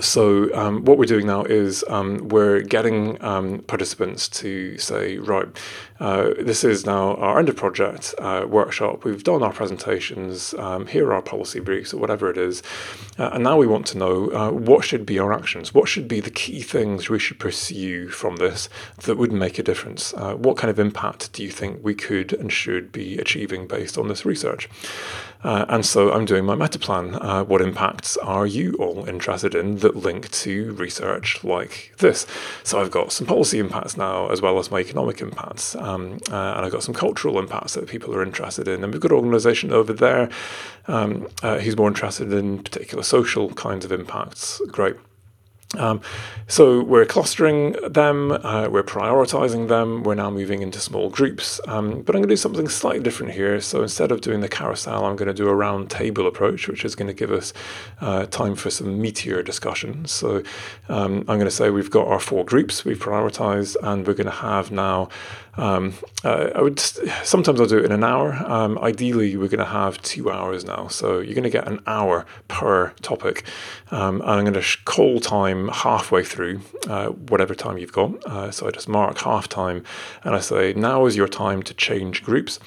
So 0.00 0.52
um, 0.54 0.84
what 0.84 0.96
we're 0.96 1.04
doing 1.04 1.26
now 1.26 1.44
is 1.44 1.84
um, 1.88 2.28
we're 2.28 2.62
getting 2.62 3.22
um, 3.22 3.58
participants 3.60 4.28
to 4.40 4.78
say, 4.78 5.18
right, 5.18 5.46
uh, 6.02 6.34
this 6.40 6.64
is 6.64 6.84
now 6.84 7.14
our 7.14 7.38
end 7.38 7.48
of 7.48 7.54
project 7.54 8.12
uh, 8.18 8.44
workshop. 8.48 9.04
We've 9.04 9.22
done 9.22 9.40
our 9.40 9.52
presentations. 9.52 10.52
Um, 10.54 10.88
here 10.88 11.06
are 11.06 11.14
our 11.14 11.22
policy 11.22 11.60
briefs 11.60 11.94
or 11.94 11.98
whatever 11.98 12.28
it 12.28 12.36
is, 12.36 12.60
uh, 13.20 13.30
and 13.34 13.44
now 13.44 13.56
we 13.56 13.68
want 13.68 13.86
to 13.86 13.98
know 13.98 14.32
uh, 14.32 14.50
what 14.50 14.84
should 14.84 15.06
be 15.06 15.20
our 15.20 15.32
actions. 15.32 15.72
What 15.72 15.88
should 15.88 16.08
be 16.08 16.18
the 16.18 16.30
key 16.30 16.60
things 16.60 17.08
we 17.08 17.20
should 17.20 17.38
pursue 17.38 18.08
from 18.08 18.34
this 18.36 18.68
that 19.04 19.16
would 19.16 19.30
make 19.30 19.60
a 19.60 19.62
difference? 19.62 20.12
Uh, 20.14 20.34
what 20.34 20.56
kind 20.56 20.72
of 20.72 20.80
impact 20.80 21.32
do 21.34 21.44
you 21.44 21.50
think 21.50 21.84
we 21.84 21.94
could 21.94 22.32
and 22.32 22.52
should 22.52 22.90
be 22.90 23.16
achieving 23.18 23.68
based 23.68 23.96
on 23.96 24.08
this 24.08 24.24
research? 24.24 24.68
And 25.44 25.84
so 25.84 26.12
I'm 26.12 26.24
doing 26.24 26.44
my 26.44 26.54
Metaplan. 26.54 27.46
What 27.46 27.60
impacts 27.60 28.16
are 28.18 28.46
you 28.46 28.74
all 28.74 29.08
interested 29.08 29.56
in 29.56 29.78
that 29.78 29.96
link 29.96 30.30
to 30.30 30.72
research 30.74 31.42
like 31.42 31.92
this? 31.98 32.26
So 32.62 32.80
I've 32.80 32.92
got 32.92 33.10
some 33.10 33.26
policy 33.26 33.58
impacts 33.58 33.96
now, 33.96 34.28
as 34.28 34.40
well 34.40 34.60
as 34.60 34.70
my 34.70 34.78
economic 34.78 35.20
impacts. 35.20 35.74
Uh, 36.00 36.54
and 36.56 36.64
I've 36.64 36.72
got 36.72 36.82
some 36.82 36.94
cultural 36.94 37.38
impacts 37.38 37.74
that 37.74 37.86
people 37.88 38.14
are 38.14 38.22
interested 38.22 38.68
in. 38.68 38.82
And 38.82 38.92
we've 38.92 39.02
got 39.02 39.10
an 39.10 39.18
organization 39.18 39.72
over 39.72 39.92
there 39.92 40.30
um, 40.86 41.28
uh, 41.42 41.58
who's 41.58 41.76
more 41.76 41.88
interested 41.88 42.32
in 42.32 42.62
particular 42.62 43.02
social 43.02 43.52
kinds 43.54 43.84
of 43.84 43.92
impacts. 43.92 44.60
Great. 44.68 44.96
Um, 45.78 46.00
so 46.48 46.82
we're 46.82 47.06
clustering 47.06 47.72
them, 47.88 48.32
uh, 48.32 48.68
we're 48.68 48.82
prioritizing 48.82 49.68
them, 49.68 50.02
we're 50.02 50.14
now 50.14 50.30
moving 50.30 50.60
into 50.60 50.78
small 50.80 51.08
groups. 51.08 51.60
Um, 51.66 52.02
but 52.02 52.14
I'm 52.14 52.20
going 52.20 52.28
to 52.28 52.32
do 52.32 52.36
something 52.36 52.68
slightly 52.68 53.02
different 53.02 53.32
here. 53.32 53.60
So 53.60 53.82
instead 53.82 54.12
of 54.12 54.20
doing 54.20 54.40
the 54.40 54.48
carousel, 54.48 55.04
I'm 55.04 55.16
going 55.16 55.28
to 55.28 55.34
do 55.34 55.48
a 55.48 55.54
round 55.54 55.90
table 55.90 56.26
approach, 56.26 56.68
which 56.68 56.84
is 56.84 56.94
going 56.94 57.08
to 57.08 57.14
give 57.14 57.32
us 57.32 57.52
uh, 58.00 58.26
time 58.26 58.54
for 58.54 58.70
some 58.70 59.00
meatier 59.00 59.44
discussion. 59.44 60.04
So 60.06 60.42
um, 60.88 61.20
I'm 61.20 61.38
going 61.38 61.44
to 61.44 61.50
say 61.50 61.70
we've 61.70 61.90
got 61.90 62.06
our 62.06 62.20
four 62.20 62.44
groups 62.44 62.84
we've 62.84 63.00
prioritized, 63.00 63.76
and 63.82 64.06
we're 64.06 64.14
going 64.14 64.26
to 64.26 64.30
have 64.30 64.70
now 64.70 65.08
um, 65.54 65.94
uh, 66.24 66.50
I 66.54 66.62
would 66.62 66.80
sometimes 66.80 67.60
I'll 67.60 67.66
do 67.66 67.78
it 67.78 67.84
in 67.84 67.92
an 67.92 68.04
hour. 68.04 68.32
Um, 68.46 68.78
ideally, 68.78 69.36
we're 69.36 69.48
going 69.48 69.58
to 69.58 69.64
have 69.64 70.00
two 70.02 70.30
hours 70.30 70.64
now, 70.64 70.88
so 70.88 71.20
you're 71.20 71.34
going 71.34 71.42
to 71.44 71.50
get 71.50 71.68
an 71.68 71.80
hour 71.86 72.24
per 72.48 72.90
topic. 73.02 73.44
Um, 73.90 74.20
and 74.22 74.30
I'm 74.30 74.44
going 74.44 74.54
to 74.54 74.78
call 74.84 75.20
time 75.20 75.68
halfway 75.68 76.24
through, 76.24 76.62
uh, 76.88 77.08
whatever 77.08 77.54
time 77.54 77.76
you've 77.76 77.92
got. 77.92 78.24
Uh, 78.24 78.50
so 78.50 78.66
I 78.66 78.70
just 78.70 78.88
mark 78.88 79.18
half 79.18 79.48
time, 79.48 79.84
and 80.24 80.34
I 80.34 80.40
say 80.40 80.72
now 80.72 81.04
is 81.06 81.16
your 81.16 81.28
time 81.28 81.62
to 81.64 81.74
change 81.74 82.22
groups. 82.22 82.58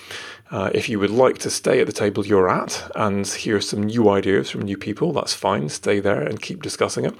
Uh, 0.52 0.70
if 0.76 0.88
you 0.88 1.00
would 1.00 1.10
like 1.10 1.40
to 1.40 1.50
stay 1.50 1.82
at 1.82 1.88
the 1.88 1.92
table 1.92 2.24
you're 2.24 2.48
at 2.48 2.92
and 2.96 3.26
hear 3.26 3.60
some 3.60 3.82
new 3.82 4.10
ideas 4.10 4.52
from 4.52 4.62
new 4.62 4.78
people, 4.78 5.12
that's 5.12 5.34
fine. 5.34 5.68
Stay 5.70 6.00
there 6.00 6.22
and 6.22 6.40
keep 6.40 6.62
discussing 6.62 7.04
it, 7.04 7.16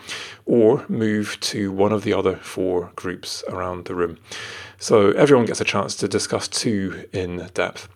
or 0.46 0.86
move 0.88 1.40
to 1.40 1.72
one 1.72 1.92
of 1.92 2.04
the 2.04 2.14
other 2.14 2.36
four 2.36 2.92
groups 2.96 3.44
around 3.50 3.86
the 3.86 3.96
room. 3.96 4.20
So 4.80 5.12
everyone 5.12 5.46
gets 5.46 5.62
a 5.62 5.66
chance 5.66 5.96
to 5.96 6.08
discuss 6.08 6.48
two 6.48 7.08
in 7.14 7.50
depth. 7.54 7.88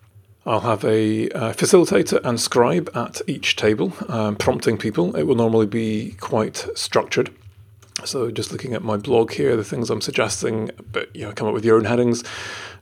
I'll 0.46 0.60
have 0.60 0.84
a 0.84 1.28
uh, 1.30 1.52
facilitator 1.52 2.20
and 2.24 2.40
scribe 2.40 2.90
at 2.94 3.20
each 3.26 3.56
table, 3.56 3.92
um, 4.08 4.36
prompting 4.36 4.78
people. 4.78 5.14
It 5.14 5.24
will 5.24 5.34
normally 5.34 5.66
be 5.66 6.12
quite 6.18 6.66
structured. 6.74 7.30
So 8.04 8.30
just 8.30 8.50
looking 8.50 8.72
at 8.72 8.82
my 8.82 8.96
blog 8.96 9.32
here, 9.32 9.54
the 9.56 9.64
things 9.64 9.90
I'm 9.90 10.00
suggesting, 10.00 10.70
but 10.90 11.14
you 11.14 11.26
know, 11.26 11.32
come 11.32 11.46
up 11.46 11.54
with 11.54 11.64
your 11.64 11.76
own 11.76 11.84
headings, 11.84 12.24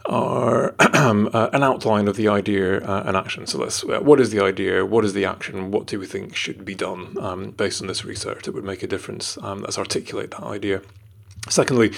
are 0.07 0.75
uh, 0.79 1.51
an 1.53 1.63
outline 1.63 2.07
of 2.09 2.17
the 2.17 2.29
idea 2.29 2.79
uh, 2.81 3.03
and 3.05 3.17
action. 3.17 3.47
So 3.47 3.59
let's, 3.59 3.83
uh, 3.85 3.99
what 4.01 4.21
is 4.21 4.31
the 4.31 4.41
idea? 4.41 4.87
What 4.87 5.05
is 5.05 5.13
the 5.13 5.25
action? 5.25 5.71
What 5.71 5.87
do 5.87 5.99
we 5.99 6.07
think 6.07 6.37
should 6.37 6.65
be 6.65 6.75
done 6.75 7.17
um, 7.21 7.51
based 7.51 7.83
on 7.83 7.89
this 7.89 8.05
research 8.05 8.45
that 8.45 8.55
would 8.55 8.65
make 8.65 8.83
a 8.83 8.87
difference? 8.87 9.37
Um, 9.43 9.61
let's 9.63 9.79
articulate 9.79 10.31
that 10.31 10.45
idea. 10.45 10.83
Secondly, 11.49 11.93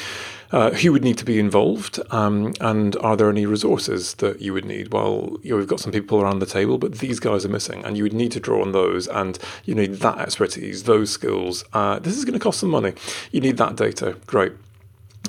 uh, 0.53 0.71
who 0.71 0.93
would 0.93 1.05
need 1.05 1.19
to 1.19 1.25
be 1.25 1.39
involved, 1.39 2.01
um, 2.11 2.53
and 2.61 2.97
are 2.97 3.17
there 3.17 3.31
any 3.31 3.47
resources 3.47 4.15
that 4.15 4.41
you 4.41 4.53
would 4.53 4.65
need? 4.65 4.93
Well, 4.93 5.37
you 5.43 5.51
know, 5.51 5.57
we've 5.57 5.69
got 5.69 5.81
some 5.81 5.93
people 5.93 6.21
around 6.21 6.41
the 6.41 6.47
table, 6.47 6.77
but 6.77 6.99
these 6.99 7.21
guys 7.21 7.45
are 7.45 7.49
missing, 7.49 7.85
and 7.85 7.97
you 7.97 8.03
would 8.03 8.13
need 8.13 8.33
to 8.33 8.41
draw 8.41 8.61
on 8.63 8.73
those, 8.73 9.07
and 9.07 9.39
you 9.65 9.75
need 9.75 9.95
that 9.95 10.19
expertise, 10.19 10.85
those 10.85 11.11
skills. 11.11 11.65
Uh, 11.73 11.99
this 12.01 12.17
is 12.17 12.25
going 12.25 12.39
to 12.39 12.41
cost 12.41 12.61
some 12.61 12.71
money. 12.71 12.95
You 13.31 13.41
need 13.41 13.59
that 13.59 13.77
data. 13.77 14.17
Great. 14.27 14.53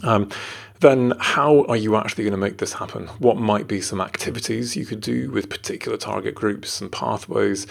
Um, 0.04 0.30
then 0.80 1.14
how 1.20 1.66
are 1.66 1.78
you 1.78 1.96
actually 1.96 2.24
going 2.24 2.32
to 2.32 2.38
make 2.38 2.58
this 2.58 2.74
happen? 2.74 3.06
What 3.20 3.38
might 3.38 3.68
be 3.68 3.82
some 3.82 4.02
activities 4.02 4.76
you 4.76 4.86
could 4.88 5.02
do 5.02 5.30
with 5.30 5.48
particular 5.48 5.96
target 5.96 6.34
groups 6.34 6.82
and 6.82 6.92
pathways, 6.92 7.68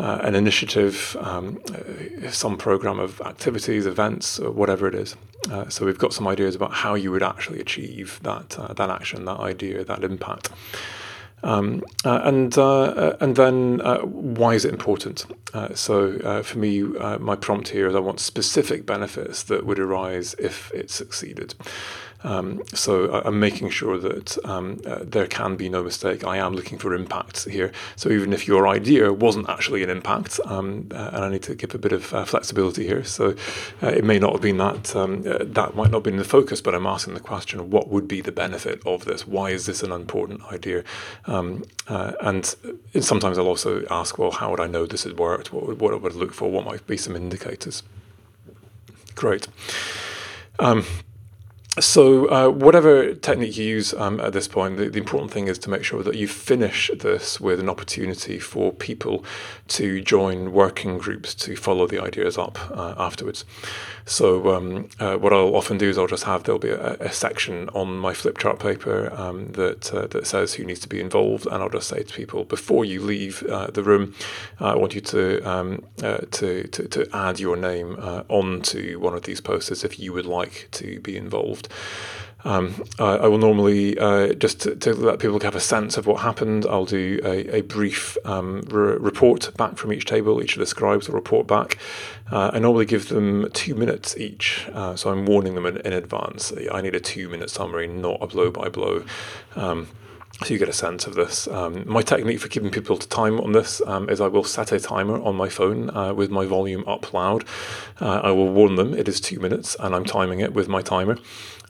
uh, 0.00 0.18
an 0.22 0.34
initiative, 0.34 1.16
um, 1.20 1.60
uh, 1.74 2.30
some 2.30 2.56
program 2.56 2.98
of 2.98 3.20
activities, 3.20 3.86
events, 3.86 4.38
or 4.38 4.50
whatever 4.50 4.88
it 4.88 4.94
is. 4.94 5.14
Uh, 5.50 5.68
so 5.68 5.84
we've 5.84 5.98
got 5.98 6.12
some 6.12 6.26
ideas 6.26 6.54
about 6.54 6.72
how 6.72 6.94
you 6.94 7.10
would 7.10 7.22
actually 7.22 7.60
achieve 7.60 8.18
that 8.22 8.58
uh, 8.58 8.72
that 8.74 8.90
action, 8.90 9.24
that 9.26 9.38
idea, 9.38 9.84
that 9.84 10.02
impact. 10.02 10.50
Um, 11.42 11.82
uh, 12.04 12.20
and 12.24 12.56
uh, 12.58 12.82
uh 12.82 13.16
and 13.20 13.36
then 13.36 13.80
uh, 13.82 14.00
why 14.00 14.54
is 14.54 14.64
it 14.64 14.72
important? 14.72 15.26
Uh, 15.54 15.74
so 15.74 16.42
for 16.42 16.58
me, 16.58 16.82
my 17.18 17.36
prompt 17.36 17.68
here 17.68 17.88
is 17.88 17.94
I 17.94 18.00
want 18.00 18.20
specific 18.20 18.86
benefits 18.86 19.42
that 19.44 19.66
would 19.66 19.78
arise 19.78 20.34
if 20.38 20.70
it 20.72 20.90
succeeded. 20.90 21.54
Um, 22.22 22.62
so 22.74 23.22
I'm 23.24 23.40
making 23.40 23.70
sure 23.70 23.98
that 23.98 24.36
um, 24.44 24.80
uh, 24.86 25.00
there 25.02 25.26
can 25.26 25.56
be 25.56 25.68
no 25.68 25.82
mistake. 25.82 26.24
I 26.24 26.36
am 26.36 26.54
looking 26.54 26.78
for 26.78 26.94
impact 26.94 27.48
here. 27.48 27.72
So 27.96 28.10
even 28.10 28.32
if 28.32 28.46
your 28.46 28.68
idea 28.68 29.12
wasn't 29.12 29.48
actually 29.48 29.82
an 29.82 29.90
impact, 29.90 30.38
um, 30.44 30.88
uh, 30.92 31.10
and 31.12 31.24
I 31.24 31.28
need 31.30 31.42
to 31.44 31.54
give 31.54 31.74
a 31.74 31.78
bit 31.78 31.92
of 31.92 32.12
uh, 32.12 32.24
flexibility 32.24 32.86
here, 32.86 33.04
so 33.04 33.34
uh, 33.82 33.88
it 33.88 34.04
may 34.04 34.18
not 34.18 34.32
have 34.32 34.42
been 34.42 34.58
that 34.58 34.94
um, 34.94 35.24
uh, 35.26 35.38
that 35.40 35.74
might 35.74 35.90
not 35.90 35.98
have 35.98 36.02
been 36.02 36.16
the 36.16 36.24
focus, 36.24 36.60
but 36.60 36.74
I'm 36.74 36.86
asking 36.86 37.14
the 37.14 37.20
question: 37.20 37.70
What 37.70 37.88
would 37.88 38.06
be 38.06 38.20
the 38.20 38.32
benefit 38.32 38.82
of 38.86 39.04
this? 39.04 39.26
Why 39.26 39.50
is 39.50 39.66
this 39.66 39.82
an 39.82 39.92
important 39.92 40.42
idea? 40.52 40.84
Um, 41.26 41.64
uh, 41.88 42.12
and 42.20 42.54
sometimes 43.00 43.38
I'll 43.38 43.48
also 43.48 43.84
ask, 43.90 44.18
well, 44.18 44.30
how 44.30 44.50
would 44.50 44.60
I 44.60 44.66
know 44.66 44.86
this 44.86 45.04
has 45.04 45.14
worked? 45.14 45.52
What 45.52 45.66
would, 45.66 45.80
would 45.80 46.12
I 46.12 46.16
look 46.16 46.32
for? 46.32 46.50
What 46.50 46.64
might 46.64 46.86
be 46.86 46.96
some 46.96 47.16
indicators? 47.16 47.82
Great. 49.14 49.48
Um, 50.58 50.84
so, 51.80 52.26
uh, 52.30 52.48
whatever 52.50 53.14
technique 53.14 53.56
you 53.56 53.64
use 53.64 53.94
um, 53.94 54.20
at 54.20 54.32
this 54.32 54.46
point, 54.46 54.76
the, 54.76 54.88
the, 54.88 54.98
important 54.98 55.32
thing 55.32 55.48
is 55.48 55.58
to 55.58 55.70
make 55.70 55.82
sure 55.82 56.02
that 56.02 56.14
you 56.14 56.28
finish 56.28 56.90
this 56.98 57.40
with 57.40 57.58
an 57.58 57.68
opportunity 57.68 58.38
for 58.38 58.72
people 58.72 59.24
to 59.68 60.00
join 60.00 60.52
working 60.52 60.98
groups 60.98 61.34
to 61.34 61.56
follow 61.56 61.86
the 61.86 61.98
ideas 61.98 62.36
up 62.36 62.58
uh, 62.70 62.94
afterwards. 62.98 63.44
So, 64.04 64.54
um, 64.54 64.88
uh, 64.98 65.16
what 65.16 65.32
I'll 65.32 65.54
often 65.54 65.78
do 65.78 65.88
is 65.88 65.96
I'll 65.96 66.06
just 66.06 66.24
have 66.24 66.44
there'll 66.44 66.58
be 66.58 66.70
a, 66.70 66.94
a 66.94 67.12
section 67.12 67.68
on 67.70 67.98
my 67.98 68.12
flip 68.12 68.38
chart 68.38 68.58
paper 68.58 69.12
um, 69.14 69.52
that 69.52 69.92
uh, 69.94 70.06
that 70.08 70.26
says 70.26 70.54
who 70.54 70.64
needs 70.64 70.80
to 70.80 70.88
be 70.88 71.00
involved, 71.00 71.46
and 71.46 71.62
I'll 71.62 71.70
just 71.70 71.88
say 71.88 72.02
to 72.02 72.14
people 72.14 72.44
before 72.44 72.84
you 72.84 73.00
leave 73.00 73.42
uh, 73.44 73.68
the 73.68 73.82
room, 73.82 74.14
I 74.58 74.74
want 74.76 74.94
you 74.94 75.00
to, 75.00 75.40
um, 75.48 75.84
uh, 76.02 76.18
to, 76.32 76.66
to 76.68 76.88
to 76.88 77.08
add 77.16 77.40
your 77.40 77.56
name 77.56 77.96
onto 78.28 78.98
one 78.98 79.14
of 79.14 79.22
these 79.22 79.40
posters 79.40 79.84
if 79.84 79.98
you 79.98 80.12
would 80.12 80.26
like 80.26 80.68
to 80.72 81.00
be 81.00 81.16
involved. 81.16 81.68
Um, 82.44 82.82
I, 82.98 83.16
I, 83.16 83.26
will 83.26 83.38
normally 83.38 83.98
uh, 83.98 84.32
just 84.32 84.60
to, 84.60 84.74
to, 84.76 84.94
let 84.94 85.18
people 85.18 85.38
have 85.40 85.54
a 85.54 85.60
sense 85.60 85.96
of 85.96 86.06
what 86.06 86.22
happened. 86.22 86.64
I'll 86.68 86.86
do 86.86 87.20
a, 87.22 87.56
a 87.56 87.60
brief 87.60 88.16
um, 88.24 88.62
re- 88.62 88.96
report 88.96 89.54
back 89.56 89.76
from 89.76 89.92
each 89.92 90.06
table. 90.06 90.42
Each 90.42 90.54
of 90.56 90.60
the 90.60 90.66
scribes 90.66 91.08
will 91.08 91.16
report 91.16 91.46
back. 91.46 91.76
Uh, 92.30 92.50
I 92.52 92.58
normally 92.58 92.86
give 92.86 93.08
them 93.08 93.50
two 93.52 93.74
minutes 93.74 94.16
each, 94.16 94.66
uh, 94.72 94.96
so 94.96 95.10
I'm 95.10 95.26
warning 95.26 95.54
them 95.54 95.66
in, 95.66 95.76
in, 95.78 95.92
advance. 95.92 96.52
I 96.72 96.80
need 96.80 96.94
a 96.94 97.00
two-minute 97.00 97.50
summary, 97.50 97.88
not 97.88 98.18
a 98.22 98.26
blow-by-blow. 98.26 99.04
Um, 99.56 99.88
so 100.42 100.54
you 100.54 100.58
get 100.58 100.70
a 100.70 100.72
sense 100.72 101.06
of 101.06 101.14
this. 101.14 101.46
Um, 101.48 101.84
my 101.86 102.00
technique 102.00 102.40
for 102.40 102.48
keeping 102.48 102.70
people 102.70 102.96
to 102.96 103.06
time 103.08 103.38
on 103.40 103.52
this 103.52 103.82
um, 103.86 104.08
is 104.08 104.22
I 104.22 104.28
will 104.28 104.44
set 104.44 104.72
a 104.72 104.80
timer 104.80 105.20
on 105.20 105.36
my 105.36 105.50
phone 105.50 105.94
uh, 105.94 106.14
with 106.14 106.30
my 106.30 106.46
volume 106.46 106.82
up 106.86 107.12
loud. 107.12 107.44
Uh, 108.00 108.20
I 108.24 108.30
will 108.30 108.48
warn 108.48 108.76
them 108.76 108.94
it 108.94 109.06
is 109.06 109.20
two 109.20 109.38
minutes 109.38 109.76
and 109.78 109.94
I'm 109.94 110.06
timing 110.06 110.40
it 110.40 110.54
with 110.54 110.66
my 110.66 110.80
timer. 110.80 111.18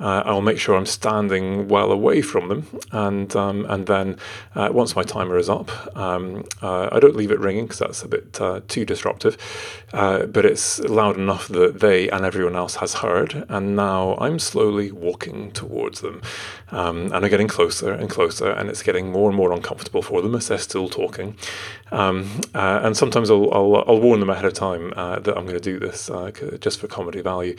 Uh, 0.01 0.23
I'll 0.25 0.41
make 0.41 0.59
sure 0.59 0.77
I'm 0.77 0.87
standing 0.87 1.69
well 1.69 1.93
away 1.93 2.23
from 2.23 2.49
them, 2.49 2.67
and 2.91 3.35
um, 3.37 3.67
and 3.69 3.87
then 3.87 4.17
uh, 4.55 4.71
once 4.73 4.97
my 4.97 5.03
timer 5.03 5.37
is 5.37 5.51
up, 5.51 5.71
um, 5.97 6.45
uh, 6.63 6.89
I 6.91 6.99
don't 7.01 7.17
leave 7.17 7.31
it 7.31 7.39
ringing 7.39 7.65
because 7.65 7.81
that's 7.81 8.03
a 8.03 8.09
bit 8.09 8.41
uh, 8.41 8.61
too 8.67 8.87
disruptive. 8.87 9.37
but 9.93 10.45
it's 10.45 10.79
loud 10.81 11.17
enough 11.17 11.49
that 11.49 11.81
they 11.81 12.09
and 12.09 12.25
everyone 12.25 12.57
else 12.57 12.77
has 12.77 12.95
heard, 12.95 13.45
and 13.49 13.77
now 13.77 14.17
I'm 14.19 14.39
slowly 14.39 14.91
walking 14.91 15.53
towards 15.53 16.01
them, 16.01 16.23
um, 16.73 17.13
and 17.13 17.25
I'm 17.25 17.29
getting 17.29 17.49
closer 17.49 17.93
and 17.93 18.09
closer, 18.09 18.51
and 18.51 18.69
it's 18.69 18.83
getting 18.83 19.11
more 19.11 19.29
and 19.29 19.37
more 19.37 19.53
uncomfortable 19.53 20.03
for 20.03 20.23
them 20.23 20.35
as 20.35 20.49
they're 20.49 20.59
still 20.59 20.89
talking. 20.89 21.37
Um, 21.93 22.41
uh, 22.55 22.81
and 22.83 22.97
sometimes 22.97 23.31
I'll, 23.31 23.53
I'll, 23.53 23.85
I'll, 23.87 24.01
warn 24.01 24.21
them 24.21 24.31
ahead 24.31 24.45
of 24.45 24.55
time 24.55 24.93
uh, 24.97 25.19
that 25.19 25.37
I'm 25.37 25.45
going 25.45 25.59
to 25.59 25.61
do 25.61 25.79
this 25.81 26.09
uh, 26.09 26.31
just 26.61 26.79
for 26.79 26.87
comedy 26.87 27.21
value. 27.21 27.57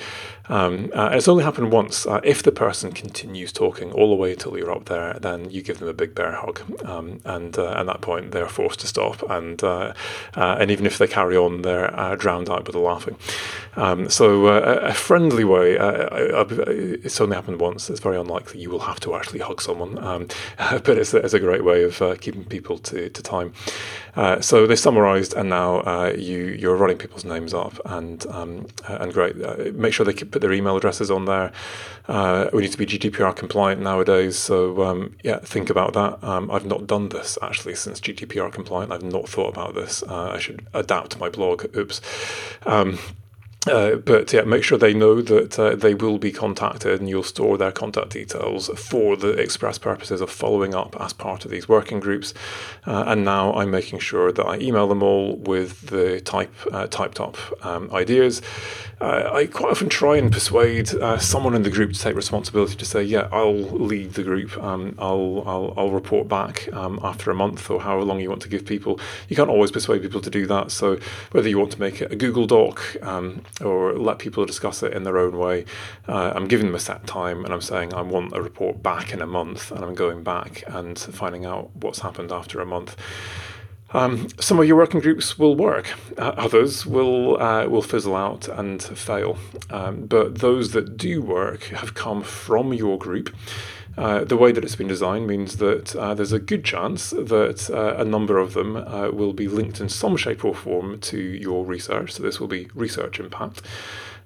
Um, 0.48 0.90
uh, 0.94 1.10
it's 1.14 1.28
only 1.28 1.44
happened 1.44 1.72
once. 1.72 2.06
Uh, 2.06 2.22
if 2.24 2.42
the 2.42 2.52
person 2.52 2.94
continues 2.94 3.52
talking 3.52 3.92
all 3.92 4.10
the 4.10 4.16
way 4.16 4.34
till 4.36 4.58
you're 4.58 4.72
up 4.72 4.86
there, 4.86 5.16
then 5.20 5.50
you 5.50 5.62
give 5.62 5.80
them 5.80 5.90
a 5.90 5.94
big 5.94 6.16
bear 6.16 6.32
hug. 6.32 6.62
Um, 6.86 7.20
and 7.26 7.58
at 7.58 7.86
that 7.86 8.02
point, 8.02 8.32
they're 8.32 8.48
forced 8.48 8.80
to 8.82 8.88
stop. 8.88 9.22
And 9.30 9.62
and 9.64 10.72
even 10.72 10.86
if 10.86 10.98
they 10.98 11.08
carry 11.08 11.36
on, 11.36 11.64
they're 11.64 12.16
drowned 12.18 12.50
out 12.50 12.66
with 12.66 12.74
the 12.74 12.80
laughing. 12.80 13.18
Um, 13.76 14.10
so 14.10 14.48
a 14.48 14.94
friendly 14.94 15.44
way, 15.44 15.78
it's 15.78 17.20
only 17.20 17.36
happened 17.36 17.60
once. 17.60 17.90
It's 17.90 18.00
very 18.00 18.18
unlikely 18.18 18.62
you 18.62 18.70
will 18.70 18.80
have 18.80 19.01
to 19.02 19.16
actually 19.16 19.40
hug 19.40 19.62
someone. 19.62 19.98
Um, 20.04 20.28
but 20.58 20.98
it's, 20.98 21.14
it's, 21.14 21.34
a 21.34 21.40
great 21.40 21.64
way 21.64 21.84
of 21.84 22.20
keeping 22.22 22.46
people 22.46 22.78
to, 22.80 23.10
to 23.10 23.24
time. 23.24 23.54
Uh, 24.16 24.42
so 24.42 24.68
they 24.68 24.76
summarised, 24.76 25.34
and 25.34 25.50
now 25.50 25.78
uh, 25.82 26.14
you 26.18 26.46
you're 26.60 26.76
running 26.76 26.98
people's 26.98 27.24
names 27.24 27.54
up, 27.54 27.80
and 27.86 28.26
um, 28.28 28.68
uh, 28.90 28.98
and 29.00 29.14
great. 29.14 29.42
Uh, 29.42 29.72
make 29.74 29.94
sure 29.94 30.06
they 30.06 30.14
put 30.14 30.42
their 30.42 30.52
email 30.52 30.76
addresses 30.76 31.10
on 31.10 31.26
there. 31.26 31.52
Uh, 32.08 32.50
we 32.52 32.62
need 32.62 32.72
to 32.72 32.78
be 32.78 32.86
GDPR 32.86 33.36
compliant 33.36 33.82
nowadays, 33.82 34.38
so 34.38 34.84
um, 34.84 35.16
yeah, 35.24 35.40
think 35.40 35.70
about 35.70 35.94
that. 35.94 36.22
Um, 36.24 36.52
I've 36.52 36.66
not 36.66 36.88
done 36.88 37.10
this 37.10 37.38
actually 37.42 37.76
since 37.76 38.02
GDPR 38.02 38.52
compliant. 38.52 38.92
I've 38.92 39.04
not 39.04 39.30
thought 39.30 39.50
about 39.50 39.76
this. 39.76 40.04
I 40.04 40.40
should 40.40 40.66
adapt 40.74 41.20
my 41.20 41.30
blog. 41.30 41.66
Oops. 41.76 42.02
Uh, 43.68 43.96
but 43.96 44.34
yeah, 44.34 44.42
make 44.42 44.64
sure 44.64 44.78
they 44.78 44.94
know 44.94 45.22
that 45.22 45.60
uh, 45.60 45.76
they 45.76 45.94
will 45.94 46.18
be 46.18 46.32
contacted 46.32 47.00
and 47.00 47.08
you'll 47.08 47.22
store 47.22 47.60
their 47.60 47.72
contact 47.72 48.10
details 48.10 48.70
for 48.76 49.16
the 49.16 49.34
express 49.34 49.78
purposes 49.78 50.20
of 50.20 50.32
following 50.32 50.74
up 50.74 50.96
as 51.00 51.14
part 51.14 51.46
of 51.46 51.52
these 51.52 51.70
working 51.70 52.00
groups. 52.00 52.34
Uh, 52.88 53.04
and 53.06 53.24
now 53.24 53.54
I'm 53.54 53.70
making 53.70 54.00
sure 54.00 54.32
that 54.32 54.46
I 54.46 54.58
email 54.58 54.88
them 54.88 55.04
all 55.04 55.36
with 55.36 55.90
the 55.90 56.20
type 56.22 56.52
uh, 56.72 56.88
typed 56.88 57.20
up 57.20 57.38
um, 57.64 57.92
ideas. 57.94 58.42
Uh, 59.02 59.32
I 59.34 59.48
quite 59.48 59.72
often 59.72 59.90
try 59.90 60.18
and 60.18 60.32
persuade 60.32 60.94
uh, 60.94 61.18
someone 61.18 61.56
in 61.56 61.64
the 61.64 61.72
group 61.72 61.94
to 61.94 62.00
take 62.00 62.16
responsibility 62.16 62.76
to 62.76 62.86
say, 62.86 63.02
yeah, 63.02 63.28
I'll 63.32 63.60
lead 63.60 64.14
the 64.14 64.22
group. 64.22 64.56
Um, 64.62 64.94
I'll, 65.00 65.44
I'll, 65.48 65.74
I'll 65.76 65.90
report 65.90 66.28
back 66.28 66.72
um, 66.72 67.00
after 67.02 67.32
a 67.32 67.34
month 67.34 67.72
or 67.72 67.82
however 67.82 68.04
long 68.04 68.20
you 68.20 68.30
want 68.30 68.44
to 68.44 68.48
give 68.48 68.64
people. 68.64 69.00
You 69.28 69.36
can't 69.36 69.50
always 69.50 69.72
persuade 69.72 70.04
people 70.04 70.22
to 70.22 70.30
do 70.30 70.46
that. 70.46 70.70
So 70.70 71.00
whether 71.32 71.50
you 71.50 71.58
want 71.58 71.72
to 71.72 71.80
make 71.80 72.00
it 72.00 72.12
a 72.12 72.16
Google 72.16 72.46
Doc 72.46 72.96
um, 73.02 73.42
or 73.60 73.94
let 73.94 74.20
people 74.20 74.46
discuss 74.46 74.84
it 74.84 74.94
in 74.94 75.02
their 75.02 75.18
own 75.18 75.36
way, 75.36 75.66
uh, 76.08 76.34
I'm 76.36 76.48
giving 76.48 76.68
them 76.68 76.76
a 76.76 76.80
set 76.80 77.08
time 77.08 77.44
and 77.44 77.52
I'm 77.52 77.62
saying 77.62 77.96
I 77.96 78.04
want 78.04 78.36
a 78.36 78.42
report 78.42 78.84
back 78.84 79.14
in 79.14 79.22
a 79.24 79.28
month 79.28 79.72
and 79.72 79.84
I'm 79.84 79.96
going 79.96 80.22
back 80.22 80.64
and 80.68 81.00
finding 81.00 81.44
out 81.44 81.76
what's 81.76 82.02
happened 82.02 82.32
after 82.32 82.62
a 82.62 82.68
month. 82.68 82.96
Um, 83.94 84.28
some 84.40 84.60
of 84.60 84.68
your 84.68 84.78
working 84.78 85.02
groups 85.02 85.38
will 85.38 85.56
work, 85.56 85.94
uh, 86.18 86.34
others 86.38 86.86
will 86.86 87.42
uh, 87.42 87.68
will 87.68 87.82
fizzle 87.82 88.16
out 88.16 88.48
and 88.48 88.82
fail. 88.82 89.38
Um, 89.70 90.06
but 90.06 90.40
those 90.40 90.72
that 90.72 90.98
do 90.98 91.22
work 91.22 91.64
have 91.66 91.94
come 91.94 92.24
from 92.24 92.74
your 92.74 92.98
group. 92.98 93.36
Uh, 93.98 94.24
the 94.24 94.38
way 94.38 94.54
that 94.54 94.64
it's 94.64 94.78
been 94.78 94.88
designed 94.88 95.28
means 95.28 95.58
that 95.58 95.94
uh, 95.98 96.14
there's 96.14 96.32
a 96.32 96.40
good 96.40 96.64
chance 96.64 97.10
that 97.10 97.70
uh, 97.70 98.02
a 98.02 98.06
number 98.06 98.38
of 98.38 98.54
them 98.54 98.78
uh, 98.78 99.10
will 99.10 99.34
be 99.34 99.50
linked 99.50 99.82
in 99.82 99.90
some 99.90 100.16
shape 100.16 100.46
or 100.46 100.56
form 100.56 100.98
to 101.00 101.20
your 101.20 101.66
research. 101.66 102.14
So 102.14 102.24
this 102.24 102.40
will 102.40 102.48
be 102.48 102.70
research 102.74 103.20
impact. 103.20 103.62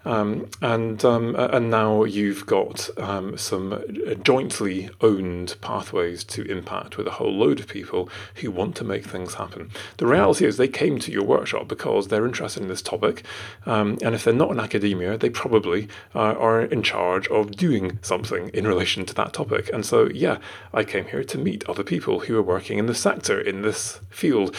Um, 0.06 0.50
and 0.62 1.04
um, 1.04 1.36
and 1.36 1.70
now 1.70 2.04
you've 2.04 2.46
got 2.46 2.90
um, 2.98 3.38
some 3.38 3.84
jointly 4.24 4.90
owned 5.02 5.56
pathways 5.62 6.24
to 6.26 6.44
impact 6.44 6.98
with 6.98 7.08
a 7.08 7.12
whole 7.12 7.34
load 7.34 7.60
of 7.60 7.68
people 7.68 8.10
who 8.36 8.52
want 8.52 8.76
to 8.78 8.84
make 8.84 9.06
things 9.06 9.36
happen. 9.36 9.72
The 9.98 10.06
reality 10.06 10.46
is 10.46 10.58
they 10.58 10.68
came 10.68 11.00
to 11.00 11.12
your 11.12 11.24
workshop 11.24 11.68
because 11.68 12.08
they're 12.08 12.26
interested 12.26 12.62
in 12.62 12.70
this 12.70 12.82
topic, 12.84 13.24
um, 13.66 13.98
and 14.04 14.14
if 14.14 14.24
they're 14.24 14.34
not 14.34 14.52
in 14.52 14.60
academia, 14.60 15.18
they 15.18 15.30
probably 15.30 15.88
uh, 16.14 16.20
are 16.20 16.62
in 16.62 16.84
charge 16.84 17.28
of 17.30 17.52
doing 17.52 18.00
something 18.02 18.50
in 18.50 18.68
relation 18.68 19.06
to 19.06 19.14
that 19.16 19.34
topic. 19.34 19.70
And 19.74 19.86
so, 19.86 20.08
yeah, 20.10 20.38
I 20.74 20.84
came 20.84 21.06
here 21.06 21.24
to 21.24 21.38
meet 21.38 21.68
other 21.68 21.84
people 21.84 22.22
who 22.22 22.38
are 22.38 22.44
working 22.44 22.78
in 22.78 22.86
the 22.86 22.96
sector 22.96 23.40
in 23.40 23.64
this 23.64 24.00
field, 24.10 24.56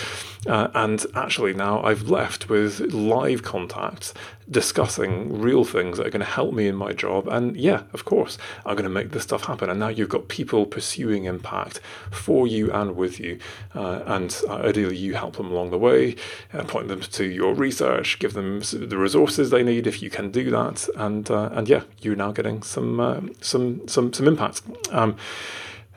uh, 0.47 0.68
and 0.74 1.07
actually 1.14 1.55
now 1.55 1.82
I've 1.82 2.09
left 2.09 2.49
with 2.49 2.80
live 2.92 3.42
contacts 3.42 4.12
discussing 4.51 5.40
real 5.40 5.64
things 5.64 5.99
that 5.99 6.07
are 6.07 6.11
going 6.11 6.20
to 6.20 6.26
help 6.26 6.55
me 6.55 6.68
in 6.68 6.76
my 6.76 6.92
job. 6.92 7.26
And 7.28 7.57
yeah, 7.57 7.82
of 7.92 8.05
course, 8.05 8.38
I'm 8.64 8.74
going 8.74 8.84
to 8.84 8.90
make 8.90 9.11
this 9.11 9.24
stuff 9.24 9.44
happen. 9.44 9.68
And 9.70 9.80
now 9.80 9.88
you've 9.88 10.09
got 10.09 10.28
people 10.28 10.66
pursuing 10.66 11.24
impact 11.24 11.80
for 12.11 12.47
you 12.47 12.72
and 12.72 12.97
with 12.97 13.18
you. 13.18 13.38
Uh, 13.74 14.03
and 14.07 14.40
uh, 14.49 14.55
ideally, 14.57 14.97
you 14.97 15.14
help 15.14 15.36
them 15.36 15.51
along 15.51 15.70
the 15.70 15.78
way, 15.78 16.16
uh, 16.53 16.64
point 16.64 16.88
them 16.88 17.01
to 17.01 17.24
your 17.24 17.55
research, 17.55 18.18
give 18.18 18.34
them 18.34 18.61
the 18.72 18.99
resources 18.99 19.51
they 19.51 19.62
need 19.62 19.86
if 19.86 20.03
you 20.03 20.11
can 20.11 20.30
do 20.30 20.51
that. 20.51 20.88
And 20.97 21.30
uh, 21.30 21.51
and 21.53 21.68
yeah, 21.68 21.82
you're 22.01 22.16
now 22.16 22.32
getting 22.32 22.62
some 22.62 23.01
uh, 23.01 23.20
some 23.40 23.86
some 23.88 24.12
some 24.12 24.28
impact. 24.28 24.62
Um, 24.90 25.16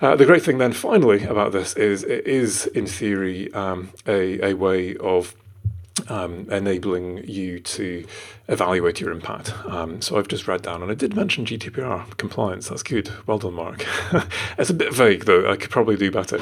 uh, 0.01 0.15
the 0.15 0.25
great 0.25 0.41
thing 0.41 0.59
then, 0.59 0.71
finally, 0.71 1.25
about 1.25 1.51
this 1.51 1.73
is 1.73 2.03
it 2.03 2.25
is, 2.25 2.67
in 2.67 2.87
theory, 2.87 3.51
um, 3.53 3.91
a, 4.07 4.51
a 4.51 4.53
way 4.53 4.95
of 4.95 5.35
um, 6.07 6.47
enabling 6.49 7.25
you 7.27 7.59
to 7.59 8.05
evaluate 8.49 8.99
your 8.99 9.11
impact. 9.11 9.53
Um, 9.67 10.01
so 10.01 10.17
I've 10.17 10.27
just 10.27 10.47
read 10.47 10.63
down, 10.63 10.81
and 10.81 10.91
I 10.91 10.95
did 10.95 11.15
mention 11.15 11.45
GDPR 11.45 12.17
compliance. 12.17 12.67
That's 12.67 12.83
good. 12.83 13.09
Well 13.27 13.37
done, 13.37 13.53
Mark. 13.53 13.85
it's 14.57 14.69
a 14.69 14.73
bit 14.73 14.93
vague, 14.93 15.25
though. 15.25 15.49
I 15.49 15.55
could 15.55 15.69
probably 15.69 15.95
do 15.95 16.11
better. 16.11 16.41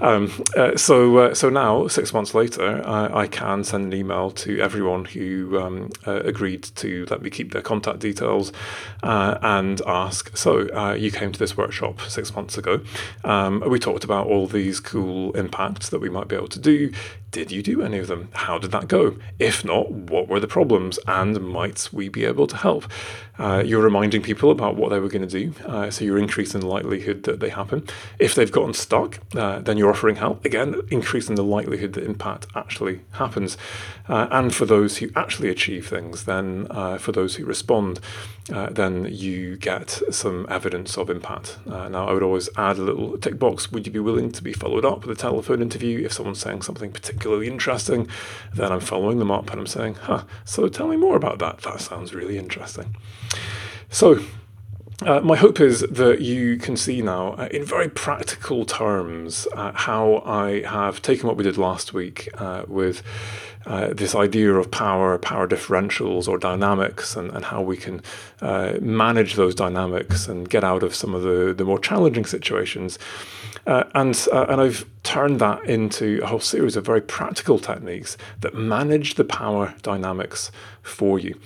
Um, 0.00 0.32
uh, 0.56 0.76
so, 0.76 1.18
uh, 1.18 1.34
so 1.34 1.50
now, 1.50 1.88
six 1.88 2.12
months 2.12 2.34
later, 2.34 2.82
I, 2.86 3.22
I, 3.22 3.26
can 3.26 3.64
send 3.64 3.92
an 3.92 3.98
email 3.98 4.30
to 4.30 4.60
everyone 4.60 5.04
who 5.04 5.58
um, 5.60 5.90
uh, 6.06 6.20
agreed 6.20 6.62
to 6.76 7.06
let 7.10 7.20
me 7.20 7.30
keep 7.30 7.52
their 7.52 7.62
contact 7.62 7.98
details 7.98 8.52
uh, 9.02 9.38
and 9.42 9.82
ask. 9.86 10.36
So, 10.36 10.68
uh, 10.68 10.94
you 10.94 11.10
came 11.10 11.32
to 11.32 11.38
this 11.38 11.56
workshop 11.56 12.00
six 12.02 12.34
months 12.34 12.56
ago. 12.56 12.80
Um, 13.24 13.62
we 13.68 13.78
talked 13.78 14.04
about 14.04 14.28
all 14.28 14.46
these 14.46 14.80
cool 14.80 15.32
impacts 15.32 15.88
that 15.90 16.00
we 16.00 16.08
might 16.08 16.28
be 16.28 16.36
able 16.36 16.48
to 16.48 16.60
do. 16.60 16.92
Did 17.30 17.52
you 17.52 17.62
do 17.62 17.82
any 17.82 17.98
of 17.98 18.06
them? 18.06 18.30
How 18.32 18.58
did 18.58 18.70
that 18.70 18.88
go? 18.88 19.16
If 19.38 19.62
not, 19.62 19.90
what 19.90 20.28
were 20.28 20.40
the 20.40 20.48
problems? 20.48 20.98
And 21.06 21.36
might 21.48 21.88
we 21.92 22.08
be 22.08 22.24
able 22.24 22.46
to 22.46 22.56
help? 22.56 22.84
Uh, 23.38 23.62
you're 23.64 23.82
reminding 23.82 24.20
people 24.20 24.50
about 24.50 24.76
what 24.76 24.90
they 24.90 24.98
were 24.98 25.08
going 25.08 25.26
to 25.26 25.28
do, 25.28 25.54
uh, 25.66 25.90
so 25.90 26.04
you're 26.04 26.18
increasing 26.18 26.60
the 26.60 26.66
likelihood 26.66 27.22
that 27.22 27.38
they 27.38 27.48
happen. 27.48 27.86
If 28.18 28.34
they've 28.34 28.50
gotten 28.50 28.74
stuck, 28.74 29.20
uh, 29.36 29.60
then 29.60 29.78
you're 29.78 29.90
offering 29.90 30.16
help, 30.16 30.44
again, 30.44 30.74
increasing 30.90 31.36
the 31.36 31.44
likelihood 31.44 31.92
that 31.92 32.04
impact 32.04 32.48
actually 32.56 33.00
happens. 33.12 33.56
Uh, 34.08 34.26
and 34.30 34.52
for 34.52 34.66
those 34.66 34.98
who 34.98 35.10
actually 35.14 35.50
achieve 35.50 35.86
things, 35.86 36.24
then 36.24 36.66
uh, 36.70 36.98
for 36.98 37.12
those 37.12 37.36
who 37.36 37.44
respond, 37.44 38.00
uh, 38.52 38.70
then 38.70 39.06
you 39.10 39.56
get 39.56 40.00
some 40.10 40.46
evidence 40.48 40.96
of 40.96 41.10
impact. 41.10 41.58
now, 41.66 42.08
I 42.08 42.12
would 42.12 42.22
always 42.22 42.48
add 42.56 42.78
a 42.78 42.82
little 42.82 43.18
tick 43.18 43.38
box 43.38 43.70
would 43.70 43.86
you 43.86 43.92
be 43.92 43.98
willing 43.98 44.32
to 44.32 44.42
be 44.42 44.52
followed 44.52 44.84
up 44.84 45.06
with 45.06 45.16
a 45.16 45.20
telephone 45.20 45.62
interview? 45.62 46.04
If 46.04 46.12
someone's 46.12 46.40
saying 46.40 46.62
something 46.62 46.90
particularly 46.90 47.46
interesting, 47.46 48.08
then 48.54 48.72
I'm 48.72 48.80
following 48.80 49.18
them 49.18 49.30
up 49.30 49.50
and 49.50 49.60
I'm 49.60 49.66
saying, 49.66 49.94
huh, 49.94 50.24
so 50.44 50.68
tell 50.68 50.88
me 50.88 50.96
more 50.96 51.16
about 51.16 51.37
that. 51.38 51.58
That 51.62 51.80
sounds 51.80 52.14
really 52.14 52.38
interesting. 52.38 52.96
So, 53.90 54.20
uh, 55.06 55.20
my 55.20 55.36
hope 55.36 55.60
is 55.60 55.80
that 55.80 56.20
you 56.20 56.56
can 56.56 56.76
see 56.76 57.02
now, 57.02 57.34
uh, 57.34 57.48
in 57.52 57.64
very 57.64 57.88
practical 57.88 58.64
terms, 58.64 59.46
uh, 59.54 59.70
how 59.72 60.22
I 60.26 60.62
have 60.62 61.00
taken 61.02 61.28
what 61.28 61.36
we 61.36 61.44
did 61.44 61.56
last 61.56 61.94
week 61.94 62.28
uh, 62.34 62.64
with 62.66 63.04
uh, 63.64 63.94
this 63.94 64.16
idea 64.16 64.52
of 64.54 64.70
power, 64.72 65.16
power 65.18 65.46
differentials, 65.46 66.26
or 66.26 66.36
dynamics, 66.36 67.14
and, 67.14 67.30
and 67.30 67.44
how 67.44 67.62
we 67.62 67.76
can 67.76 68.02
uh, 68.40 68.74
manage 68.80 69.34
those 69.34 69.54
dynamics 69.54 70.26
and 70.26 70.48
get 70.48 70.64
out 70.64 70.82
of 70.82 70.96
some 70.96 71.14
of 71.14 71.22
the, 71.22 71.54
the 71.56 71.64
more 71.64 71.78
challenging 71.78 72.24
situations. 72.24 72.98
Uh, 73.68 73.84
and, 73.94 74.26
uh, 74.32 74.46
and 74.48 74.62
I've 74.62 74.86
turned 75.02 75.40
that 75.40 75.62
into 75.64 76.20
a 76.22 76.26
whole 76.26 76.40
series 76.40 76.74
of 76.74 76.86
very 76.86 77.02
practical 77.02 77.58
techniques 77.58 78.16
that 78.40 78.54
manage 78.54 79.16
the 79.16 79.24
power 79.24 79.74
dynamics 79.82 80.50
for 80.82 81.18
you. 81.18 81.38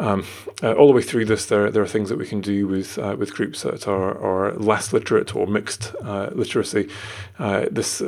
Um, 0.00 0.24
uh, 0.62 0.72
all 0.72 0.86
the 0.86 0.94
way 0.94 1.02
through 1.02 1.26
this, 1.26 1.46
there 1.46 1.70
there 1.70 1.82
are 1.82 1.86
things 1.86 2.08
that 2.08 2.16
we 2.16 2.26
can 2.26 2.40
do 2.40 2.66
with 2.66 2.98
uh, 2.98 3.16
with 3.18 3.34
groups 3.34 3.62
that 3.62 3.86
are, 3.86 4.16
are 4.18 4.54
less 4.54 4.94
literate 4.94 5.36
or 5.36 5.46
mixed 5.46 5.94
uh, 6.02 6.30
literacy. 6.32 6.88
Uh, 7.38 7.66
this 7.70 8.00
uh, 8.00 8.06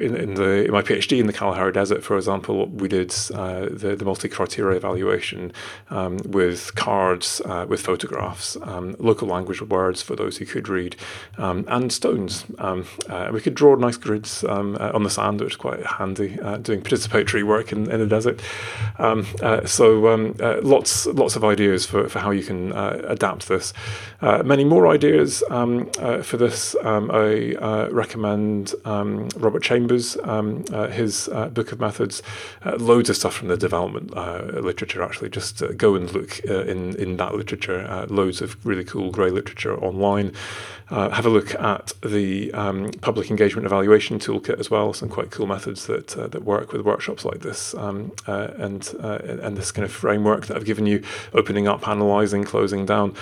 in, 0.00 0.16
in, 0.16 0.34
the 0.34 0.64
in 0.64 0.72
my 0.72 0.82
PhD 0.82 1.18
in 1.18 1.26
the 1.26 1.32
Kalahari 1.32 1.72
Desert, 1.72 2.02
for 2.02 2.16
example, 2.16 2.66
we 2.66 2.88
did 2.88 3.14
uh, 3.34 3.66
the 3.70 3.94
the 3.96 4.04
multi 4.04 4.28
criteria 4.28 4.76
evaluation 4.76 5.52
um, 5.90 6.18
with 6.24 6.74
cards, 6.74 7.40
with 7.68 7.80
photographs, 7.80 8.56
um, 8.62 8.96
local 8.98 9.28
language 9.28 9.62
words 9.62 10.02
for 10.02 10.16
those 10.16 10.38
who 10.38 10.46
could 10.46 10.68
read, 10.68 10.96
um, 11.38 11.64
and 11.68 11.92
stones. 11.92 12.44
Um, 12.58 12.84
we 13.32 13.40
could 13.40 13.54
draw 13.54 13.76
nice 13.76 13.96
grids 13.96 14.42
um, 14.44 14.76
on 14.76 15.04
the 15.04 15.10
sand, 15.10 15.40
which 15.40 15.52
is 15.52 15.56
quite 15.56 15.84
handy 15.86 16.36
doing 16.62 16.82
participatory 16.82 17.44
work 17.44 17.70
in, 17.70 17.88
in 17.90 18.00
the 18.00 18.06
desert. 18.06 18.40
so 19.68 20.60
lots 20.62 20.95
lots 21.04 21.36
of 21.36 21.44
ideas 21.44 21.84
for, 21.84 22.08
for 22.08 22.20
how 22.20 22.30
you 22.30 22.42
can 22.42 22.72
uh, 22.72 23.02
adapt 23.04 23.48
this. 23.48 23.74
Uh, 24.22 24.42
many 24.42 24.64
more 24.64 24.86
ideas 24.86 25.42
um, 25.50 25.90
uh, 25.98 26.22
for 26.22 26.36
this. 26.36 26.74
Um, 26.82 27.10
I 27.10 27.54
uh, 27.56 27.88
recommend 27.90 28.74
um, 28.84 29.28
Robert 29.36 29.62
Chambers, 29.62 30.16
um, 30.24 30.64
uh, 30.72 30.88
his 30.88 31.28
uh, 31.28 31.48
book 31.48 31.72
of 31.72 31.80
methods. 31.80 32.22
loads 32.78 33.10
of 33.10 33.16
stuff 33.16 33.34
from 33.34 33.48
the 33.48 33.56
development 33.56 34.14
literature. 34.64 35.02
Actually, 35.02 35.30
just 35.30 35.62
go 35.76 35.94
and 35.94 36.10
look 36.12 36.38
in 36.40 36.96
in 36.96 37.16
that 37.16 37.34
literature. 37.34 38.06
loads 38.08 38.40
of 38.40 38.64
really 38.64 38.84
cool 38.84 39.10
grey 39.10 39.30
literature 39.30 39.76
online. 39.82 40.32
have 40.88 41.26
a 41.26 41.30
look 41.30 41.54
at 41.54 41.92
the 42.02 42.52
um, 42.52 42.90
public 43.00 43.30
engagement 43.30 43.66
evaluation 43.66 44.18
toolkit 44.18 44.58
as 44.58 44.70
well. 44.70 44.92
Some 44.92 45.08
quite 45.08 45.30
cool 45.30 45.46
methods 45.46 45.86
that 45.86 46.08
that 46.08 46.44
work 46.44 46.72
with 46.72 46.82
workshops 46.82 47.24
like 47.24 47.40
this, 47.40 47.74
and 47.74 48.12
and 48.26 49.56
this 49.56 49.72
kind 49.72 49.84
of 49.84 49.92
framework 49.92 50.46
that 50.46 50.56
I've 50.56 50.64
given 50.64 50.85
you, 50.86 51.02
opening 51.32 51.68
up, 51.68 51.86
analyzing, 51.86 52.44
closing 52.44 52.86
down. 52.86 53.14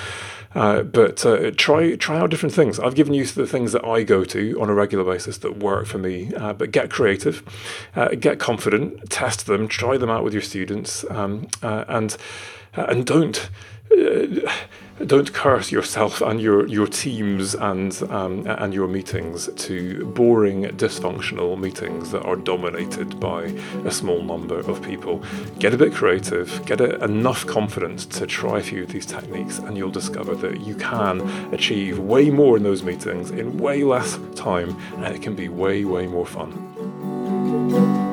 Uh, 0.55 0.83
but 0.83 1.27
uh, 1.27 1.51
try 1.57 1.97
try 1.97 2.19
out 2.19 2.31
different 2.31 2.55
things. 2.55 2.79
I've 2.79 2.95
given 2.95 3.13
you 3.13 3.27
the 3.27 3.47
things 3.47 3.73
that 3.73 3.85
I 3.85 4.05
go 4.05 4.25
to 4.25 4.61
on 4.61 4.71
a 4.71 4.75
regular 4.75 5.05
basis 5.05 5.39
that 5.39 5.59
work 5.59 5.87
for 5.87 5.99
me. 5.99 6.33
Uh, 6.35 6.53
but 6.53 6.71
get 6.71 6.91
creative, 6.91 7.43
uh, 7.97 8.11
get 8.11 8.39
confident, 8.39 9.11
test 9.11 9.47
them, 9.47 9.67
try 9.67 9.97
them 9.97 10.11
out 10.11 10.23
with 10.23 10.33
your 10.33 10.43
students, 10.43 11.05
um, 11.11 11.49
uh, 11.63 11.85
and 11.89 12.17
uh, 12.77 12.87
and 12.89 13.05
don't 13.05 13.51
don't 15.07 15.33
curse 15.33 15.73
yourself 15.73 16.21
and 16.21 16.41
your 16.41 16.67
your 16.69 16.87
teams 16.87 17.55
and 17.55 18.03
um, 18.11 18.47
and 18.47 18.73
your 18.73 18.89
meetings 18.89 19.49
to 19.57 20.05
boring, 20.07 20.65
dysfunctional 20.77 21.59
meetings 21.59 22.11
that 22.13 22.23
are 22.23 22.37
dominated 22.37 23.19
by 23.19 23.45
a 23.85 23.91
small 23.91 24.23
number 24.23 24.59
of 24.61 24.83
people. 24.83 25.23
Get 25.59 25.75
a 25.75 25.77
bit 25.77 25.93
creative, 25.93 26.65
get 26.65 26.81
a, 26.81 27.03
enough 27.05 27.47
confidence 27.47 28.07
to 28.07 28.27
try 28.27 28.59
a 28.59 28.63
few 28.63 28.85
of 28.85 28.93
these 28.93 29.07
techniques, 29.07 29.59
and 29.59 29.77
you'll 29.77 29.91
discover 29.91 30.35
that 30.37 30.61
you 30.61 30.75
can 30.77 31.21
achieve 31.53 31.99
way 31.99 32.31
more 32.31 32.57
in 32.57 32.63
those 32.63 32.83
meetings 32.83 33.31
in 33.31 33.59
way 33.59 33.83
less 33.83 34.19
time, 34.35 34.77
and 34.97 35.15
it 35.15 35.23
can 35.23 35.35
be 35.35 35.49
way 35.49 35.85
way 35.85 36.07
more 36.07 36.27
fun. 36.27 38.04